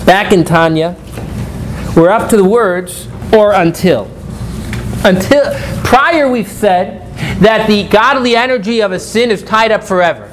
Back 0.05 0.33
in 0.33 0.45
Tanya, 0.45 0.97
we're 1.97 2.11
up 2.11 2.29
to 2.31 2.37
the 2.37 2.45
words 2.45 3.07
or 3.33 3.53
until. 3.53 4.11
Until 5.05 5.45
prior 5.85 6.29
we've 6.29 6.49
said 6.49 7.15
that 7.41 7.69
the 7.69 7.85
godly 7.89 8.35
energy 8.35 8.81
of 8.83 8.91
a 8.91 8.99
sin 8.99 9.31
is 9.31 9.43
tied 9.45 9.71
up 9.71 9.85
forever. 9.85 10.33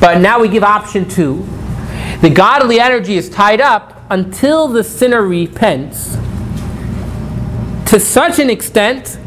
But 0.00 0.20
now 0.20 0.40
we 0.40 0.48
give 0.48 0.62
option 0.62 1.08
two. 1.08 1.46
The 2.20 2.30
godly 2.30 2.80
energy 2.80 3.16
is 3.16 3.30
tied 3.30 3.60
up 3.60 4.02
until 4.10 4.66
the 4.68 4.82
sinner 4.82 5.22
repents 5.22 6.16
to 7.90 8.00
such 8.00 8.38
an 8.38 8.50
extent 8.50 9.18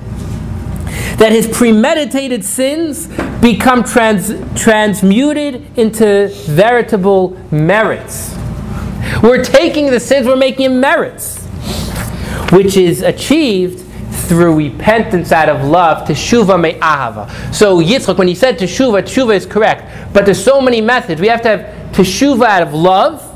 that 1.17 1.31
his 1.31 1.47
premeditated 1.47 2.43
sins 2.43 3.07
become 3.41 3.83
trans, 3.83 4.33
transmuted 4.61 5.77
into 5.77 6.29
veritable 6.47 7.29
merits. 7.51 8.35
We're 9.23 9.43
taking 9.43 9.89
the 9.89 9.99
sins, 9.99 10.27
we're 10.27 10.35
making 10.35 10.79
merits, 10.79 11.43
which 12.51 12.75
is 12.75 13.01
achieved 13.03 13.85
through 14.27 14.55
repentance 14.55 15.31
out 15.31 15.49
of 15.49 15.63
love, 15.63 16.07
teshuva 16.07 16.59
me'ahava. 16.59 17.29
So 17.53 17.79
Yitzchak, 17.81 18.17
when 18.17 18.27
he 18.27 18.35
said 18.35 18.57
teshuva, 18.57 19.03
teshuva 19.03 19.35
is 19.35 19.45
correct, 19.45 20.13
but 20.13 20.25
there's 20.25 20.43
so 20.43 20.59
many 20.61 20.81
methods. 20.81 21.21
We 21.21 21.27
have 21.27 21.41
to 21.43 21.49
have 21.49 21.80
teshuva 21.91 22.45
out 22.45 22.63
of 22.63 22.73
love, 22.73 23.27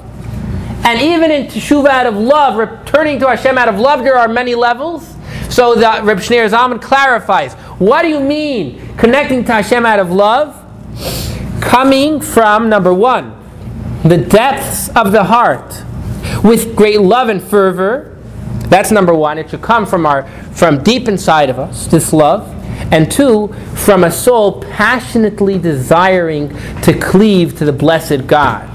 and 0.86 1.02
even 1.02 1.32
in 1.32 1.48
teshuva 1.48 1.88
out 1.88 2.06
of 2.06 2.16
love, 2.16 2.58
returning 2.58 3.20
to 3.20 3.28
Hashem 3.28 3.58
out 3.58 3.68
of 3.68 3.80
love, 3.80 4.04
there 4.04 4.18
are 4.18 4.28
many 4.28 4.56
levels. 4.56 5.16
So 5.50 5.76
the 5.76 6.02
Reb 6.04 6.20
Shneur 6.20 6.50
Zalman 6.50 6.82
clarifies, 6.82 7.54
what 7.80 8.02
do 8.04 8.10
you 8.10 8.20
mean 8.20 8.96
connecting 8.98 9.44
to 9.46 9.54
Hashem 9.54 9.86
out 9.86 10.00
of 10.00 10.12
love? 10.12 10.62
Coming 11.62 12.22
from 12.22 12.70
number 12.70 12.94
one, 12.94 13.36
the 14.04 14.18
depths 14.18 14.90
of 14.90 15.12
the 15.12 15.24
heart 15.24 15.84
with 16.44 16.76
great 16.76 17.02
love 17.02 17.30
and 17.30 17.42
fervor. 17.42 18.15
That's 18.70 18.92
number 18.92 19.14
one. 19.14 19.38
It 19.38 19.50
should 19.50 19.62
come 19.62 19.86
from 19.86 20.06
our 20.06 20.28
from 20.52 20.84
deep 20.84 21.08
inside 21.08 21.50
of 21.50 21.60
us, 21.60 21.88
this 21.88 22.12
love. 22.14 22.52
And 22.92 23.10
two, 23.12 23.54
from 23.74 24.04
a 24.04 24.12
soul 24.12 24.62
passionately 24.62 25.58
desiring 25.58 26.50
to 26.82 26.98
cleave 27.00 27.58
to 27.60 27.66
the 27.66 27.72
blessed 27.72 28.28
God. 28.28 28.70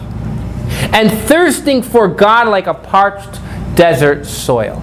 And 0.95 1.11
thirsting 1.29 1.83
for 1.83 2.09
God 2.09 2.49
like 2.49 2.67
a 2.67 2.75
parched 2.75 3.41
desert 3.75 4.27
soil. 4.27 4.83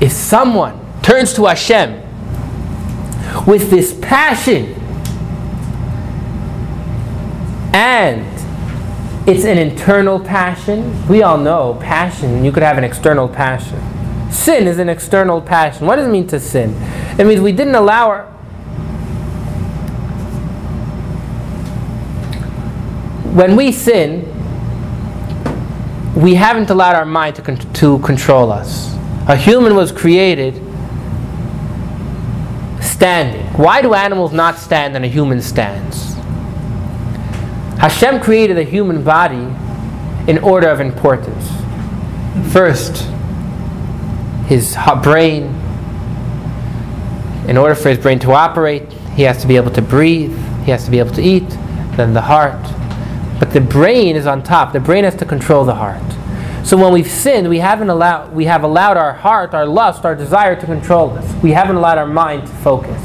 If 0.00 0.12
someone 0.12 0.78
turns 1.02 1.32
to 1.34 1.46
Hashem 1.46 2.02
with 3.46 3.70
this 3.70 3.96
passion 4.00 4.74
and 7.72 8.29
it's 9.26 9.44
an 9.44 9.58
internal 9.58 10.18
passion. 10.18 11.06
We 11.08 11.22
all 11.22 11.38
know 11.38 11.78
passion, 11.80 12.44
you 12.44 12.52
could 12.52 12.62
have 12.62 12.78
an 12.78 12.84
external 12.84 13.28
passion. 13.28 13.80
Sin 14.30 14.66
is 14.66 14.78
an 14.78 14.88
external 14.88 15.40
passion. 15.40 15.86
What 15.86 15.96
does 15.96 16.06
it 16.06 16.10
mean 16.10 16.26
to 16.28 16.40
sin? 16.40 16.74
It 17.18 17.26
means 17.26 17.40
we 17.40 17.52
didn't 17.52 17.74
allow 17.74 18.08
our. 18.08 18.24
When 23.34 23.56
we 23.56 23.72
sin, 23.72 24.24
we 26.16 26.34
haven't 26.34 26.70
allowed 26.70 26.96
our 26.96 27.04
mind 27.04 27.36
to, 27.36 27.42
con- 27.42 27.56
to 27.56 27.98
control 28.00 28.50
us. 28.50 28.96
A 29.28 29.36
human 29.36 29.74
was 29.76 29.92
created 29.92 30.54
standing. 32.80 33.46
Why 33.54 33.82
do 33.82 33.94
animals 33.94 34.32
not 34.32 34.58
stand 34.58 34.96
and 34.96 35.04
a 35.04 35.08
human 35.08 35.40
stands? 35.40 36.16
Hashem 37.80 38.20
created 38.20 38.58
the 38.58 38.62
human 38.62 39.02
body 39.02 39.48
in 40.30 40.38
order 40.44 40.68
of 40.68 40.80
importance. 40.80 41.48
First, 42.52 43.06
his 44.48 44.76
brain. 45.02 45.44
In 47.48 47.56
order 47.56 47.74
for 47.74 47.88
his 47.88 47.98
brain 47.98 48.18
to 48.18 48.32
operate, 48.32 48.92
he 49.14 49.22
has 49.22 49.40
to 49.40 49.48
be 49.48 49.56
able 49.56 49.70
to 49.70 49.80
breathe, 49.80 50.36
he 50.64 50.70
has 50.70 50.84
to 50.84 50.90
be 50.90 50.98
able 50.98 51.12
to 51.12 51.22
eat, 51.22 51.48
then 51.96 52.12
the 52.12 52.20
heart. 52.20 52.60
But 53.38 53.52
the 53.52 53.62
brain 53.62 54.14
is 54.14 54.26
on 54.26 54.42
top. 54.42 54.74
The 54.74 54.80
brain 54.80 55.04
has 55.04 55.16
to 55.16 55.24
control 55.24 55.64
the 55.64 55.76
heart. 55.76 56.02
So 56.66 56.76
when 56.76 56.92
we've 56.92 57.10
sinned, 57.10 57.48
we 57.48 57.60
haven't 57.60 57.88
allowed 57.88 58.34
we 58.34 58.44
have 58.44 58.62
allowed 58.62 58.98
our 58.98 59.14
heart, 59.14 59.54
our 59.54 59.64
lust, 59.64 60.04
our 60.04 60.14
desire 60.14 60.54
to 60.54 60.66
control 60.66 61.16
us. 61.16 61.42
We 61.42 61.52
haven't 61.52 61.76
allowed 61.76 61.96
our 61.96 62.06
mind 62.06 62.46
to 62.46 62.52
focus. 62.56 63.00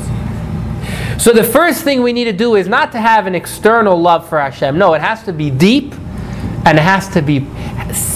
So 1.18 1.32
the 1.32 1.44
first 1.44 1.84
thing 1.84 2.04
we 2.04 2.14
need 2.14 2.26
to 2.26 2.34
do 2.34 2.56
is 2.56 2.68
not 2.68 2.92
to 2.92 3.00
have 3.00 3.26
an 3.26 3.36
external 3.36 4.00
love 4.00 4.28
for 4.28 4.40
Hashem. 4.40 4.78
No, 4.78 4.94
it 4.94 5.02
has 5.02 5.24
to 5.24 5.34
be 5.34 5.50
deep 5.50 5.94
and 6.66 6.78
it 6.78 6.82
has 6.82 7.08
to 7.10 7.22
be 7.22 7.48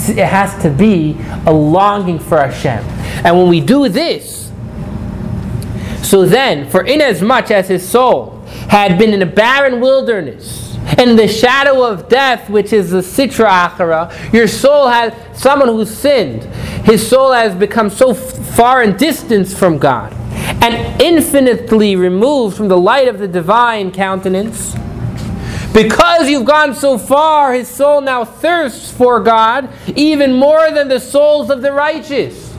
it 0.10 0.28
has 0.28 0.62
to 0.64 0.70
be 0.70 1.16
a 1.46 1.54
longing 1.54 2.20
for 2.20 2.38
Hashem. 2.38 2.84
And 3.26 3.38
when 3.38 3.48
we 3.48 3.62
do 3.62 3.88
this, 3.88 4.52
so 6.02 6.26
then, 6.26 6.70
for 6.70 6.86
inasmuch 6.86 7.52
as 7.52 7.68
his 7.68 7.88
soul 7.88 8.42
had 8.68 8.98
been 8.98 9.14
in 9.14 9.22
a 9.22 9.28
barren 9.28 9.80
wilderness, 9.80 10.76
in 10.98 11.16
the 11.16 11.28
shadow 11.28 11.86
of 11.86 12.10
death, 12.10 12.50
which 12.50 12.74
is 12.74 12.90
the 12.90 13.00
sitra 13.00 13.70
achara, 13.70 14.34
your 14.34 14.48
soul 14.48 14.88
has 14.88 15.14
someone 15.40 15.68
who 15.68 15.86
sinned. 15.86 16.44
His 16.86 17.08
soul 17.08 17.32
has 17.32 17.54
become 17.54 17.90
so 17.90 18.14
far 18.14 18.82
and 18.82 18.98
distance 18.98 19.58
from 19.58 19.78
God 19.78 20.19
and 20.62 21.02
infinitely 21.02 21.96
removed 21.96 22.58
from 22.58 22.68
the 22.68 22.78
light 22.78 23.08
of 23.08 23.20
the 23.20 23.28
divine 23.28 23.92
countenance. 23.92 24.76
Because 25.74 26.30
you've 26.30 26.46
gone 26.46 26.74
so 26.74 26.98
far, 26.98 27.54
his 27.54 27.68
soul 27.68 28.02
now 28.02 28.26
thirsts 28.26 28.92
for 28.92 29.20
God 29.20 29.70
even 29.96 30.34
more 30.34 30.72
than 30.72 30.88
the 30.88 31.00
souls 31.00 31.50
of 31.50 31.62
the 31.62 31.72
righteous. 31.72 32.54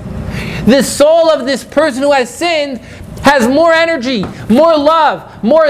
The 0.66 0.82
soul 0.82 1.30
of 1.30 1.46
this 1.46 1.64
person 1.64 2.02
who 2.02 2.12
has 2.12 2.32
sinned 2.32 2.78
has 3.22 3.48
more 3.48 3.72
energy, 3.72 4.24
more 4.48 4.76
love, 4.76 5.42
more 5.42 5.66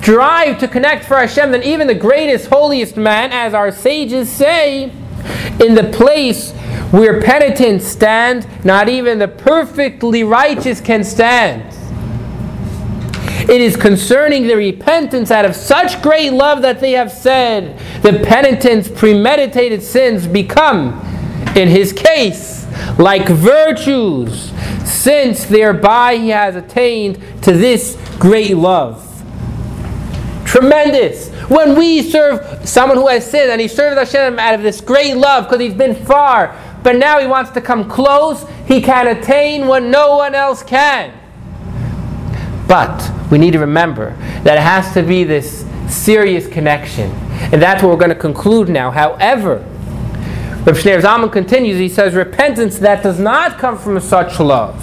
drive 0.00 0.58
to 0.58 0.68
connect 0.68 1.04
for 1.04 1.16
Hashem 1.16 1.52
than 1.52 1.62
even 1.62 1.86
the 1.86 1.94
greatest, 1.94 2.48
holiest 2.48 2.96
man, 2.96 3.32
as 3.32 3.54
our 3.54 3.70
sages 3.70 4.30
say, 4.30 4.84
in 5.60 5.74
the 5.74 5.90
place 5.92 6.52
where 6.90 7.20
penitents 7.20 7.86
stand, 7.86 8.46
not 8.64 8.88
even 8.88 9.18
the 9.18 9.28
perfectly 9.28 10.24
righteous 10.24 10.80
can 10.80 11.04
stand. 11.04 11.76
It 13.48 13.60
is 13.60 13.76
concerning 13.76 14.46
the 14.46 14.56
repentance 14.56 15.30
out 15.30 15.44
of 15.44 15.56
such 15.56 16.02
great 16.02 16.32
love 16.32 16.62
that 16.62 16.80
they 16.80 16.92
have 16.92 17.10
said, 17.10 17.78
the 18.02 18.24
penitent's 18.24 18.88
premeditated 18.88 19.82
sins 19.82 20.26
become, 20.26 21.00
in 21.56 21.68
his 21.68 21.92
case, 21.92 22.66
like 22.98 23.28
virtues, 23.28 24.52
since 24.84 25.44
thereby 25.44 26.16
he 26.16 26.28
has 26.28 26.56
attained 26.56 27.16
to 27.42 27.52
this 27.52 27.96
great 28.18 28.56
love. 28.56 29.06
Tremendous. 30.44 31.30
When 31.48 31.78
we 31.78 32.02
serve 32.02 32.68
someone 32.68 32.98
who 32.98 33.06
has 33.08 33.28
sinned 33.28 33.50
and 33.50 33.60
he 33.60 33.68
serves 33.68 33.96
Hashem 33.96 34.38
out 34.38 34.54
of 34.54 34.62
this 34.62 34.80
great 34.80 35.16
love 35.16 35.44
because 35.44 35.60
he's 35.60 35.74
been 35.74 35.94
far, 35.94 36.56
but 36.82 36.96
now 36.96 37.18
he 37.20 37.26
wants 37.26 37.50
to 37.52 37.60
come 37.60 37.88
close, 37.88 38.46
he 38.66 38.80
can 38.80 39.06
attain 39.06 39.66
what 39.66 39.82
no 39.82 40.16
one 40.16 40.34
else 40.34 40.62
can. 40.62 41.12
But 42.66 43.10
we 43.30 43.38
need 43.38 43.52
to 43.52 43.58
remember 43.58 44.16
that 44.44 44.56
it 44.56 44.62
has 44.62 44.92
to 44.94 45.02
be 45.02 45.24
this 45.24 45.66
serious 45.88 46.46
connection. 46.46 47.10
And 47.52 47.60
that's 47.60 47.82
what 47.82 47.90
we're 47.90 47.98
going 47.98 48.10
to 48.10 48.14
conclude 48.14 48.68
now. 48.68 48.90
However, 48.90 49.66
Reb 50.64 50.76
Shneur 50.76 51.00
Zalman 51.00 51.32
continues, 51.32 51.78
he 51.78 51.88
says, 51.88 52.14
repentance 52.14 52.78
that 52.80 53.02
does 53.02 53.18
not 53.18 53.58
come 53.58 53.78
from 53.78 53.98
such 53.98 54.38
love, 54.38 54.78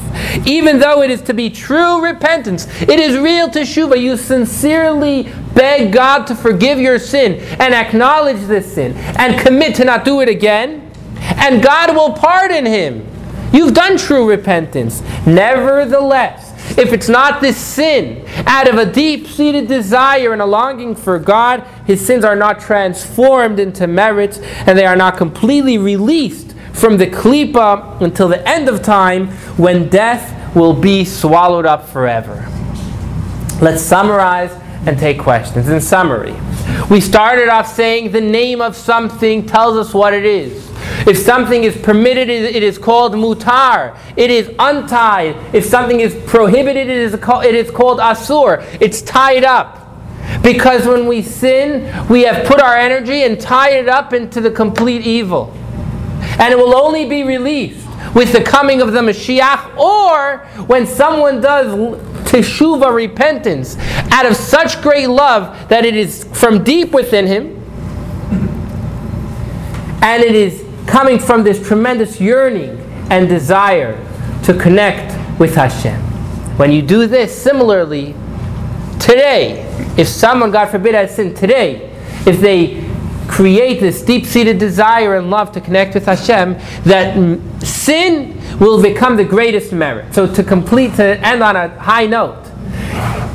even 0.48 0.80
though 0.80 1.04
it 1.04 1.12
is 1.12 1.22
to 1.22 1.36
be 1.36 1.52
true 1.52 2.04
repentance, 2.04 2.68
it 2.82 3.00
is 3.00 3.16
real 3.16 3.48
teshuva. 3.48 4.02
You 4.02 4.18
sincerely 4.18 5.32
beg 5.54 5.94
God 5.94 6.26
to 6.28 6.36
forgive 6.36 6.80
your 6.80 6.98
sin 6.98 7.36
and 7.60 7.76
acknowledge 7.76 8.42
this 8.48 8.74
sin 8.74 8.94
and 9.20 9.40
commit 9.40 9.76
to 9.76 9.86
not 9.86 10.04
do 10.04 10.22
it 10.22 10.30
again, 10.30 10.87
and 11.22 11.62
God 11.62 11.96
will 11.96 12.14
pardon 12.14 12.66
him. 12.66 13.08
You've 13.54 13.74
done 13.74 13.98
true 13.98 14.30
repentance. 14.30 15.02
Nevertheless, 15.26 16.78
if 16.78 16.92
it's 16.92 17.08
not 17.08 17.42
this 17.42 17.58
sin, 17.58 18.26
out 18.46 18.68
of 18.68 18.76
a 18.76 18.92
deep 18.92 19.28
seated 19.28 19.68
desire 19.68 20.34
and 20.34 20.42
a 20.42 20.46
longing 20.46 20.96
for 20.96 21.18
God, 21.18 21.62
his 21.86 22.06
sins 22.06 22.26
are 22.26 22.36
not 22.36 22.60
transformed 22.60 23.60
into 23.60 23.88
merits 23.88 24.40
and 24.40 24.78
they 24.78 24.86
are 24.86 24.96
not 24.96 25.18
completely 25.18 25.78
released 25.78 26.54
from 26.74 26.98
the 26.98 27.08
klipa 27.08 28.00
until 28.02 28.28
the 28.28 28.48
end 28.48 28.70
of 28.70 28.84
time 28.84 29.30
when 29.58 29.90
death 29.90 30.56
will 30.56 30.74
be 30.74 31.04
swallowed 31.06 31.66
up 31.66 31.88
forever. 31.88 32.46
Let's 33.62 33.82
summarize 33.82 34.52
and 34.86 35.00
take 35.00 35.20
questions. 35.20 35.68
In 35.70 35.82
summary, 35.82 36.36
we 36.90 37.02
started 37.02 37.50
off 37.50 37.74
saying 37.74 38.12
the 38.12 38.22
name 38.22 38.62
of 38.62 38.76
something 38.76 39.46
tells 39.46 39.78
us 39.78 39.94
what 39.94 40.14
it 40.14 40.26
is. 40.26 40.70
If 41.06 41.18
something 41.18 41.64
is 41.64 41.78
permitted, 41.78 42.30
it 42.30 42.64
is 42.64 42.78
called 42.78 43.14
mutar. 43.14 43.98
It 44.16 44.32
is 44.32 44.50
untied. 44.58 45.36
If 45.54 45.66
something 45.66 46.00
is 46.00 46.16
prohibited, 46.26 46.88
it 46.90 46.98
is 46.98 47.16
called, 47.18 47.46
it 47.46 47.56
is 47.56 47.70
called 47.70 48.00
asur. 48.00 48.66
It's 48.82 49.02
tied 49.02 49.44
up. 49.44 49.84
Because 50.42 50.86
when 50.86 51.06
we 51.06 51.22
sin, 51.22 52.08
we 52.10 52.24
have 52.24 52.46
put 52.46 52.62
our 52.62 52.76
energy 52.76 53.24
and 53.24 53.40
tied 53.40 53.76
it 53.76 53.88
up 53.88 54.14
into 54.14 54.42
the 54.42 54.52
complete 54.52 55.06
evil. 55.06 55.54
And 56.40 56.52
it 56.54 56.58
will 56.58 56.76
only 56.76 57.08
be 57.08 57.24
released 57.24 57.88
with 58.14 58.32
the 58.32 58.44
coming 58.44 58.82
of 58.82 58.94
the 58.94 59.00
Mashiach 59.00 59.78
or 59.78 60.40
when 60.66 60.86
someone 60.86 61.42
does 61.42 61.74
teshuva 62.28 62.94
repentance 62.94 63.78
out 64.12 64.26
of 64.26 64.36
such 64.36 64.82
great 64.82 65.08
love 65.08 65.70
that 65.70 65.86
it 65.86 65.96
is 65.96 66.24
from 66.34 66.64
deep 66.64 66.92
within 66.92 67.26
him 67.26 67.54
and 70.02 70.24
it 70.24 70.36
is 70.36 70.67
coming 70.88 71.20
from 71.20 71.44
this 71.44 71.66
tremendous 71.66 72.20
yearning 72.20 72.80
and 73.12 73.30
desire 73.30 73.96
to 74.44 74.54
connect 74.54 75.40
with 75.40 75.56
Hashem. 75.56 76.00
When 76.58 76.72
you 76.72 76.82
do 76.82 77.06
this, 77.06 77.40
similarly, 77.40 78.16
today, 79.00 79.64
if 79.98 80.08
someone, 80.08 80.52
God 80.52 80.68
forbid, 80.70 80.96
has 80.96 81.16
sinned 81.16 81.38
today, 81.38 81.94
if 82.26 82.40
they 82.40 82.84
create 83.28 83.80
this 83.80 84.02
deep-seated 84.02 84.58
desire 84.58 85.18
and 85.18 85.30
love 85.30 85.52
to 85.52 85.62
connect 85.62 85.94
with 85.94 86.06
Hashem, 86.06 86.54
that 86.84 87.14
sin 87.62 88.42
will 88.58 88.82
become 88.82 89.18
the 89.18 89.26
greatest 89.26 89.74
merit. 89.74 90.14
So 90.14 90.34
to 90.34 90.44
complete, 90.44 90.96
to 90.96 91.20
end 91.20 91.44
on 91.44 91.56
a 91.56 91.70
high 91.80 92.06
note, 92.08 92.47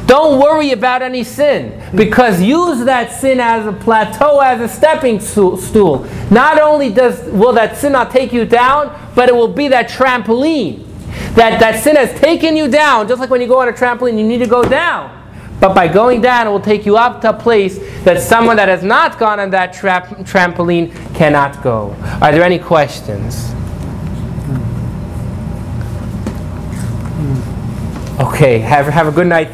don't 0.07 0.39
worry 0.41 0.73
about 0.73 1.01
any 1.01 1.25
sin 1.25 1.83
because 1.95 2.41
use 2.41 2.85
that 2.85 3.13
sin 3.13 3.41
as 3.41 3.67
a 3.67 3.73
plateau, 3.73 4.41
as 4.41 4.61
a 4.61 4.69
stepping 4.69 5.19
stool. 5.21 6.07
Not 6.31 6.61
only 6.61 6.93
does 6.93 7.23
will 7.33 7.53
that 7.55 7.79
sin 7.79 7.93
not 7.93 8.11
take 8.11 8.33
you 8.33 8.45
down, 8.45 8.95
but 9.15 9.29
it 9.29 9.35
will 9.35 9.53
be 9.53 9.69
that 9.69 9.89
trampoline. 9.89 10.87
That 11.35 11.61
that 11.61 11.83
sin 11.83 11.97
has 11.97 12.13
taken 12.21 12.57
you 12.57 12.69
down, 12.69 13.09
just 13.09 13.21
like 13.21 13.31
when 13.31 13.41
you 13.41 13.47
go 13.47 13.61
on 13.61 13.69
a 13.69 13.73
trampoline, 13.73 14.19
you 14.19 14.27
need 14.27 14.39
to 14.39 14.47
go 14.47 14.63
down. 14.63 15.19
But 15.61 15.75
by 15.75 15.87
going 15.87 16.21
down, 16.21 16.47
it 16.47 16.51
will 16.51 16.61
take 16.61 16.85
you 16.85 16.97
up 16.97 17.21
to 17.21 17.31
a 17.31 17.33
place 17.33 17.79
that 18.03 18.21
someone 18.21 18.57
that 18.57 18.69
has 18.69 18.83
not 18.83 19.19
gone 19.19 19.39
on 19.39 19.51
that 19.51 19.73
trap, 19.73 20.09
trampoline 20.27 20.93
cannot 21.15 21.63
go. 21.63 21.97
Are 22.21 22.33
there 22.33 22.43
any 22.43 22.59
questions? 22.59 23.53
Okay, 28.21 28.59
have, 28.59 28.87
have 28.87 29.09
a 29.09 29.11
good 29.11 29.27
night. 29.27 29.51